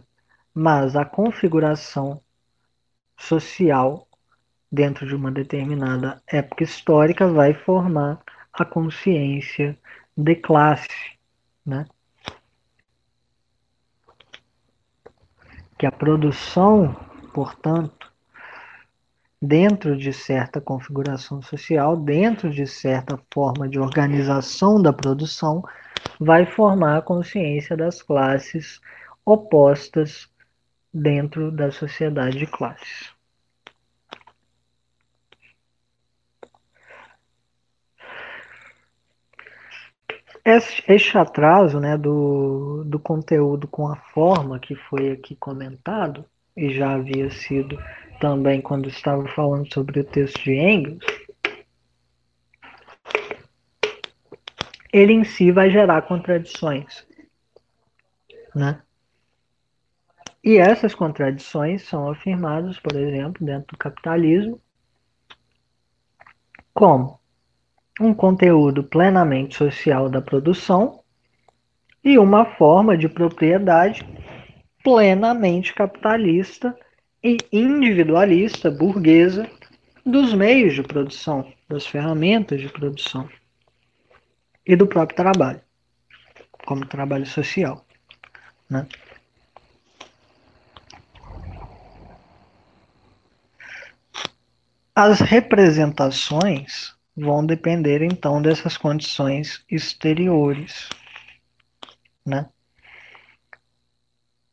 [0.54, 2.22] mas a configuração
[3.18, 4.06] social
[4.70, 8.22] dentro de uma determinada época histórica vai formar
[8.52, 9.76] a consciência
[10.16, 11.18] de classe,
[11.66, 11.86] né?
[15.76, 16.94] que a produção,
[17.32, 18.13] portanto,
[19.46, 25.62] dentro de certa configuração social, dentro de certa forma de organização da produção,
[26.18, 28.80] vai formar a consciência das classes
[29.24, 30.30] opostas
[30.92, 33.12] dentro da sociedade de classes.
[40.46, 46.24] Este atraso né, do, do conteúdo com a forma que foi aqui comentado,
[46.56, 47.78] e já havia sido
[48.20, 51.04] também quando estava falando sobre o texto de Engels,
[54.92, 57.06] ele em si vai gerar contradições.
[58.54, 58.80] Né?
[60.42, 64.60] E essas contradições são afirmadas, por exemplo, dentro do capitalismo,
[66.72, 67.18] como
[68.00, 71.02] um conteúdo plenamente social da produção
[72.02, 74.04] e uma forma de propriedade
[74.82, 76.76] plenamente capitalista
[77.24, 79.50] e individualista, burguesa,
[80.04, 83.26] dos meios de produção, das ferramentas de produção
[84.66, 85.62] e do próprio trabalho,
[86.66, 87.86] como trabalho social.
[88.68, 88.86] Né?
[94.94, 100.90] As representações vão depender então dessas condições exteriores,
[102.24, 102.48] né?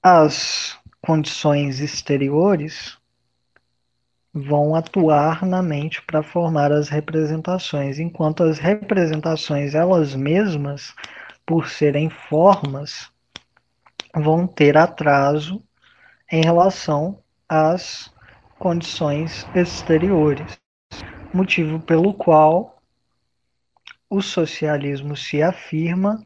[0.01, 2.97] As condições exteriores
[4.33, 10.93] vão atuar na mente para formar as representações, enquanto as representações elas mesmas,
[11.45, 13.11] por serem formas,
[14.15, 15.61] vão ter atraso
[16.31, 18.13] em relação às
[18.57, 20.57] condições exteriores.
[21.33, 22.81] Motivo pelo qual
[24.09, 26.23] o socialismo se afirma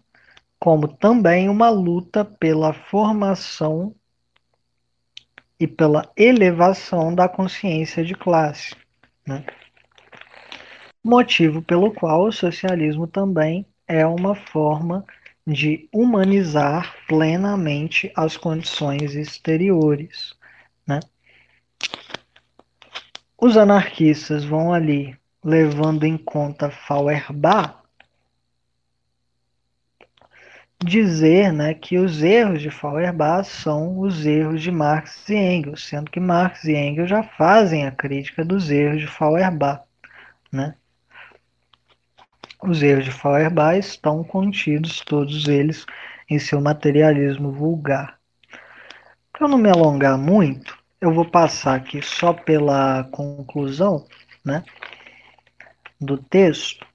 [0.59, 3.95] como também uma luta pela formação
[5.60, 8.76] e pela elevação da consciência de classe.
[9.26, 9.45] Né?
[11.03, 15.06] Motivo pelo qual o socialismo também é uma forma
[15.45, 20.36] de humanizar plenamente as condições exteriores.
[20.88, 20.99] Né?
[23.39, 27.84] Os anarquistas vão ali levando em conta Feuerbach,
[30.84, 36.11] dizer né, que os erros de Feuerbach são os erros de Marx e Engels, sendo
[36.11, 39.84] que Marx e Engels já fazem a crítica dos erros de Feuerbach.
[40.51, 40.76] Né?
[42.61, 45.86] Os erros de Feuerbach estão contidos, todos eles,
[46.30, 48.19] em seu materialismo vulgar.
[49.32, 54.07] Para não me alongar muito, eu vou passar aqui só pela conclusão
[54.43, 54.63] né,
[55.99, 56.86] do texto.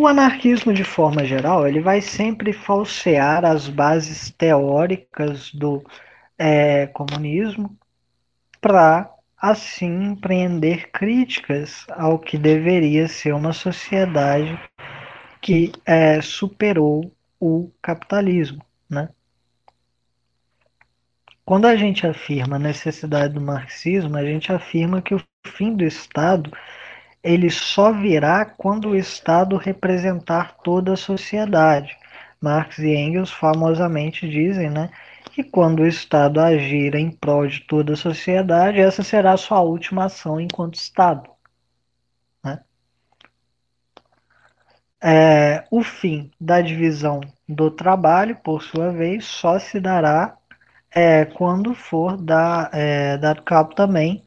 [0.00, 5.84] O anarquismo, de forma geral, ele vai sempre falsear as bases teóricas do
[6.38, 7.76] é, comunismo
[8.62, 14.58] para assim empreender críticas ao que deveria ser uma sociedade
[15.38, 19.10] que é, superou o capitalismo, né?
[21.44, 25.84] Quando a gente afirma a necessidade do marxismo, a gente afirma que o fim do
[25.84, 26.50] Estado
[27.22, 31.96] ele só virá quando o Estado representar toda a sociedade.
[32.40, 34.90] Marx e Engels famosamente dizem, né,
[35.32, 39.60] que quando o Estado agir em prol de toda a sociedade, essa será a sua
[39.60, 41.30] última ação enquanto Estado.
[42.44, 42.60] Né?
[45.02, 50.36] É, o fim da divisão do trabalho, por sua vez, só se dará
[50.90, 54.24] é, quando for dar, é, dado cabo também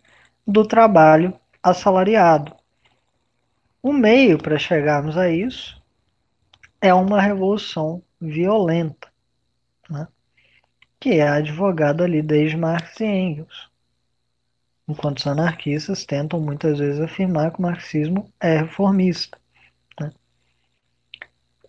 [0.48, 2.56] do trabalho assalariado.
[3.84, 5.84] O meio para chegarmos a isso
[6.80, 9.12] é uma revolução violenta,
[9.90, 10.08] né?
[10.98, 13.70] que é advogado ali desde Marx e Engels.
[14.88, 19.38] Enquanto os anarquistas tentam muitas vezes afirmar que o marxismo é reformista.
[20.00, 20.14] Né?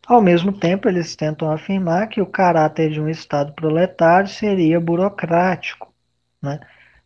[0.06, 5.92] Ao mesmo tempo, eles tentam afirmar que o caráter de um Estado proletário seria burocrático,
[6.40, 6.60] né?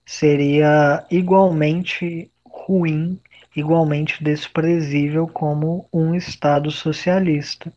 [0.04, 3.18] seria igualmente ruim,
[3.59, 7.72] igualmente desprezível como um Estado socialista.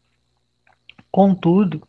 [1.11, 1.87] Contudo,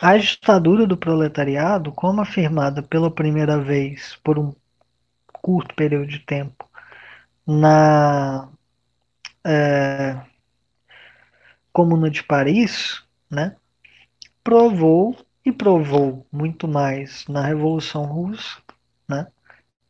[0.00, 4.54] a ditadura do proletariado, como afirmada pela primeira vez por um
[5.32, 6.68] curto período de tempo
[7.46, 8.48] na
[9.44, 10.20] é,
[11.72, 13.56] Comuna de Paris, né,
[14.44, 18.60] provou e provou muito mais na Revolução Russa,
[19.08, 19.26] né,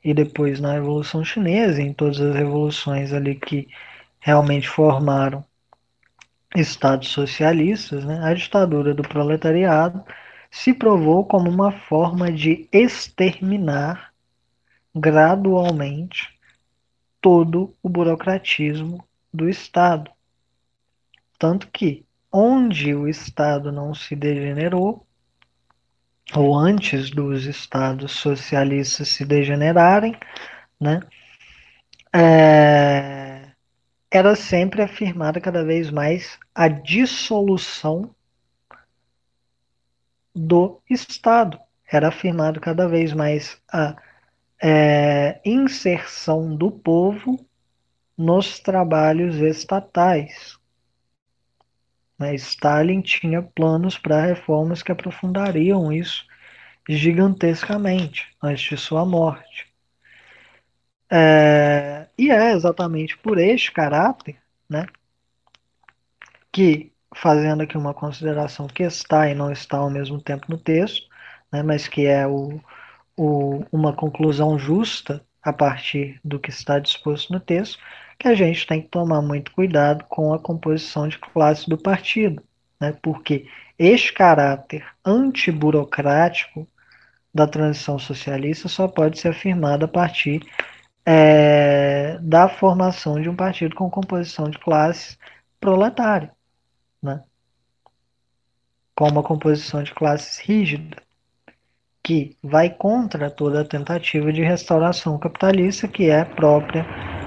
[0.05, 3.68] e depois na Revolução Chinesa, em todas as revoluções ali que
[4.18, 5.44] realmente formaram
[6.55, 10.05] estados socialistas, né, a ditadura do proletariado
[10.50, 14.12] se provou como uma forma de exterminar
[14.94, 16.38] gradualmente
[17.20, 20.11] todo o burocratismo do Estado.
[21.38, 25.07] Tanto que, onde o Estado não se degenerou,
[26.35, 30.16] ou antes dos Estados socialistas se degenerarem,
[30.81, 31.01] né,
[32.14, 33.51] é,
[34.11, 38.14] era sempre afirmada cada vez mais a dissolução
[40.35, 41.59] do Estado.
[41.91, 43.97] Era afirmado cada vez mais a
[44.62, 47.39] é, inserção do povo
[48.16, 50.59] nos trabalhos estatais.
[52.23, 52.35] Né?
[52.37, 56.25] Stalin tinha planos para reformas que aprofundariam isso
[56.89, 59.66] gigantescamente antes de sua morte.
[61.11, 64.37] É, e é exatamente por este caráter,
[64.68, 64.87] né,
[66.51, 71.07] que, fazendo aqui uma consideração que está e não está ao mesmo tempo no texto,
[71.53, 72.61] né, mas que é o,
[73.16, 77.79] o, uma conclusão justa a partir do que está disposto no texto,
[78.19, 82.43] que a gente tem que tomar muito cuidado com a composição de classe do partido,
[82.81, 83.47] né, porque
[83.79, 86.67] este caráter antiburocrático
[87.34, 90.43] da transição socialista só pode ser afirmado a partir
[91.05, 95.17] é, da formação de um partido com composição de classe
[95.59, 96.33] proletária,
[97.03, 97.22] né?
[98.95, 100.97] com uma composição de classes rígida,
[102.03, 106.84] que vai contra toda a tentativa de restauração capitalista que é própria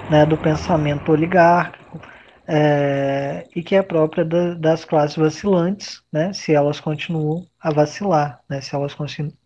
[0.10, 2.02] né, do pensamento oligárquico
[2.48, 8.40] é, e que é própria da, das classes vacilantes, né, se elas continuam a vacilar,
[8.50, 8.96] né, se elas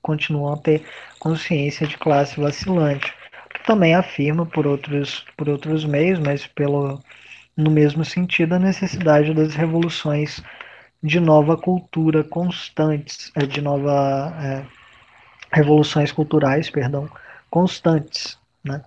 [0.02, 0.86] continuam a ter
[1.20, 3.14] consciência de classe vacilante
[3.66, 7.00] também afirma por outros, por outros meios, mas pelo,
[7.56, 10.42] no mesmo sentido, a necessidade das revoluções
[11.04, 14.66] de nova cultura constantes, é, de nova é,
[15.52, 17.10] revoluções culturais, perdão,
[17.50, 18.84] constantes, né?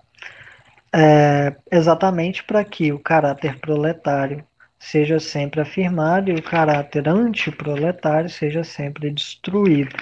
[0.95, 4.45] É, exatamente para que o caráter proletário
[4.77, 9.95] seja sempre afirmado e o caráter antiproletário seja sempre destruído.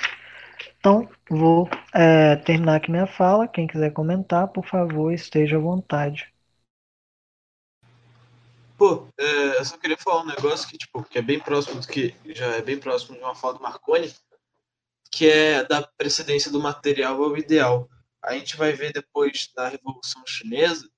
[0.80, 3.48] Então, vou é, terminar aqui minha fala.
[3.48, 6.34] Quem quiser comentar, por favor, esteja à vontade.
[8.78, 11.88] Pô, é, eu só queria falar um negócio que, tipo, que é bem próximo do
[11.88, 14.12] que já é bem próximo de uma fala do Marconi,
[15.12, 17.88] que é da precedência do material ao ideal.
[18.24, 20.90] A gente vai ver depois da Revolução Chinesa,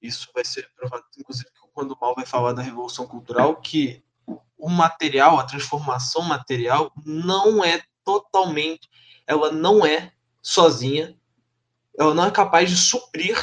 [0.00, 4.02] isso vai ser provado, inclusive, quando o Mal vai falar da Revolução Cultural, que
[4.56, 8.88] o material, a transformação material, não é totalmente.
[9.26, 10.12] Ela não é
[10.42, 11.16] sozinha,
[11.98, 13.36] ela não é capaz de suprir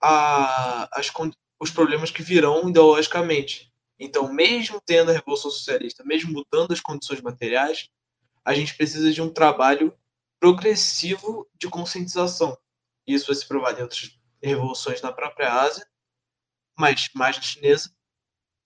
[0.00, 1.10] a, as,
[1.58, 3.72] os problemas que virão ideologicamente.
[3.98, 7.88] Então, mesmo tendo a Revolução Socialista, mesmo mudando as condições materiais,
[8.44, 9.96] a gente precisa de um trabalho
[10.44, 12.54] progressivo de conscientização.
[13.06, 15.88] Isso vai se provar em outras revoluções na própria Ásia,
[16.78, 17.90] mas mais chinesa.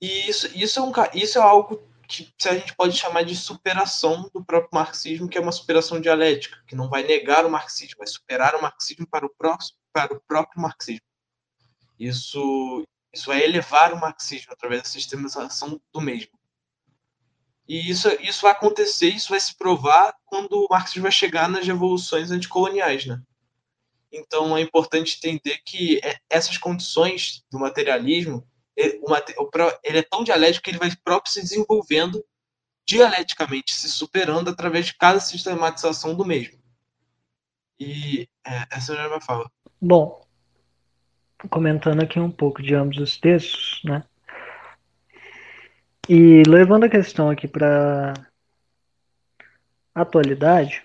[0.00, 4.28] E isso, isso, é, um, isso é algo que a gente pode chamar de superação
[4.34, 8.08] do próprio marxismo, que é uma superação dialética, que não vai negar o marxismo, vai
[8.08, 11.06] superar o marxismo para o, próximo, para o próprio marxismo.
[11.96, 12.84] Isso,
[13.14, 16.36] isso vai elevar o marxismo através da sistematização do mesmo.
[17.68, 21.66] E isso, isso vai acontecer, isso vai se provar quando o marxismo vai chegar nas
[21.66, 23.20] revoluções anticoloniais, né?
[24.10, 28.42] Então é importante entender que é, essas condições do materialismo,
[28.74, 28.98] ele,
[29.84, 32.24] ele é tão dialético que ele vai próprio se desenvolvendo
[32.86, 36.58] dialeticamente, se superando através de cada sistematização do mesmo.
[37.78, 39.50] E é, essa é a minha fala.
[39.78, 40.26] Bom,
[41.50, 44.02] comentando aqui um pouco de ambos os textos, né?
[46.08, 48.14] E levando a questão aqui para
[49.94, 50.82] atualidade,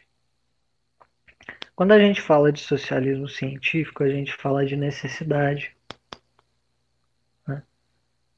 [1.73, 5.73] quando a gente fala de socialismo científico, a gente fala de necessidade,
[7.47, 7.63] né?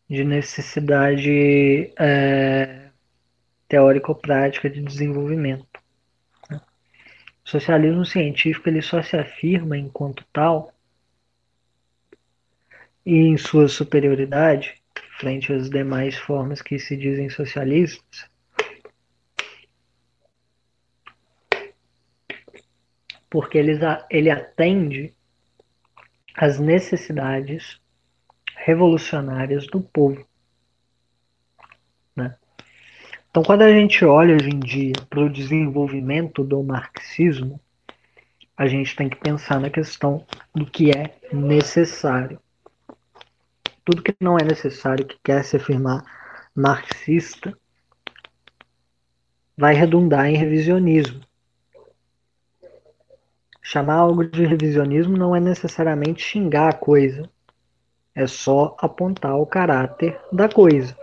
[0.08, 2.92] de necessidade é,
[3.68, 5.82] teórico-prática de desenvolvimento.
[6.48, 6.62] Né?
[7.44, 10.72] O socialismo científico ele só se afirma enquanto tal
[13.04, 14.85] e em sua superioridade
[15.18, 18.30] frente às demais formas que se dizem socialistas,
[23.30, 23.80] porque ele,
[24.10, 25.14] ele atende
[26.36, 27.80] às necessidades
[28.56, 30.26] revolucionárias do povo.
[32.16, 32.36] Né?
[33.30, 37.60] Então, quando a gente olha hoje em dia para o desenvolvimento do marxismo,
[38.58, 42.40] a gente tem que pensar na questão do que é necessário
[43.86, 46.04] tudo que não é necessário, que quer se afirmar
[46.56, 47.56] marxista,
[49.56, 51.22] vai redundar em revisionismo.
[53.62, 57.30] Chamar algo de revisionismo não é necessariamente xingar a coisa,
[58.14, 60.98] é só apontar o caráter da coisa.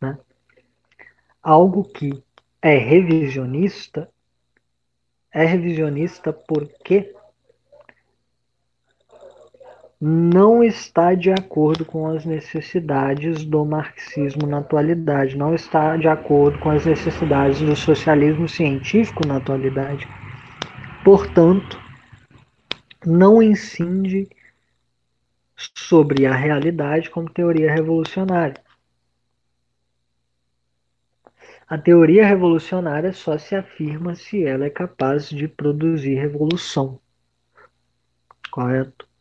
[0.00, 0.18] Né?
[1.42, 2.22] Algo que
[2.60, 4.08] é revisionista
[5.32, 7.14] é revisionista porque
[10.04, 16.58] não está de acordo com as necessidades do marxismo na atualidade, não está de acordo
[16.58, 20.08] com as necessidades do socialismo científico na atualidade.
[21.04, 21.80] Portanto,
[23.06, 24.28] não incide
[25.54, 28.60] sobre a realidade como teoria revolucionária.
[31.68, 36.98] A teoria revolucionária só se afirma se ela é capaz de produzir revolução.
[38.50, 39.11] Correto?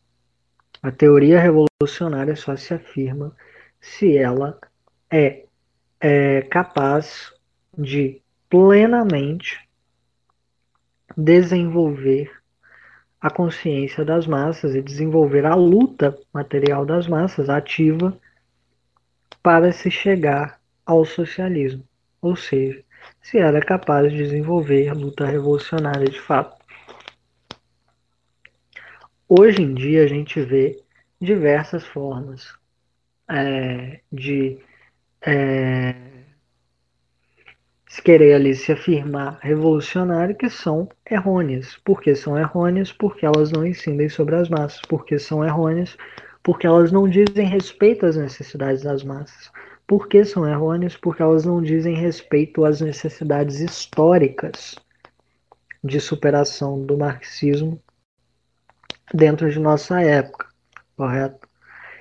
[0.84, 3.36] A teoria revolucionária só se afirma
[3.80, 4.60] se ela
[5.12, 5.46] é,
[6.00, 7.32] é capaz
[7.78, 9.60] de plenamente
[11.16, 12.32] desenvolver
[13.20, 18.18] a consciência das massas e desenvolver a luta material das massas ativa
[19.44, 21.84] para se chegar ao socialismo.
[22.20, 22.84] Ou seja,
[23.22, 26.61] se ela é capaz de desenvolver luta revolucionária de fato.
[29.34, 30.84] Hoje em dia a gente vê
[31.18, 32.54] diversas formas
[33.30, 34.60] é, de
[35.26, 35.96] é,
[37.88, 41.78] se querer ali se afirmar revolucionário que são errôneas.
[41.78, 42.92] Por que são errôneas?
[42.92, 44.82] Porque elas não incidem sobre as massas.
[44.82, 45.96] Porque são errôneas?
[46.44, 49.50] Porque elas não dizem respeito às necessidades das massas.
[49.88, 50.98] Por que são errôneas?
[50.98, 54.76] Porque elas não dizem respeito às necessidades históricas
[55.82, 57.82] de superação do marxismo
[59.14, 60.48] dentro de nossa época,
[60.96, 61.48] correto?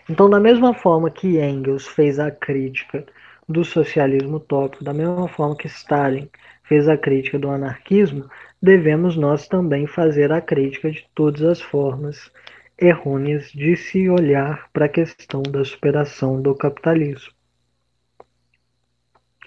[0.09, 3.05] Então, da mesma forma que Engels fez a crítica
[3.49, 6.29] do socialismo utópico, da mesma forma que Stalin
[6.65, 8.29] fez a crítica do anarquismo,
[8.63, 12.31] devemos nós também fazer a crítica de todas as formas
[12.79, 17.33] errôneas de se olhar para a questão da superação do capitalismo.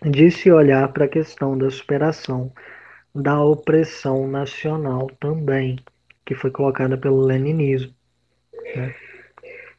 [0.01, 2.51] De se olhar para a questão da superação
[3.15, 5.77] da opressão nacional também
[6.25, 7.93] que foi colocada pelo leninismo.
[8.75, 8.95] Né?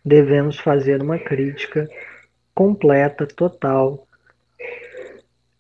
[0.05, 1.89] Devemos fazer uma crítica
[2.55, 4.07] completa, total,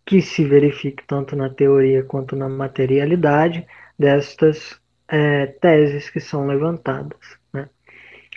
[0.06, 3.66] que se verifique tanto na teoria quanto na materialidade
[3.98, 4.78] destas
[5.08, 7.18] é, teses que são levantadas.
[7.52, 7.68] Né?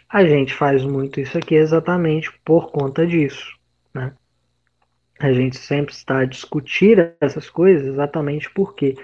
[0.10, 3.58] A gente faz muito isso aqui exatamente por conta disso.
[3.94, 4.14] Né?
[5.20, 8.96] A gente sempre está a discutir essas coisas exatamente por quê?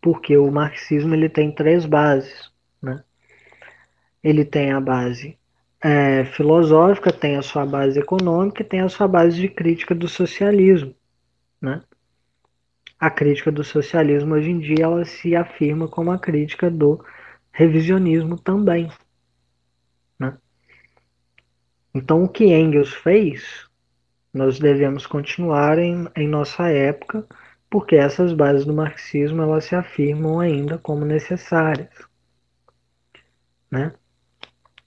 [0.00, 2.50] Porque o marxismo ele tem três bases.
[2.80, 3.02] Né?
[4.22, 5.38] Ele tem a base
[5.80, 10.08] é, filosófica, tem a sua base econômica e tem a sua base de crítica do
[10.08, 10.94] socialismo.
[11.60, 11.82] Né?
[12.98, 17.04] A crítica do socialismo hoje em dia ela se afirma como a crítica do
[17.52, 18.90] revisionismo também.
[20.18, 20.36] Né?
[21.94, 23.68] Então, o que Engels fez,
[24.32, 27.26] nós devemos continuar em, em nossa época,
[27.70, 32.07] porque essas bases do marxismo elas se afirmam ainda como necessárias.
[33.70, 33.92] Né?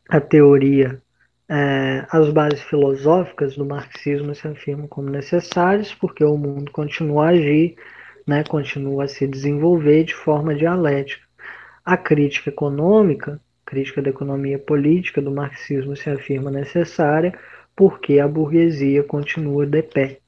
[0.09, 1.01] A teoria,
[1.49, 7.29] é, as bases filosóficas do marxismo se afirmam como necessárias, porque o mundo continua a
[7.29, 7.75] agir,
[8.25, 11.25] né, continua a se desenvolver de forma dialética.
[11.83, 17.33] A crítica econômica, crítica da economia política do marxismo se afirma necessária,
[17.75, 20.21] porque a burguesia continua de pé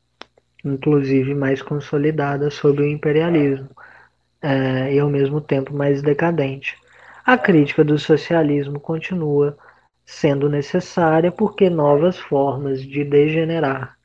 [0.63, 3.69] inclusive mais consolidada sob o imperialismo,
[4.41, 6.77] é, e ao mesmo tempo mais decadente.
[7.25, 9.57] A crítica do socialismo continua
[10.05, 13.97] sendo necessária porque novas formas de degenerar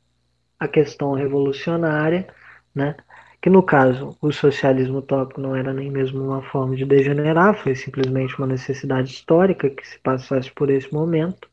[0.59, 2.29] a questão revolucionária,
[2.73, 2.97] né,
[3.43, 7.75] que no caso o socialismo utópico não era nem mesmo uma forma de degenerar, foi
[7.75, 11.49] simplesmente uma necessidade histórica que se passasse por esse momento,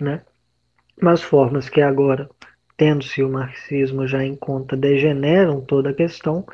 [0.00, 0.22] né,
[1.00, 2.28] mas formas que agora
[2.76, 6.44] tendo-se o marxismo já em conta, degeneram toda a questão,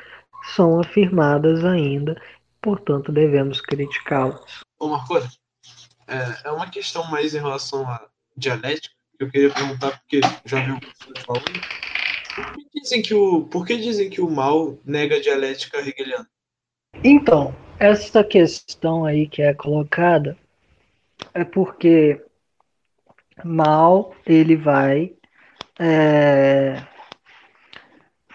[0.55, 2.21] são afirmadas ainda,
[2.69, 4.61] portanto devemos criticá-las.
[4.79, 5.41] Ô Marcos,
[6.07, 10.63] é, é uma questão mais em relação à dialética, que eu queria perguntar, porque já
[10.63, 11.61] vi o professor falando.
[12.35, 16.29] Por que dizem que o, por que dizem que o mal nega a dialética hegeliana?
[17.03, 20.37] Então, essa questão aí que é colocada
[21.33, 22.23] é porque
[23.43, 25.15] mal ele vai
[25.79, 26.87] é,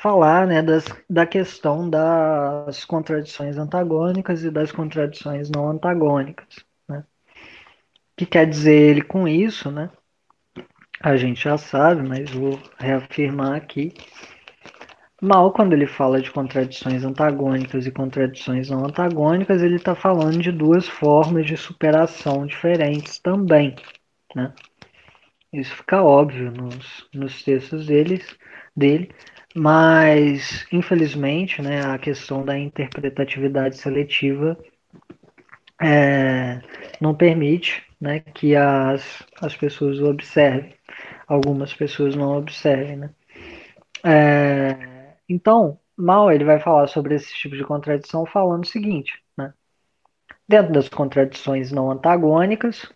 [0.04, 6.58] falar né, das, da questão das contradições antagônicas e das contradições não antagônicas.
[6.90, 7.00] Né?
[7.00, 9.72] O que quer dizer ele com isso?
[9.72, 9.90] Né?
[11.02, 13.94] A gente já sabe, mas vou reafirmar aqui.
[15.22, 20.52] Mal, quando ele fala de contradições antagônicas e contradições não antagônicas, ele está falando de
[20.52, 23.74] duas formas de superação diferentes também.
[24.36, 24.54] Né?
[25.54, 28.38] Isso fica óbvio nos, nos textos deles,
[28.76, 29.10] dele,
[29.56, 34.58] mas infelizmente né, a questão da interpretatividade seletiva
[35.82, 36.62] é,
[37.00, 40.74] não permite né, que as, as pessoas observem.
[41.28, 42.98] Algumas pessoas não observem.
[42.98, 43.10] Né?
[44.04, 49.54] É, então, Mal ele vai falar sobre esse tipo de contradição falando o seguinte, né?
[50.48, 52.92] Dentro das contradições não antagônicas,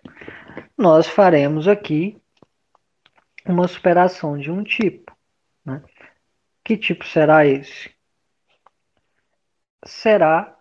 [0.78, 2.20] nós faremos aqui
[3.46, 5.16] uma superação de um tipo.
[5.64, 5.82] Né?
[6.68, 7.95] Que tipo será esse?
[9.85, 10.60] Será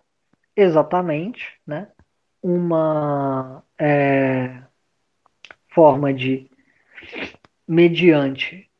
[0.55, 1.91] exatamente né,
[2.41, 4.63] uma é,
[5.67, 6.49] forma de,
[7.67, 8.71] mediante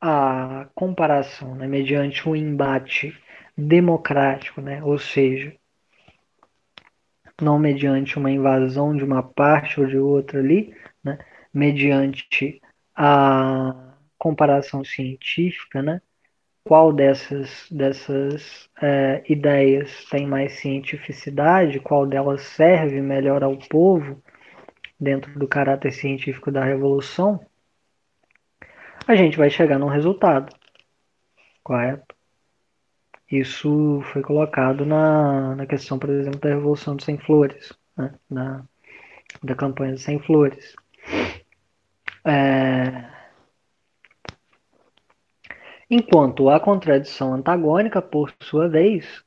[0.00, 3.16] a comparação, né, mediante um embate
[3.56, 5.56] democrático, né, ou seja,
[7.40, 11.18] não mediante uma invasão de uma parte ou de outra ali, né,
[11.52, 12.60] mediante
[12.96, 16.02] a comparação científica, né?
[16.66, 21.78] Qual dessas, dessas é, ideias tem mais cientificidade?
[21.78, 24.22] Qual delas serve melhor ao povo
[24.98, 27.38] dentro do caráter científico da revolução?
[29.06, 30.54] A gente vai chegar num resultado,
[31.62, 32.14] correto?
[33.30, 38.14] Isso foi colocado na, na questão, por exemplo, da Revolução dos Sem Flores, né?
[38.30, 38.64] na,
[39.42, 40.74] da campanha dos Sem Flores.
[42.24, 43.13] É...
[45.96, 49.24] Enquanto a contradição antagônica, por sua vez,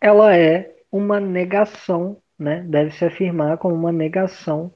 [0.00, 2.64] ela é uma negação, né?
[2.68, 4.74] deve se afirmar como uma negação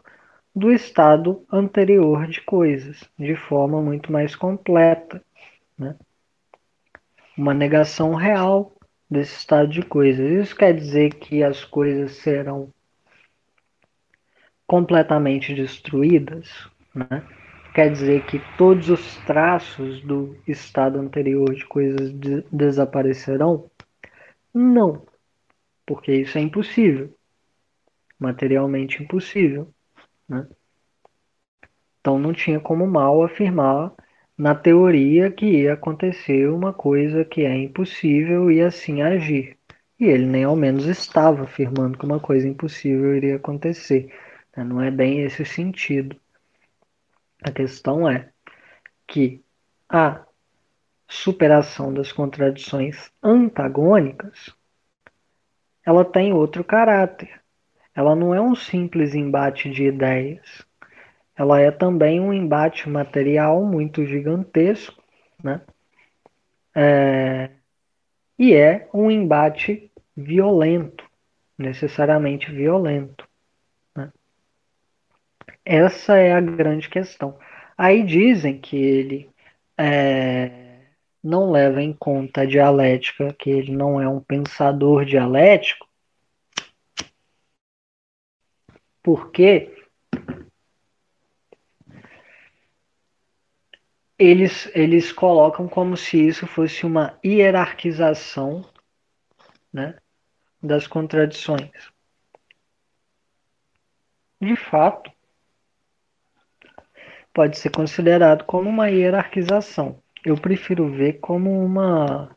[0.54, 5.20] do estado anterior de coisas, de forma muito mais completa.
[5.76, 5.96] Né?
[7.36, 8.72] Uma negação real
[9.10, 10.30] desse estado de coisas.
[10.30, 12.72] Isso quer dizer que as coisas serão
[14.68, 16.48] completamente destruídas?
[16.94, 17.26] Né?
[17.74, 23.70] Quer dizer que todos os traços do estado anterior de coisas de desaparecerão?
[24.52, 25.06] Não,
[25.86, 27.16] porque isso é impossível,
[28.18, 29.72] materialmente impossível.
[30.28, 30.46] Né?
[32.00, 33.94] Então não tinha como mal afirmar
[34.36, 39.56] na teoria que ia acontecer uma coisa que é impossível e assim agir.
[39.98, 44.12] E ele nem ao menos estava afirmando que uma coisa impossível iria acontecer.
[44.56, 44.64] Né?
[44.64, 46.20] Não é bem esse sentido.
[47.44, 48.30] A questão é
[49.06, 49.44] que
[49.88, 50.24] a
[51.08, 54.54] superação das contradições antagônicas
[55.84, 57.40] ela tem outro caráter.
[57.94, 60.64] Ela não é um simples embate de ideias.
[61.36, 65.02] Ela é também um embate material muito gigantesco,
[65.42, 65.60] né?
[66.74, 67.50] É...
[68.38, 71.04] E é um embate violento,
[71.58, 73.28] necessariamente violento.
[75.64, 77.38] Essa é a grande questão.
[77.76, 79.30] Aí dizem que ele
[79.78, 80.80] é,
[81.22, 85.88] não leva em conta a dialética, que ele não é um pensador dialético,
[89.02, 89.72] porque
[94.18, 98.64] eles, eles colocam como se isso fosse uma hierarquização
[99.72, 99.98] né,
[100.62, 101.70] das contradições.
[104.40, 105.10] De fato,
[107.32, 109.98] pode ser considerado como uma hierarquização.
[110.24, 112.30] Eu prefiro ver como uma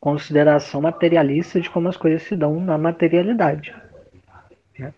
[0.00, 3.74] consideração materialista de como as coisas se dão na materialidade.
[4.78, 4.92] Né?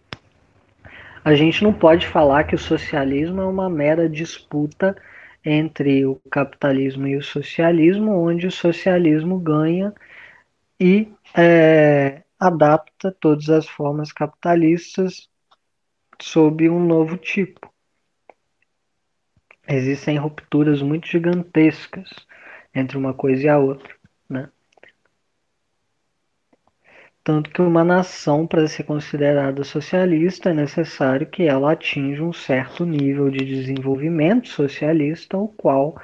[1.24, 4.96] A gente não pode falar que o socialismo é uma mera disputa
[5.44, 9.94] entre o capitalismo e o socialismo, onde o socialismo ganha
[10.80, 15.28] e é, adapta todas as formas capitalistas
[16.20, 17.72] sob um novo tipo.
[19.68, 22.08] Existem rupturas muito gigantescas
[22.74, 23.94] entre uma coisa e a outra,
[24.28, 24.48] né?
[27.22, 32.86] Tanto que uma nação, para ser considerada socialista, é necessário que ela atinja um certo
[32.86, 36.00] nível de desenvolvimento socialista, o qual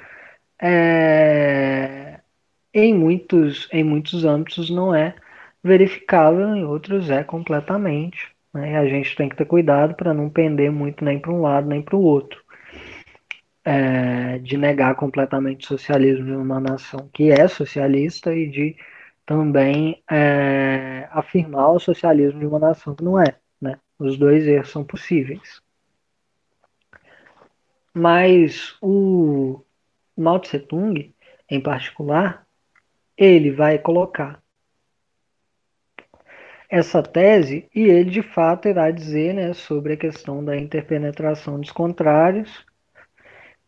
[0.61, 2.21] é,
[2.75, 5.15] em, muitos, em muitos âmbitos não é
[5.63, 8.31] verificável, em outros é completamente.
[8.53, 8.73] Né?
[8.73, 11.67] E a gente tem que ter cuidado para não pender muito nem para um lado
[11.69, 12.44] nem para o outro.
[13.65, 18.77] É, de negar completamente o socialismo de uma nação que é socialista e de
[19.25, 23.37] também é, afirmar o socialismo de uma nação que não é.
[23.61, 23.79] Né?
[23.99, 25.63] Os dois erros são possíveis.
[27.95, 29.65] Mas o
[30.17, 31.15] Mao Tse Tung,
[31.49, 32.47] em particular,
[33.17, 34.43] ele vai colocar
[36.69, 41.71] essa tese e ele de fato irá dizer né, sobre a questão da interpenetração dos
[41.71, 42.67] contrários,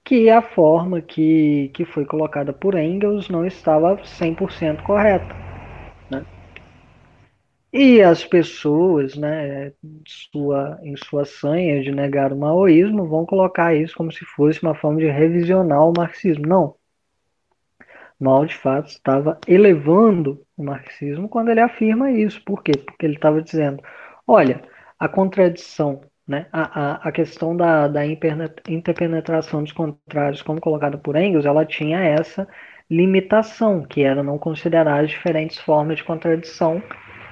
[0.07, 5.35] que a forma que, que foi colocada por Engels não estava 100% correta.
[7.73, 9.73] E as pessoas, né,
[10.07, 14.75] sua, em sua sanha de negar o maoísmo, vão colocar isso como se fosse uma
[14.75, 16.47] forma de revisionar o marxismo.
[16.47, 16.77] Não.
[18.19, 22.43] Mao, de fato, estava elevando o marxismo quando ele afirma isso.
[22.45, 22.73] Por quê?
[22.79, 23.83] Porque ele estava dizendo:
[24.27, 24.63] olha,
[24.99, 31.17] a contradição, né, a, a, a questão da, da interpenetração dos contrários, como colocada por
[31.17, 32.49] Engels, ela tinha essa
[32.91, 36.83] limitação, que era não considerar as diferentes formas de contradição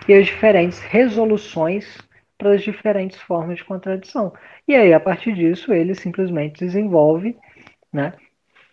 [0.08, 1.98] e as diferentes resoluções
[2.36, 4.32] para as diferentes formas de contradição.
[4.66, 7.36] E aí, a partir disso, ele simplesmente desenvolve,
[7.92, 8.12] né,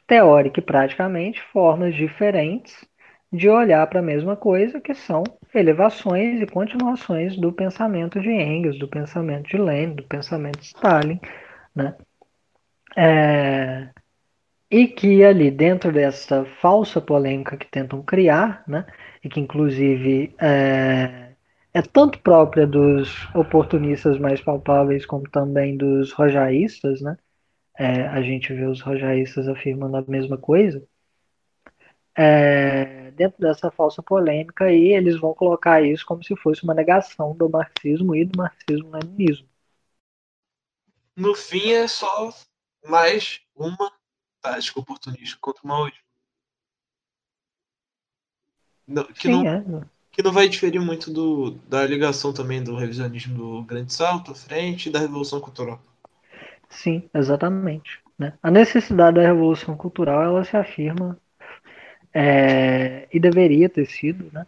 [0.08, 2.86] teórica e praticamente, formas diferentes
[3.32, 8.78] de olhar para a mesma coisa, que são elevações e continuações do pensamento de Engels,
[8.80, 11.20] do pensamento de Lenin, do pensamento de Stalin,
[11.76, 11.96] né?
[12.96, 13.90] É,
[14.70, 18.86] e que ali dentro dessa falsa polêmica que tentam criar, né,
[19.24, 21.34] e que inclusive é,
[21.74, 27.18] é tanto própria dos oportunistas mais palpáveis como também dos rojaístas, né?
[27.78, 30.84] É, a gente vê os rojaístas afirmando a mesma coisa.
[32.16, 37.36] É, dentro dessa falsa polêmica aí, eles vão colocar isso como se fosse uma negação
[37.36, 39.48] do marxismo e do marxismo-leninismo.
[41.16, 42.30] No fim, é só
[42.86, 43.92] mais uma
[44.42, 46.00] tática oportunista contra o maoísmo.
[49.16, 53.38] que Sim, não, é que não vai diferir muito do, da ligação também do revisionismo
[53.38, 55.82] do Grande Salto à frente e da Revolução Cultural.
[56.70, 58.02] Sim, exatamente.
[58.18, 58.38] Né?
[58.44, 61.18] A necessidade da Revolução Cultural ela se afirma
[62.14, 64.46] é, e deveria ter sido né,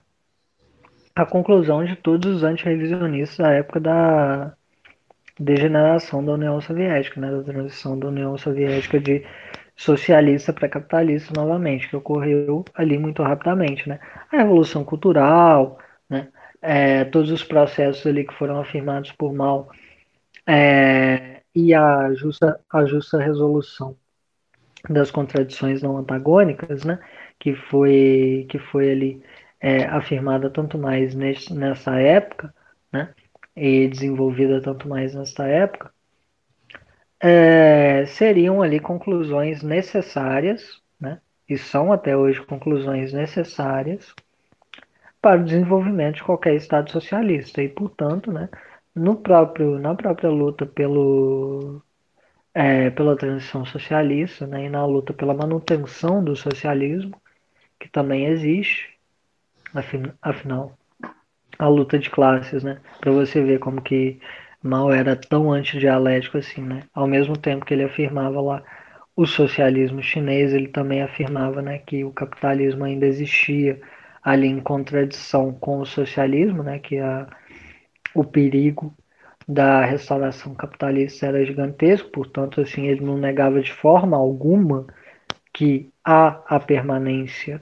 [1.15, 4.53] a conclusão de todos os antirrevisionistas da época da
[5.39, 9.25] degeneração da União Soviética, né, da transição da União Soviética de
[9.75, 13.99] socialista para capitalista novamente, que ocorreu ali muito rapidamente, né?
[14.31, 15.79] A revolução cultural,
[16.09, 16.29] né?
[16.61, 19.69] É, todos os processos ali que foram afirmados por Mao
[20.47, 23.97] é, e a justa, a justa resolução
[24.89, 26.99] das contradições não antagônicas, né?
[27.43, 29.23] Que foi que foi ali
[29.59, 32.53] é, afirmada tanto mais nesse, nessa época,
[32.91, 33.13] né?
[33.55, 35.91] E desenvolvida tanto mais nesta época,
[37.19, 44.13] é, seriam ali conclusões necessárias, né, e são até hoje conclusões necessárias
[45.21, 47.61] para o desenvolvimento de qualquer Estado socialista.
[47.63, 48.49] E, portanto, né,
[48.95, 51.81] no próprio, na própria luta pelo,
[52.53, 57.21] é, pela transição socialista né, e na luta pela manutenção do socialismo,
[57.83, 58.89] que também existe,
[60.21, 60.77] afinal,
[61.59, 62.79] a luta de classes, né?
[63.01, 64.19] Para você ver como que
[64.63, 66.83] Mao era tão antidialético assim, né?
[66.93, 68.63] Ao mesmo tempo que ele afirmava lá
[69.15, 73.79] o socialismo chinês, ele também afirmava, né, que o capitalismo ainda existia
[74.23, 77.27] ali em contradição com o socialismo, né, que a,
[78.15, 78.95] o perigo
[79.47, 84.87] da restauração capitalista era gigantesco, portanto, assim, ele não negava de forma alguma
[85.53, 87.61] que há a permanência,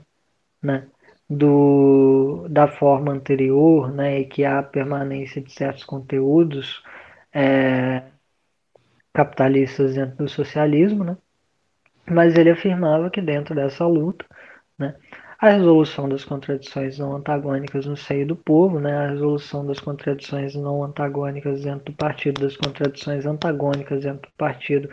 [0.62, 0.86] né,
[1.28, 6.82] do, da forma anterior, né, e que há a permanência de certos conteúdos
[7.32, 8.02] é,
[9.12, 11.16] capitalistas dentro do socialismo, né,
[12.08, 14.24] mas ele afirmava que dentro dessa luta,
[14.78, 14.94] né,
[15.38, 20.54] a resolução das contradições não antagônicas no seio do povo, né, a resolução das contradições
[20.54, 24.88] não antagônicas dentro do partido, das contradições antagônicas dentro do partido,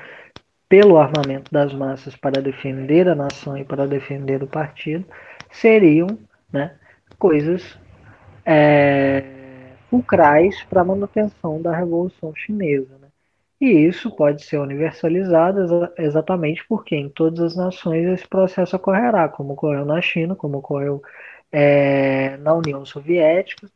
[0.67, 5.05] pelo armamento das massas para defender a nação e para defender o partido,
[5.51, 6.07] seriam
[6.51, 6.75] né,
[7.17, 7.77] coisas
[8.45, 9.23] é,
[9.89, 12.97] fulcrais para a manutenção da Revolução Chinesa.
[12.99, 13.07] Né?
[13.59, 19.53] E isso pode ser universalizado exatamente porque em todas as nações esse processo ocorrerá, como
[19.53, 21.01] ocorreu na China, como ocorreu
[21.51, 23.69] é, na União Soviética,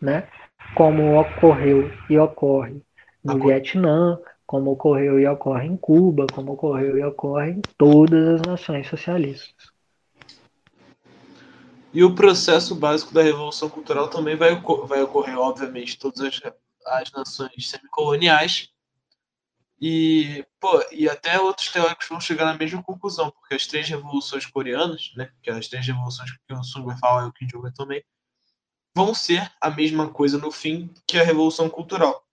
[0.00, 0.28] né?
[0.74, 2.82] como ocorreu e ocorre
[3.24, 3.38] no.
[3.38, 8.86] Vietnã, como ocorreu e ocorre em Cuba, como ocorreu e ocorre em todas as nações
[8.86, 9.75] socialistas.
[11.96, 14.54] E o processo básico da Revolução Cultural também vai,
[14.86, 16.42] vai ocorrer, obviamente, todas as,
[16.84, 18.68] as nações semicoloniais.
[19.80, 24.44] E, pô, e até outros teóricos vão chegar na mesma conclusão, porque as três revoluções
[24.44, 27.72] coreanas, né, que as três revoluções que o Sun vai falar e o Kim Jong
[27.72, 28.04] também,
[28.94, 32.26] vão ser a mesma coisa no fim que a Revolução Cultural.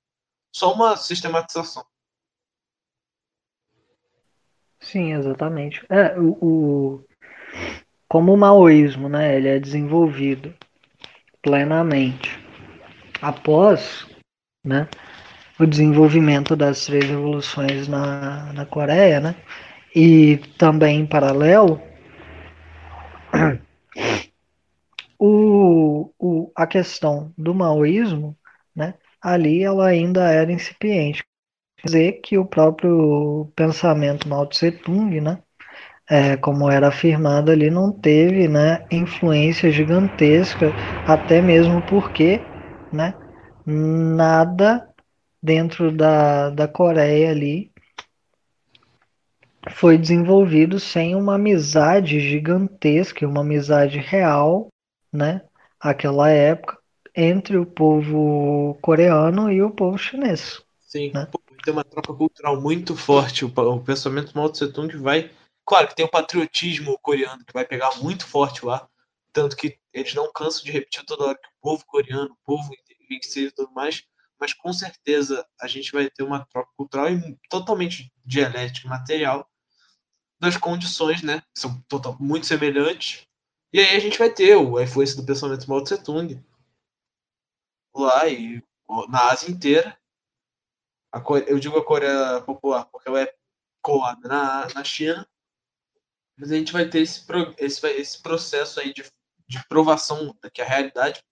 [0.53, 1.85] Só uma sistematização.
[4.81, 5.85] Sim, exatamente.
[5.89, 7.05] É, o, o,
[8.13, 10.53] como o maoísmo, né, ele é desenvolvido
[11.41, 12.29] plenamente
[13.19, 14.05] após,
[14.63, 14.87] né,
[15.59, 19.35] o desenvolvimento das três revoluções na, na Coreia, né,
[19.95, 21.81] e também em paralelo,
[25.17, 28.37] o, o, a questão do maoísmo,
[28.75, 31.23] né, ali ela ainda era incipiente.
[31.77, 35.41] Quer dizer que o próprio pensamento Mao Tse Tung, né,
[36.13, 40.71] é, como era afirmado ali, não teve né, influência gigantesca,
[41.03, 42.39] até mesmo porque
[42.91, 43.15] né,
[43.65, 44.87] nada
[45.41, 47.71] dentro da, da Coreia ali
[49.71, 54.67] foi desenvolvido sem uma amizade gigantesca, uma amizade real,
[55.11, 55.41] né,
[55.79, 56.77] aquela época,
[57.15, 60.61] entre o povo coreano e o povo chinês.
[60.79, 61.27] Sim, né?
[61.63, 63.45] tem uma troca cultural muito forte.
[63.45, 65.31] O, o pensamento Mao Tse Tung vai
[65.65, 68.87] Claro que tem o patriotismo coreano que vai pegar muito forte lá,
[69.31, 72.69] tanto que eles não cansam de repetir toda hora que o povo coreano, o povo
[73.09, 74.03] enriquecido e tudo mais,
[74.39, 79.49] mas com certeza a gente vai ter uma troca cultural e totalmente dialética material
[80.39, 81.41] das condições, né?
[81.57, 83.25] São total, muito semelhantes.
[83.71, 86.43] E aí a gente vai ter a influência do pensamento Mao Tse Tung
[87.95, 88.61] lá e
[89.07, 89.97] na Ásia inteira.
[91.23, 93.33] Coreia, eu digo a Coreia Popular porque ela é
[93.81, 95.27] colada na, na China
[96.37, 97.25] mas a gente vai ter esse,
[97.57, 99.03] esse, esse processo aí de,
[99.47, 101.23] de provação que a realidade,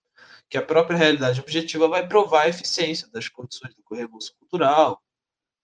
[0.49, 5.02] que a própria realidade objetiva vai provar a eficiência das condições do revolução cultural,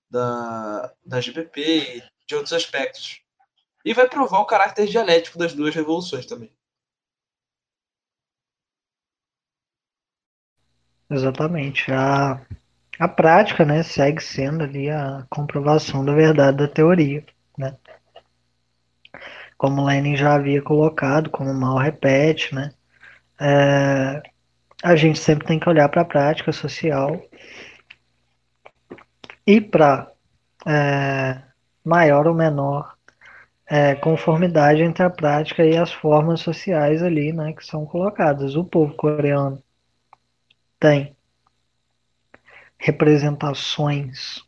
[0.09, 3.21] da, da GPP e de outros aspectos.
[3.85, 6.51] E vai provar o caráter dialético das duas revoluções também.
[11.09, 11.89] Exatamente.
[11.91, 12.45] A,
[12.99, 17.25] a prática né, segue sendo ali a comprovação da verdade da teoria.
[19.57, 22.71] Como Lenin já havia colocado, como mal repete, né?
[23.39, 24.21] É,
[24.83, 27.21] a gente sempre tem que olhar para a prática social
[29.45, 30.11] e para
[30.65, 31.41] é,
[31.83, 32.95] maior ou menor
[33.65, 38.55] é, conformidade entre a prática e as formas sociais ali, né, que são colocadas.
[38.55, 39.61] O povo coreano
[40.79, 41.15] tem
[42.77, 44.43] representações,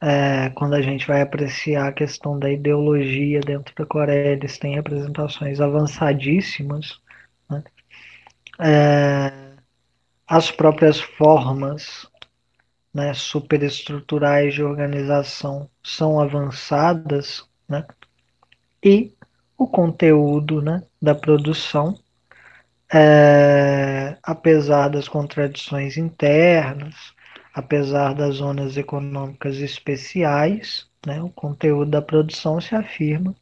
[0.00, 4.74] é, quando a gente vai apreciar a questão da ideologia dentro da Coreia, eles têm
[4.74, 7.00] representações avançadíssimas.
[7.48, 7.64] Né?
[8.60, 9.32] É,
[10.26, 12.06] as próprias formas
[12.92, 17.84] né, superestruturais de organização são avançadas, né?
[18.82, 19.12] e
[19.56, 21.98] o conteúdo né, da produção,
[22.92, 27.13] é, apesar das contradições internas,
[27.54, 33.34] apesar das zonas econômicas especiais, né, o conteúdo da produção se afirma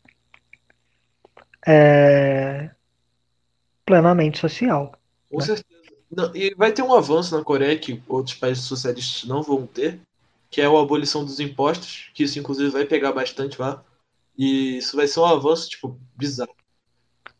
[1.66, 2.70] é,
[3.86, 4.93] plenamente social.
[5.30, 5.47] Com né?
[5.47, 5.82] certeza.
[6.10, 9.98] Não, e vai ter um avanço na Coreia que outros países socialistas não vão ter,
[10.51, 13.82] que é a abolição dos impostos, que isso inclusive vai pegar bastante lá.
[14.36, 16.55] E isso vai ser um avanço, tipo, bizarro.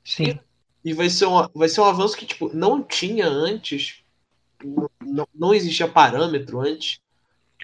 [0.03, 0.39] Sim.
[0.82, 4.03] E, e vai, ser um, vai ser um avanço que, tipo, não tinha antes,
[5.13, 7.01] não, não existia parâmetro antes,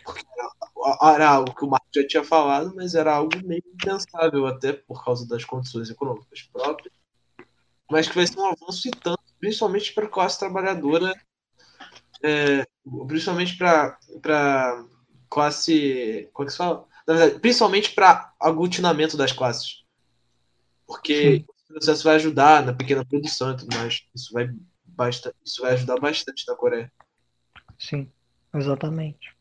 [0.04, 4.46] porque era, era algo que o Marco já tinha falado, mas era algo meio impensável
[4.46, 6.92] até por causa das condições econômicas próprias.
[7.90, 11.14] Mas que vai ser um avanço e tanto, principalmente para a classe trabalhadora,
[12.22, 12.66] é,
[13.06, 14.84] principalmente para
[15.30, 16.28] classe.
[16.32, 16.86] Como é que se fala?
[17.06, 19.84] Verdade, principalmente para aglutinamento das classes.
[20.86, 24.02] Porque o processo vai ajudar na pequena produção e tudo mais.
[24.14, 24.50] Isso vai,
[24.84, 26.92] basta, isso vai ajudar bastante na Coreia.
[27.78, 28.10] Sim,
[28.54, 29.34] exatamente.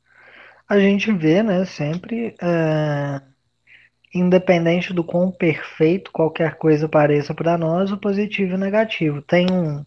[0.70, 3.22] A gente vê, né, sempre, é,
[4.14, 9.22] independente do quão perfeito qualquer coisa pareça para nós, o positivo e o negativo.
[9.22, 9.86] Tem um,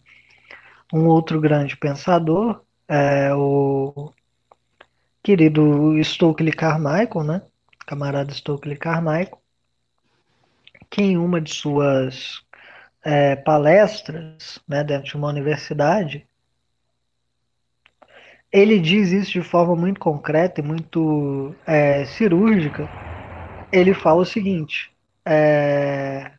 [0.93, 4.11] um outro grande pensador, é, o
[5.23, 7.41] querido Stokely Carmichael, né?
[7.87, 9.41] Camarada Stokely Carmichael,
[10.89, 12.41] que em uma de suas
[13.03, 16.27] é, palestras, né, dentro de uma universidade,
[18.51, 22.89] ele diz isso de forma muito concreta e muito é, cirúrgica.
[23.71, 24.91] Ele fala o seguinte:
[25.25, 26.31] é,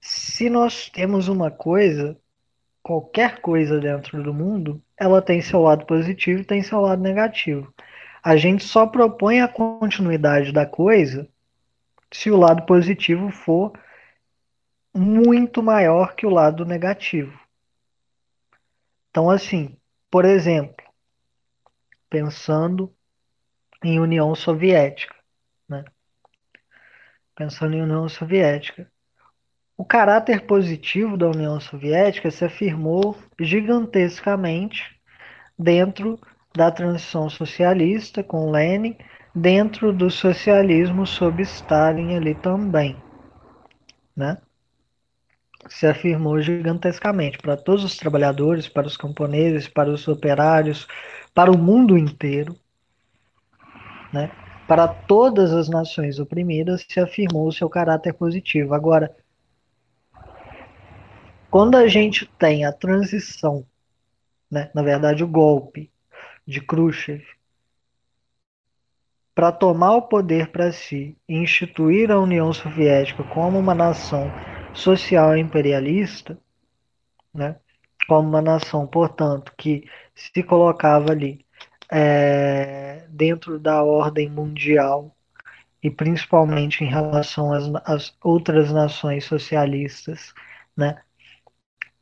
[0.00, 2.16] se nós temos uma coisa,
[2.82, 7.72] qualquer coisa dentro do mundo, ela tem seu lado positivo e tem seu lado negativo.
[8.22, 11.28] A gente só propõe a continuidade da coisa
[12.10, 13.72] se o lado positivo for
[14.94, 17.38] muito maior que o lado negativo.
[19.10, 19.76] Então, assim,
[20.10, 20.83] por exemplo,
[22.14, 22.94] pensando
[23.82, 25.16] em União Soviética,
[25.68, 25.84] né?
[27.34, 28.88] Pensando em União Soviética.
[29.76, 34.96] O caráter positivo da União Soviética se afirmou gigantescamente
[35.58, 36.16] dentro
[36.54, 38.96] da transição socialista com Lenin,
[39.34, 42.96] dentro do socialismo sob Stalin ali também,
[44.16, 44.38] né?
[45.68, 50.86] Se afirmou gigantescamente para todos os trabalhadores, para os camponeses, para os operários,
[51.34, 52.56] para o mundo inteiro,
[54.12, 54.30] né?
[54.66, 58.72] Para todas as nações oprimidas se afirmou o seu caráter positivo.
[58.72, 59.14] Agora,
[61.50, 63.66] quando a gente tem a transição,
[64.50, 65.90] né, na verdade o golpe
[66.46, 67.22] de Khrushchev
[69.34, 74.30] para tomar o poder para si e instituir a União Soviética como uma nação
[74.72, 76.38] social imperialista,
[77.32, 77.56] né,
[78.06, 81.44] como uma nação, portanto, que se colocava ali
[81.90, 85.14] é, dentro da ordem mundial
[85.82, 90.32] e principalmente em relação às, às outras nações socialistas,
[90.76, 91.02] né,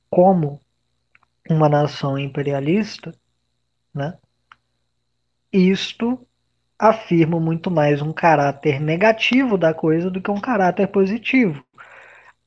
[0.09, 0.60] como
[1.51, 3.12] uma nação imperialista,
[3.93, 4.16] né,
[5.52, 6.26] isto
[6.78, 11.64] afirma muito mais um caráter negativo da coisa do que um caráter positivo.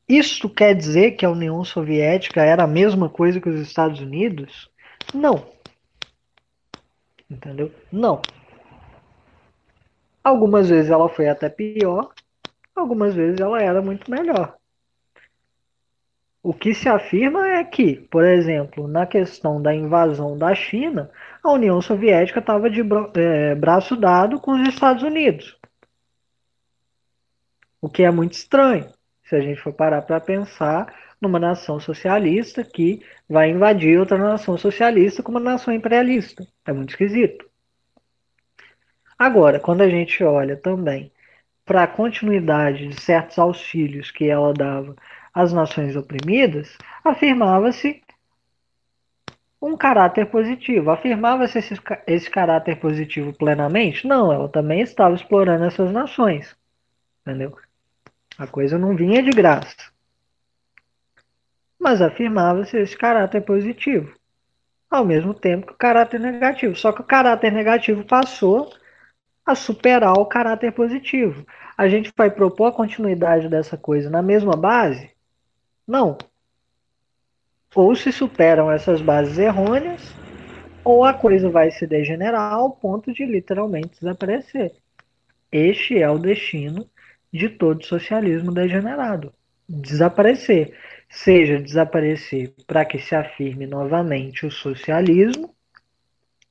[0.08, 4.70] Isso quer dizer que a União Soviética era a mesma coisa que os Estados Unidos?
[5.14, 5.55] Não.
[7.30, 7.72] Entendeu?
[7.92, 8.22] Não.
[10.24, 12.14] Algumas vezes ela foi até pior,
[12.76, 14.58] algumas vezes ela era muito melhor.
[16.42, 21.10] O que se afirma é que, por exemplo, na questão da invasão da China,
[21.44, 22.82] a União Soviética estava de
[23.16, 25.58] é, braço dado com os Estados Unidos.
[27.82, 28.92] O que é muito estranho,
[29.26, 34.58] se a gente for parar para pensar numa nação socialista que vai invadir outra nação
[34.58, 36.46] socialista como uma nação imperialista.
[36.66, 37.50] É muito esquisito.
[39.18, 41.12] Agora, quando a gente olha também
[41.66, 44.96] para a continuidade de certos auxílios que ela dava
[45.34, 48.04] às nações oprimidas, afirmava-se
[49.62, 50.92] um caráter positivo.
[50.92, 51.76] Afirmava-se esse,
[52.06, 54.06] esse caráter positivo plenamente?
[54.06, 56.56] Não, ela também estava explorando essas nações.
[57.22, 57.58] Entendeu?
[58.38, 59.76] A coisa não vinha de graça.
[61.80, 64.14] Mas afirmava-se esse caráter positivo.
[64.90, 66.76] Ao mesmo tempo que o caráter negativo.
[66.76, 68.74] Só que o caráter negativo passou
[69.46, 71.46] a superar o caráter positivo.
[71.78, 75.12] A gente vai propor a continuidade dessa coisa na mesma base?
[75.88, 76.18] Não
[77.76, 80.02] ou se superam essas bases errôneas,
[80.84, 84.72] ou a coisa vai se degenerar ao ponto de literalmente desaparecer.
[85.52, 86.90] Este é o destino
[87.36, 89.34] de todo socialismo degenerado.
[89.68, 90.74] Desaparecer.
[91.10, 95.54] Seja desaparecer para que se afirme novamente o socialismo,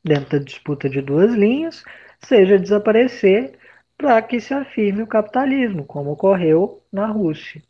[0.03, 1.85] dentro da disputa de duas linhas,
[2.21, 3.59] seja desaparecer
[3.97, 7.63] para que se afirme o capitalismo, como ocorreu na Rússia.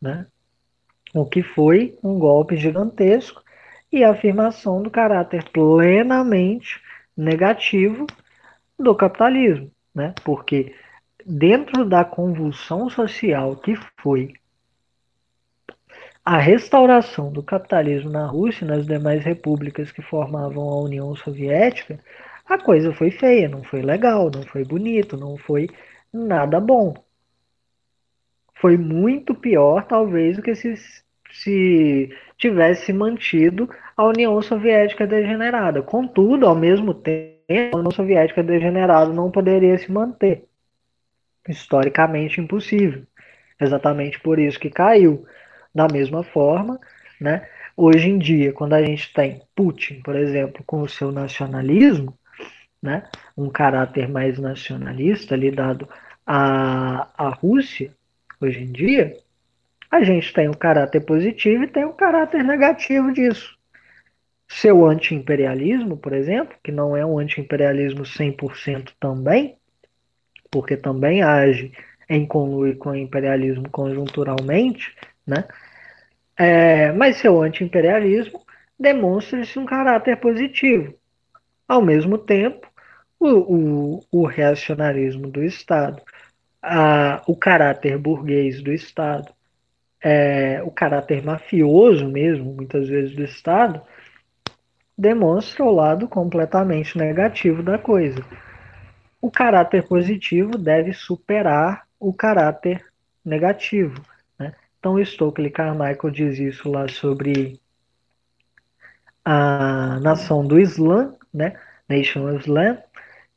[0.00, 0.26] Né?
[1.14, 3.42] o que foi um golpe gigantesco
[3.90, 6.82] e a afirmação do caráter plenamente
[7.16, 8.06] negativo
[8.76, 10.12] do capitalismo, né?
[10.24, 10.74] Porque
[11.26, 14.34] dentro da convulsão social que foi
[16.24, 22.00] a restauração do capitalismo na Rússia e nas demais repúblicas que formavam a União Soviética,
[22.46, 25.68] a coisa foi feia, não foi legal, não foi bonito, não foi
[26.12, 26.94] nada bom.
[28.54, 30.74] Foi muito pior, talvez, do que se,
[31.30, 35.82] se tivesse mantido a União Soviética degenerada.
[35.82, 40.46] Contudo, ao mesmo tempo, a União Soviética degenerada não poderia se manter.
[41.48, 43.02] Historicamente impossível.
[43.60, 45.26] Exatamente por isso que caiu.
[45.74, 46.78] Da mesma forma,
[47.20, 47.48] né?
[47.76, 52.16] Hoje em dia, quando a gente tem Putin, por exemplo, com o seu nacionalismo,
[52.80, 53.02] né,
[53.36, 55.88] um caráter mais nacionalista lidado
[56.24, 57.92] à, à Rússia,
[58.40, 59.16] hoje em dia,
[59.90, 63.56] a gente tem o caráter positivo e tem o caráter negativo disso.
[64.46, 69.56] Seu anti-imperialismo, por exemplo, que não é um anti-imperialismo 100% também,
[70.54, 71.72] porque também age
[72.08, 74.94] em conluio com o imperialismo conjunturalmente,
[75.26, 75.48] né?
[76.36, 78.40] É, mas seu anti-imperialismo
[78.78, 80.94] demonstra-se um caráter positivo.
[81.66, 82.68] Ao mesmo tempo,
[83.18, 86.00] o, o, o reacionarismo do Estado,
[86.62, 89.32] a, o caráter burguês do Estado,
[90.00, 93.82] é, o caráter mafioso mesmo, muitas vezes, do Estado,
[94.96, 98.24] demonstra o lado completamente negativo da coisa.
[99.24, 102.84] O caráter positivo deve superar o caráter
[103.24, 104.04] negativo.
[104.78, 107.58] Então, Stokely Carmichael diz isso lá sobre
[109.24, 111.58] a nação do Islã, né?
[111.88, 112.76] Nation of Islam,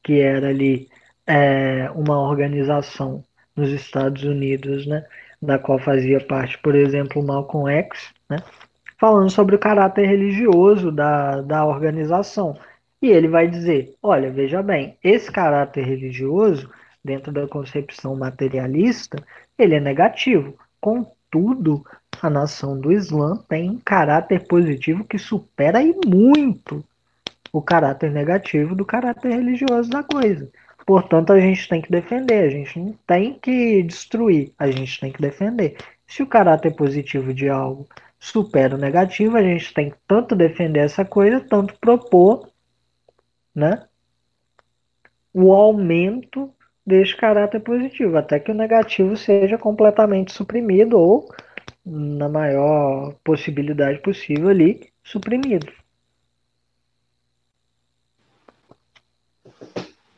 [0.03, 0.89] que era ali
[1.25, 3.23] é, uma organização
[3.55, 5.05] nos Estados Unidos, né?
[5.41, 8.39] Da qual fazia parte, por exemplo, Malcolm X, né?
[8.99, 12.59] Falando sobre o caráter religioso da, da organização.
[13.01, 16.69] E ele vai dizer: olha, veja bem, esse caráter religioso,
[17.03, 19.17] dentro da concepção materialista,
[19.57, 20.57] ele é negativo.
[20.81, 21.85] Com, tudo,
[22.21, 26.83] a nação do Islã tem um caráter positivo que supera e muito
[27.51, 30.49] o caráter negativo do caráter religioso da coisa.
[30.85, 35.11] Portanto, a gente tem que defender, a gente não tem que destruir, a gente tem
[35.11, 35.75] que defender.
[36.07, 37.85] Se o caráter positivo de algo
[38.19, 42.49] supera o negativo, a gente tem que tanto defender essa coisa, tanto propor
[43.57, 43.87] né,
[45.33, 46.53] o aumento
[46.85, 51.27] deste caráter positivo, até que o negativo seja completamente suprimido ou,
[51.83, 55.73] na maior possibilidade possível ali, suprimido.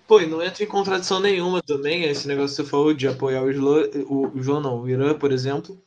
[0.05, 3.41] Pô, e não entra em contradição nenhuma também esse negócio que você falou de apoiar
[3.41, 5.81] o Islã, o João não, o Irã, por exemplo.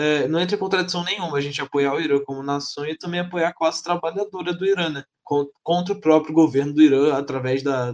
[0.00, 3.18] É, não entra em contradição nenhuma a gente apoiar o Irã como nação e também
[3.18, 5.04] apoiar a classe trabalhadora do Irã, né?
[5.24, 7.92] Contra o próprio governo do Irã através da,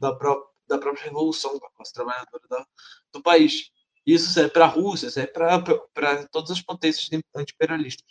[0.00, 2.66] da própria da própria revolução da classe trabalhadora da,
[3.12, 3.70] do país.
[4.06, 8.04] Isso serve para a Rússia, serve para todas as potências anti-imperialistas.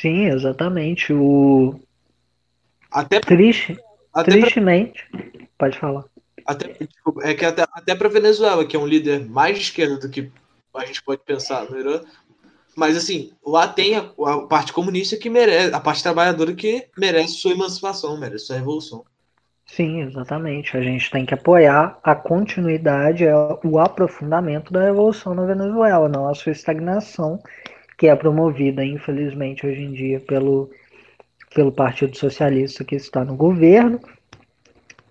[0.00, 1.12] Sim, exatamente.
[1.12, 1.80] O...
[2.90, 3.76] Até Triste,
[4.12, 5.46] até tristemente, pra...
[5.58, 6.04] pode falar.
[6.46, 9.98] Até, desculpa, é que até, até para Venezuela, que é um líder mais de esquerda
[9.98, 10.30] do que
[10.74, 11.76] a gente pode pensar no
[12.76, 17.34] mas assim, lá tem a, a, parte comunista que merece, a parte trabalhadora que merece
[17.34, 19.04] sua emancipação, merece sua revolução.
[19.66, 20.76] Sim, exatamente.
[20.76, 23.24] A gente tem que apoiar a continuidade,
[23.64, 27.40] o aprofundamento da revolução na Venezuela, não a sua estagnação,
[27.96, 30.70] que é promovida, infelizmente, hoje em dia pelo,
[31.54, 34.00] pelo Partido Socialista que está no governo,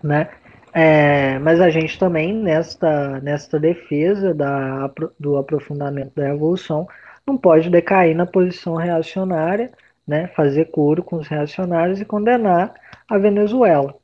[0.03, 0.30] né?
[0.73, 6.87] É, mas a gente também, nesta, nesta defesa da, do aprofundamento da revolução,
[7.27, 9.71] não pode decair na posição reacionária,
[10.07, 10.27] né?
[10.35, 12.73] fazer coro com os reacionários e condenar
[13.07, 13.95] a Venezuela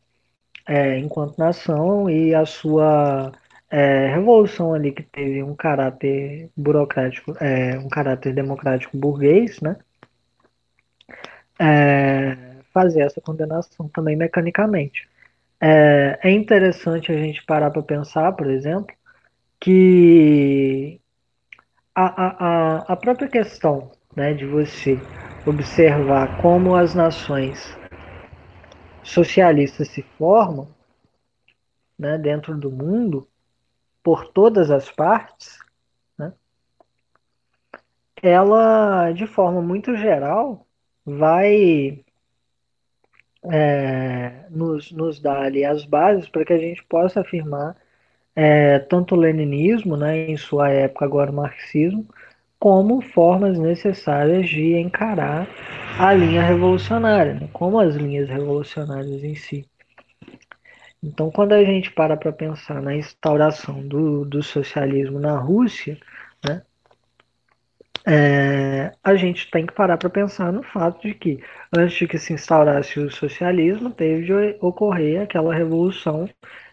[0.68, 3.32] é, enquanto nação e a sua
[3.72, 9.78] é, revolução ali que teve um caráter burocrático, é, um caráter democrático burguês, né?
[11.60, 12.38] É,
[12.74, 15.08] fazer essa condenação também mecanicamente.
[15.62, 18.96] É, é interessante a gente parar para pensar, por exemplo,
[19.60, 21.02] que
[21.94, 24.98] a, a, a própria questão né, de você
[25.46, 27.78] observar como as nações
[29.04, 30.68] socialistas se formam
[31.98, 33.28] né, dentro do mundo,
[34.02, 35.60] por todas as partes,
[36.18, 36.32] né,
[38.22, 40.66] ela, de forma muito geral,
[41.06, 42.04] vai
[43.44, 47.76] é, nos, nos dar ali as bases para que a gente possa afirmar
[48.36, 52.08] é, tanto o leninismo, né, em sua época agora o marxismo,
[52.60, 55.48] como formas necessárias de encarar
[55.98, 57.50] a linha revolucionária, né?
[57.54, 59.66] como as linhas revolucionárias em si.
[61.02, 65.98] Então, quando a gente para para pensar na instauração do, do socialismo na Rússia,
[66.46, 66.62] né,
[68.12, 72.18] é, a gente tem que parar para pensar no fato de que, antes de que
[72.18, 76.28] se instaurasse o socialismo, teve de ocorrer aquela revolução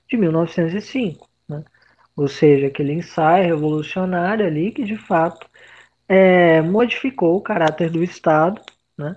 [0.08, 1.28] de 1905.
[1.46, 1.62] Né?
[2.16, 5.46] Ou seja, aquele ensaio revolucionário ali que, de fato,
[6.08, 8.62] é, modificou o caráter do Estado
[8.96, 9.14] né?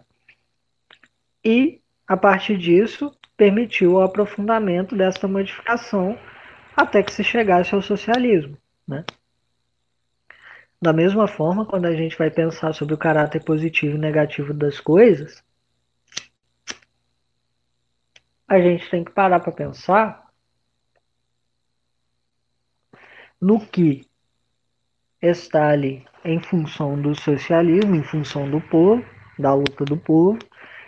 [1.45, 6.17] e, a partir disso, permitiu o aprofundamento dessa modificação
[6.75, 8.57] até que se chegasse ao socialismo.
[8.85, 9.05] Né?
[10.81, 14.79] Da mesma forma, quando a gente vai pensar sobre o caráter positivo e negativo das
[14.79, 15.43] coisas,
[18.47, 20.31] a gente tem que parar para pensar
[23.41, 24.07] no que
[25.21, 29.03] está ali em função do socialismo, em função do povo,
[29.37, 30.39] da luta do povo,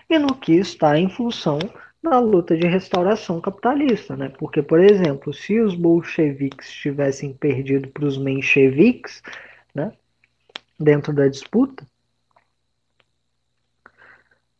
[0.10, 1.60] e no que está em função
[2.02, 4.30] na luta de restauração capitalista, né?
[4.40, 9.22] Porque, por exemplo, se os bolcheviques tivessem perdido para os mencheviques,
[9.74, 9.92] né,
[10.80, 11.86] dentro da disputa,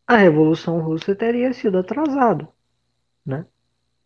[0.08, 2.48] a Revolução Russa teria sido atrasada,
[3.26, 3.46] né?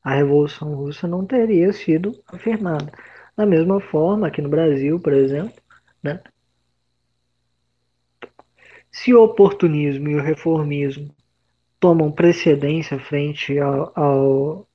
[0.03, 2.91] A Revolução Russa não teria sido afirmada.
[3.35, 5.59] Da mesma forma, aqui no Brasil, por exemplo,
[6.03, 6.21] né?
[8.91, 11.13] Se o oportunismo e o reformismo
[11.79, 14.67] tomam precedência frente ao, ao,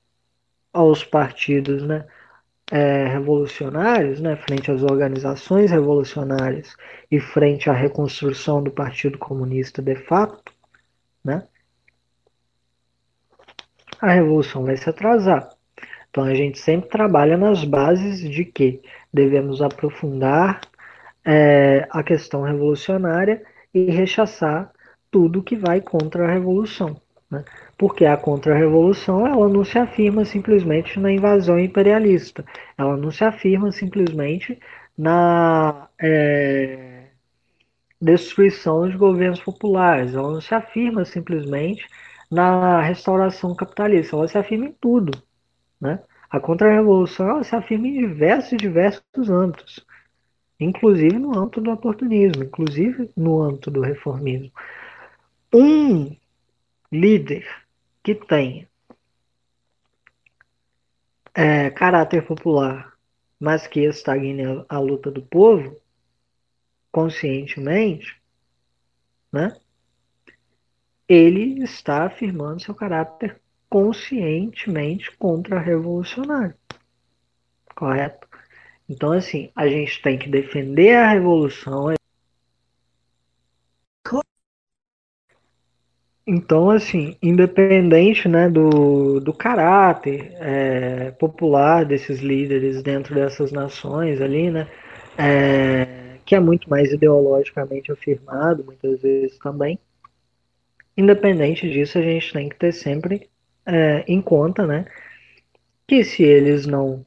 [0.73, 2.05] aos partidos né,
[2.71, 6.73] é, revolucionários, né, frente às organizações revolucionárias
[7.11, 10.53] e frente à reconstrução do Partido Comunista de facto,
[11.23, 11.45] né,
[13.99, 15.49] a revolução vai se atrasar.
[16.09, 18.81] Então a gente sempre trabalha nas bases de que
[19.13, 20.61] devemos aprofundar
[21.25, 23.43] é, a questão revolucionária
[23.73, 24.71] e rechaçar
[25.09, 26.99] tudo que vai contra a revolução.
[27.29, 27.43] Né?
[27.81, 32.45] Porque a contra-revolução ela não se afirma simplesmente na invasão imperialista,
[32.77, 34.59] ela não se afirma simplesmente
[34.95, 37.07] na é,
[37.99, 41.87] destruição dos governos populares, ela não se afirma simplesmente
[42.29, 45.11] na restauração capitalista, ela se afirma em tudo.
[45.81, 45.99] Né?
[46.29, 49.83] A contra-revolução ela se afirma em diversos e diversos âmbitos,
[50.59, 54.51] inclusive no âmbito do oportunismo, inclusive no âmbito do reformismo
[55.53, 56.15] um
[56.91, 57.45] líder
[58.03, 58.67] que tenha
[61.33, 62.93] é, caráter popular,
[63.39, 65.79] mas que estagne a, a luta do povo
[66.91, 68.21] conscientemente,
[69.31, 69.55] né?
[71.07, 76.55] Ele está afirmando seu caráter conscientemente contra-revolucionário.
[77.75, 78.27] Correto?
[78.87, 81.93] Então, assim, a gente tem que defender a revolução,
[86.25, 94.51] Então, assim, independente né, do, do caráter é, popular desses líderes dentro dessas nações ali,
[94.51, 94.67] né,
[95.17, 99.79] é, que é muito mais ideologicamente afirmado, muitas vezes também,
[100.95, 103.27] independente disso, a gente tem que ter sempre
[103.65, 104.85] é, em conta né,
[105.87, 107.03] que se eles não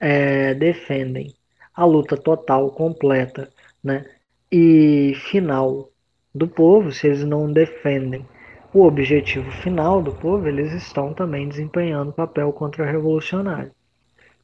[0.00, 1.32] é, defendem
[1.72, 3.48] a luta total, completa
[3.82, 4.04] né,
[4.50, 5.90] e final
[6.34, 8.26] do povo, se eles não defendem
[8.72, 13.72] o objetivo final do povo, eles estão também desempenhando papel contra-revolucionário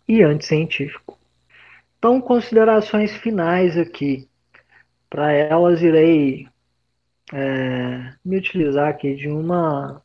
[0.08, 1.18] e anticientífico.
[1.98, 4.28] Então, considerações finais aqui.
[5.08, 6.48] Para elas, irei
[7.32, 10.02] é, me utilizar aqui de uma,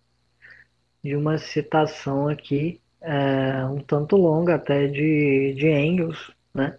[1.03, 6.77] de uma citação aqui, é, um tanto longa até de, de Engels, né?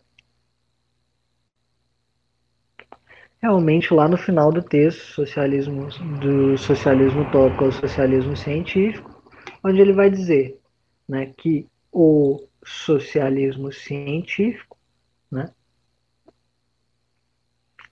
[3.41, 5.89] Realmente lá no final do texto, socialismo,
[6.21, 9.23] do socialismo utópico ao socialismo científico,
[9.65, 10.59] onde ele vai dizer
[11.09, 14.77] né, que o socialismo científico,
[15.31, 15.53] né,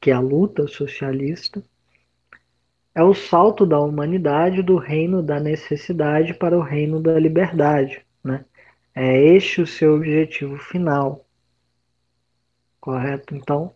[0.01, 1.63] que é a luta socialista,
[2.95, 8.05] é o salto da humanidade do reino da necessidade para o reino da liberdade.
[8.23, 8.45] Né?
[8.95, 11.25] É este o seu objetivo final.
[12.81, 13.35] Correto?
[13.37, 13.73] Então,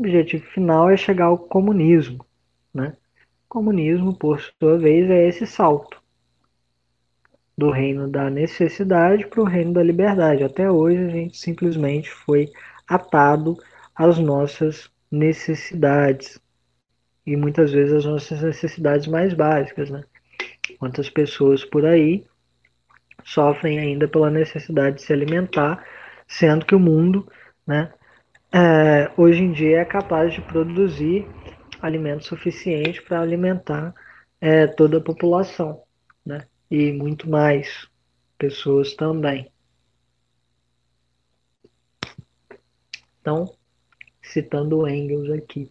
[0.00, 2.24] o objetivo final é chegar ao comunismo.
[2.72, 2.96] Né?
[3.44, 6.00] O comunismo, por sua vez, é esse salto
[7.56, 10.42] do reino da necessidade para o reino da liberdade.
[10.42, 12.50] Até hoje a gente simplesmente foi
[12.88, 13.58] atado
[13.94, 16.40] às nossas necessidades
[17.26, 20.02] e muitas vezes as nossas necessidades mais básicas, né?
[20.78, 22.24] Quantas pessoas por aí
[23.22, 25.84] sofrem ainda pela necessidade de se alimentar,
[26.26, 27.30] sendo que o mundo,
[27.66, 27.92] né,
[28.52, 31.26] é, hoje em dia é capaz de produzir
[31.80, 33.94] alimento suficiente para alimentar
[34.40, 35.82] é, toda a população,
[36.24, 36.46] né?
[36.70, 37.88] E muito mais
[38.38, 39.50] pessoas também.
[43.20, 43.52] Então,
[44.22, 45.70] citando Engels aqui.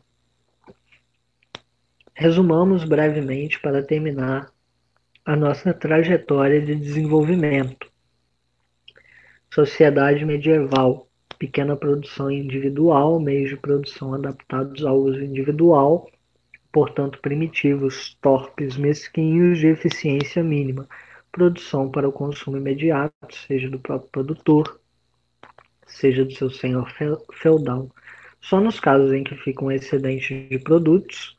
[2.13, 4.51] Resumamos brevemente para terminar
[5.25, 7.89] a nossa trajetória de desenvolvimento.
[9.51, 11.08] Sociedade medieval,
[11.39, 16.11] pequena produção individual, meios de produção adaptados ao uso individual,
[16.71, 20.87] portanto primitivos, torpes, mesquinhos, de eficiência mínima,
[21.31, 24.79] produção para o consumo imediato, seja do próprio produtor,
[25.87, 26.91] seja do seu senhor
[27.33, 27.89] feudal.
[28.41, 31.37] Só nos casos em que fica um de produtos,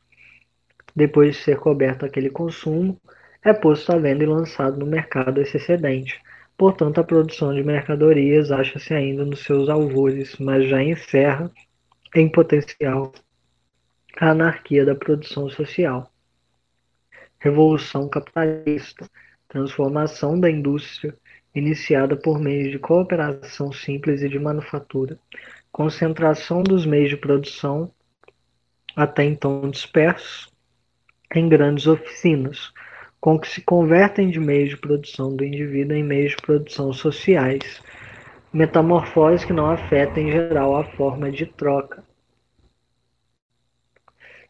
[0.95, 2.99] depois de ser coberto aquele consumo,
[3.43, 6.19] é posto à venda e lançado no mercado esse excedente.
[6.61, 11.51] Portanto, a produção de mercadorias acha-se ainda nos seus alvores, mas já encerra
[12.13, 13.11] em potencial
[14.19, 16.07] a anarquia da produção social.
[17.39, 19.09] Revolução capitalista,
[19.47, 21.17] transformação da indústria
[21.55, 25.17] iniciada por meio de cooperação simples e de manufatura,
[25.71, 27.91] concentração dos meios de produção
[28.95, 30.53] até então dispersos
[31.33, 32.70] em grandes oficinas,
[33.21, 37.81] com que se convertem de meios de produção do indivíduo em meios de produção sociais,
[38.51, 42.03] metamorfose que não afeta em geral a forma de troca.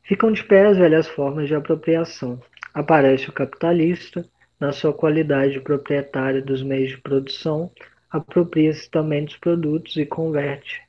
[0.02, 2.42] Ficam de pé as velhas formas de apropriação.
[2.74, 4.26] Aparece o capitalista,
[4.60, 7.72] na sua qualidade de proprietário dos meios de produção,
[8.10, 10.82] apropria-se também dos produtos e converte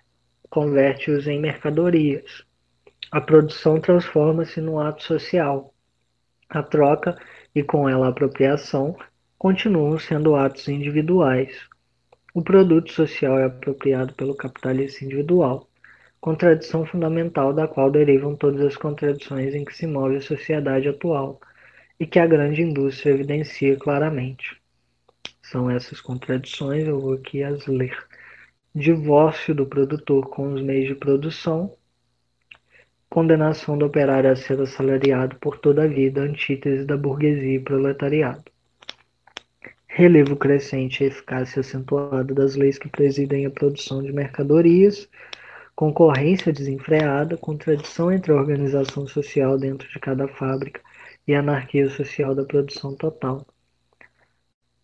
[0.52, 2.44] converte-os em mercadorias.
[3.10, 5.72] A produção transforma-se num ato social.
[6.46, 7.16] A troca
[7.55, 8.97] e com ela a apropriação
[9.39, 11.69] continuam sendo atos individuais.
[12.35, 15.69] O produto social é apropriado pelo capitalista individual,
[16.20, 21.41] contradição fundamental da qual derivam todas as contradições em que se move a sociedade atual
[21.99, 24.57] e que a grande indústria evidencia claramente.
[25.43, 27.97] São essas contradições, eu vou aqui as ler
[28.74, 31.77] divórcio do produtor com os meios de produção,
[33.12, 38.44] condenação do operário a ser assalariado por toda a vida, antítese da burguesia e proletariado.
[39.86, 45.10] Relevo crescente e eficácia acentuada das leis que presidem a produção de mercadorias,
[45.76, 50.80] concorrência desenfreada, contradição entre a organização social dentro de cada fábrica
[51.28, 53.47] e a anarquia social da produção total.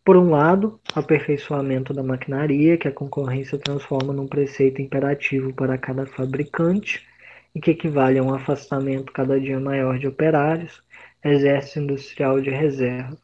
[0.04, 6.04] Por um lado, aperfeiçoamento da maquinaria, que a concorrência transforma num preceito imperativo para cada
[6.04, 7.08] fabricante
[7.54, 10.82] e que equivale a um afastamento cada dia maior de operários,
[11.24, 13.16] exército industrial de reserva.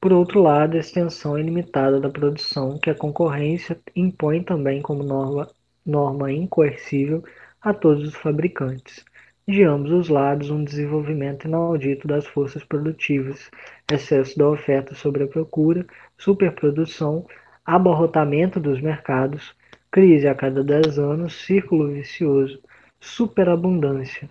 [0.00, 5.48] Por outro lado, a extensão ilimitada da produção, que a concorrência impõe também como norma,
[5.84, 7.24] norma incoercível
[7.60, 9.04] a todos os fabricantes
[9.46, 13.50] de ambos os lados um desenvolvimento inaudito das forças produtivas,
[13.92, 15.86] excesso da oferta sobre a procura,
[16.16, 17.26] superprodução,
[17.64, 19.54] abarrotamento dos mercados,
[19.90, 22.58] crise a cada dez anos, círculo vicioso,
[23.04, 24.28] superabundância,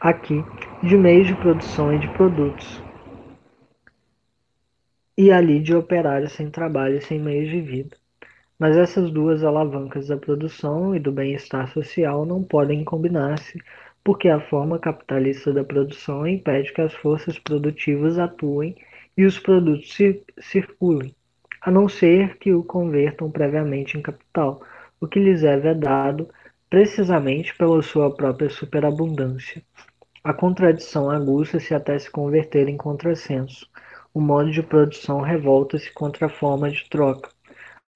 [0.00, 0.44] aqui,
[0.82, 2.82] de meios de produção e de produtos,
[5.16, 7.96] e ali de operários sem trabalho e sem meios de vida.
[8.58, 13.62] Mas essas duas alavancas da produção e do bem-estar social não podem combinar-se
[14.02, 18.74] porque a forma capitalista da produção impede que as forças produtivas atuem
[19.16, 19.96] e os produtos
[20.40, 21.14] circulem,
[21.62, 24.62] a não ser que o convertam previamente em capital,
[25.00, 26.28] o que lhes é vedado
[26.70, 29.60] precisamente pela sua própria superabundância.
[30.22, 33.68] A contradição aguça-se até se converter em contrassenso.
[34.14, 37.28] O modo de produção revolta-se contra a forma de troca.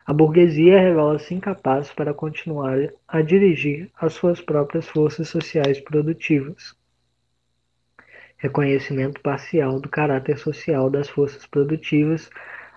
[0.05, 2.76] A burguesia revela-se incapaz para continuar
[3.06, 6.76] a dirigir as suas próprias forças sociais produtivas.
[8.36, 12.28] Reconhecimento parcial do caráter social das forças produtivas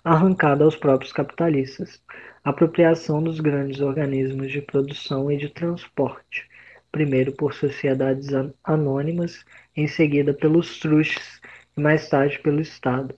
[0.04, 2.02] arrancado aos próprios capitalistas.
[2.48, 6.50] Apropriação dos grandes organismos de produção e de transporte,
[6.92, 8.30] primeiro por sociedades
[8.64, 9.44] anônimas,
[9.76, 11.42] em seguida pelos truches
[11.76, 13.14] e mais tarde pelo Estado.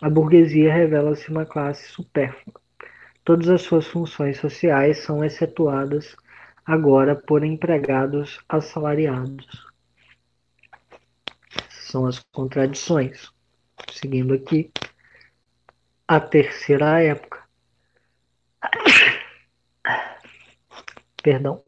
[0.00, 2.60] A burguesia revela-se uma classe supérflua
[3.28, 6.16] Todas as suas funções sociais são excetuadas
[6.64, 9.70] agora por empregados assalariados.
[11.68, 13.30] São as contradições.
[13.92, 14.72] Seguindo aqui,
[16.08, 17.47] a terceira época.
[21.22, 21.62] Perdão.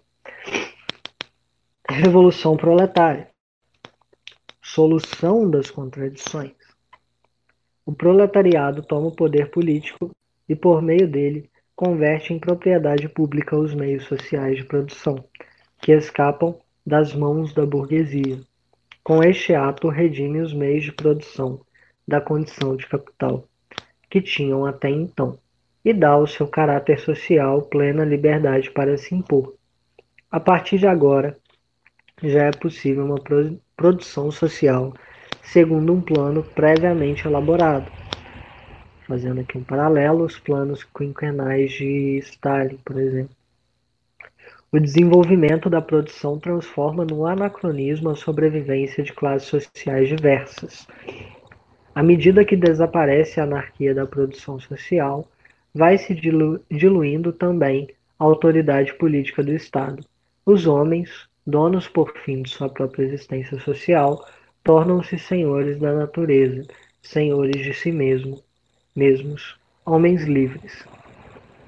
[1.88, 3.28] Revolução proletária.
[4.62, 6.52] Solução das contradições.
[7.84, 10.10] O proletariado toma o poder político
[10.48, 15.24] e, por meio dele, converte em propriedade pública os meios sociais de produção,
[15.82, 16.56] que escapam
[16.86, 18.40] das mãos da burguesia.
[19.02, 21.60] Com este ato, redime os meios de produção
[22.06, 23.48] da condição de capital
[24.08, 25.38] que tinham até então,
[25.84, 29.54] e dá ao seu caráter social plena liberdade para se impor.
[30.30, 31.36] A partir de agora,
[32.22, 33.18] já é possível uma
[33.76, 34.92] produção social
[35.42, 37.90] segundo um plano previamente elaborado.
[39.06, 43.34] Fazendo aqui um paralelo aos planos quinquenais de Stalin, por exemplo.
[44.70, 50.86] O desenvolvimento da produção transforma no anacronismo a sobrevivência de classes sociais diversas.
[51.92, 55.26] À medida que desaparece a anarquia da produção social,
[55.74, 57.88] vai se dilu diluindo também
[58.18, 60.04] a autoridade política do Estado.
[60.44, 64.26] Os homens, donos por fim de sua própria existência social,
[64.62, 66.62] tornam-se senhores da natureza,
[67.02, 68.42] senhores de si mesmo,
[68.94, 70.84] mesmos, homens livres.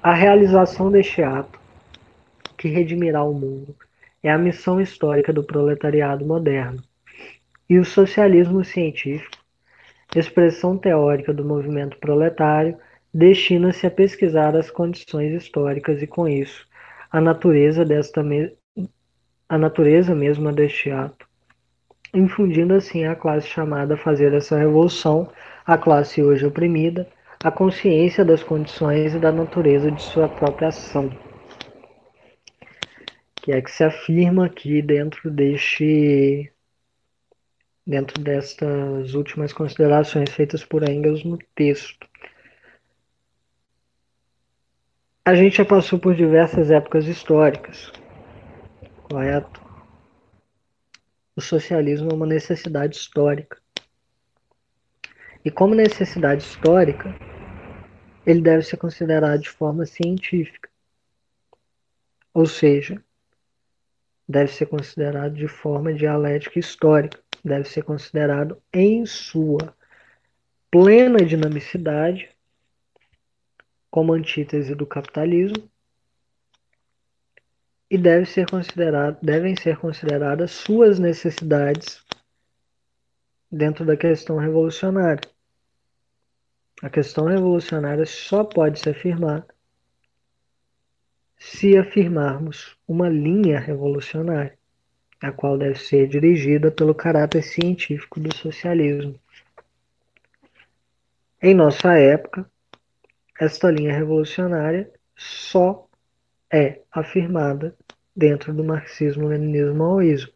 [0.01, 1.63] A realização deste ato
[2.63, 3.75] que redimirá o mundo.
[4.23, 6.81] É a missão histórica do proletariado moderno.
[7.69, 9.37] E o socialismo científico,
[10.15, 12.77] expressão teórica do movimento proletário,
[13.13, 16.67] destina-se a pesquisar as condições históricas e, com isso,
[17.11, 18.51] a natureza desta me...
[19.47, 21.27] a natureza mesma deste ato,
[22.13, 25.29] infundindo assim à classe chamada a fazer essa revolução,
[25.65, 27.07] a classe hoje oprimida,
[27.43, 31.11] a consciência das condições e da natureza de sua própria ação
[33.43, 36.49] que é que se afirma aqui dentro deste
[37.85, 42.07] dentro destas últimas considerações feitas por Engels no texto.
[45.25, 47.89] A gente já passou por diversas épocas históricas,
[49.03, 49.61] correto?
[51.33, 53.57] O socialismo é uma necessidade histórica.
[55.45, 57.15] E como necessidade histórica,
[58.25, 60.69] ele deve ser considerado de forma científica.
[62.33, 63.01] Ou seja,
[64.27, 69.73] deve ser considerado de forma dialética histórica, deve ser considerado em sua
[70.69, 72.29] plena dinamicidade,
[73.93, 75.69] como antítese do capitalismo,
[77.87, 78.47] e deve ser
[79.21, 82.03] devem ser consideradas suas necessidades
[83.51, 85.21] dentro da questão revolucionária.
[86.81, 89.45] A questão revolucionária só pode se afirmar
[91.37, 94.57] se afirmarmos uma linha revolucionária,
[95.21, 99.19] a qual deve ser dirigida pelo caráter científico do socialismo.
[101.39, 102.49] Em nossa época,
[103.39, 105.87] esta linha revolucionária só
[106.51, 107.75] é afirmada
[108.15, 110.33] dentro do marxismo-leninismo-maoísmo.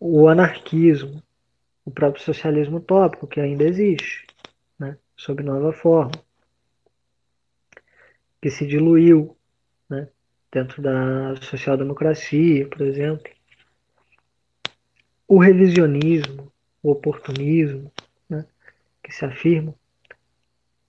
[0.00, 1.22] O anarquismo,
[1.84, 4.26] o próprio socialismo utópico, que ainda existe,
[4.78, 6.12] né, sob nova forma
[8.40, 9.36] que se diluiu
[9.88, 10.08] né,
[10.50, 13.30] dentro da social-democracia, por exemplo.
[15.26, 16.52] O revisionismo,
[16.82, 17.92] o oportunismo,
[18.28, 18.46] né,
[19.02, 19.74] que se afirmam,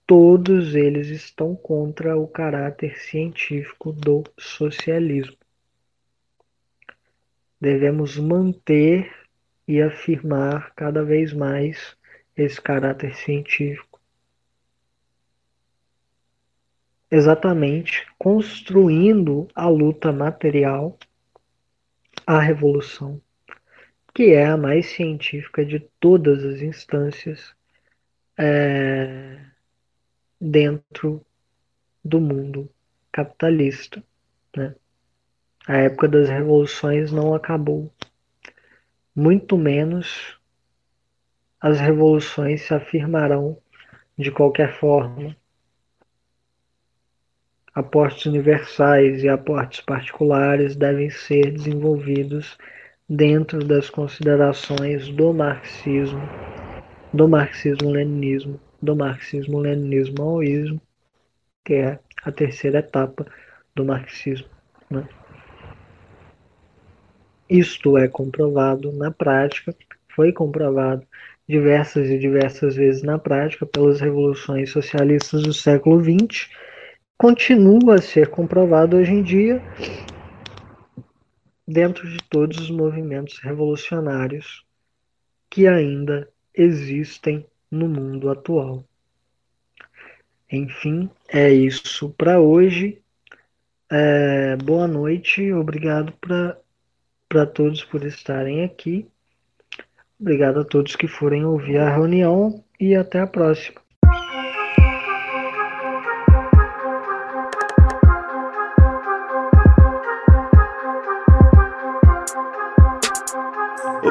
[0.09, 5.37] todos eles estão contra o caráter científico do socialismo.
[7.61, 9.13] Devemos manter
[9.67, 11.95] e afirmar cada vez mais
[12.35, 14.01] esse caráter científico
[17.11, 20.97] exatamente construindo a luta material,
[22.25, 23.21] a revolução,
[24.11, 27.53] que é a mais científica de todas as instâncias
[28.35, 29.39] é,
[30.39, 31.25] dentro
[32.03, 32.69] do mundo
[33.11, 34.03] capitalista.
[34.55, 34.75] Né?
[35.67, 37.91] A época das revoluções não acabou.
[39.15, 40.37] Muito menos
[41.59, 43.57] as revoluções se afirmarão
[44.17, 45.35] de qualquer forma
[47.79, 52.57] Aportes universais e aportes particulares devem ser desenvolvidos
[53.07, 56.21] dentro das considerações do marxismo,
[57.13, 60.81] do marxismo-leninismo, do marxismo-leninismo-maoísmo,
[61.65, 63.25] que é a terceira etapa
[63.75, 64.47] do marxismo.
[64.89, 65.07] Né?
[67.49, 69.75] Isto é comprovado na prática,
[70.09, 71.05] foi comprovado
[71.47, 76.47] diversas e diversas vezes na prática pelas revoluções socialistas do século XX
[77.17, 79.61] continua a ser comprovado hoje em dia
[81.67, 84.63] dentro de todos os movimentos revolucionários
[85.49, 88.83] que ainda existem no mundo atual.
[90.51, 93.01] Enfim, é isso para hoje.
[93.91, 96.13] É, boa noite, obrigado
[97.27, 99.07] para todos por estarem aqui.
[100.19, 103.81] Obrigado a todos que forem ouvir a reunião e até a próxima.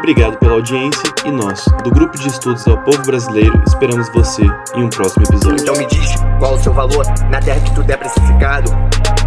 [0.08, 4.42] Obrigado pela audiência e nós, do Grupo de Estudos ao Povo Brasileiro, esperamos você
[4.74, 5.60] em um próximo episódio.
[5.60, 8.70] Então me diz qual o seu valor na terra que tudo é precificado.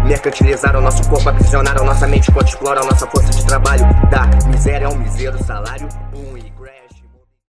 [0.04, 3.84] Mercantilizaram nosso corpo, aprisionaram nossa mente enquanto exploram nossa força de trabalho.
[4.10, 6.36] Da miséria ao miseiro, salário, um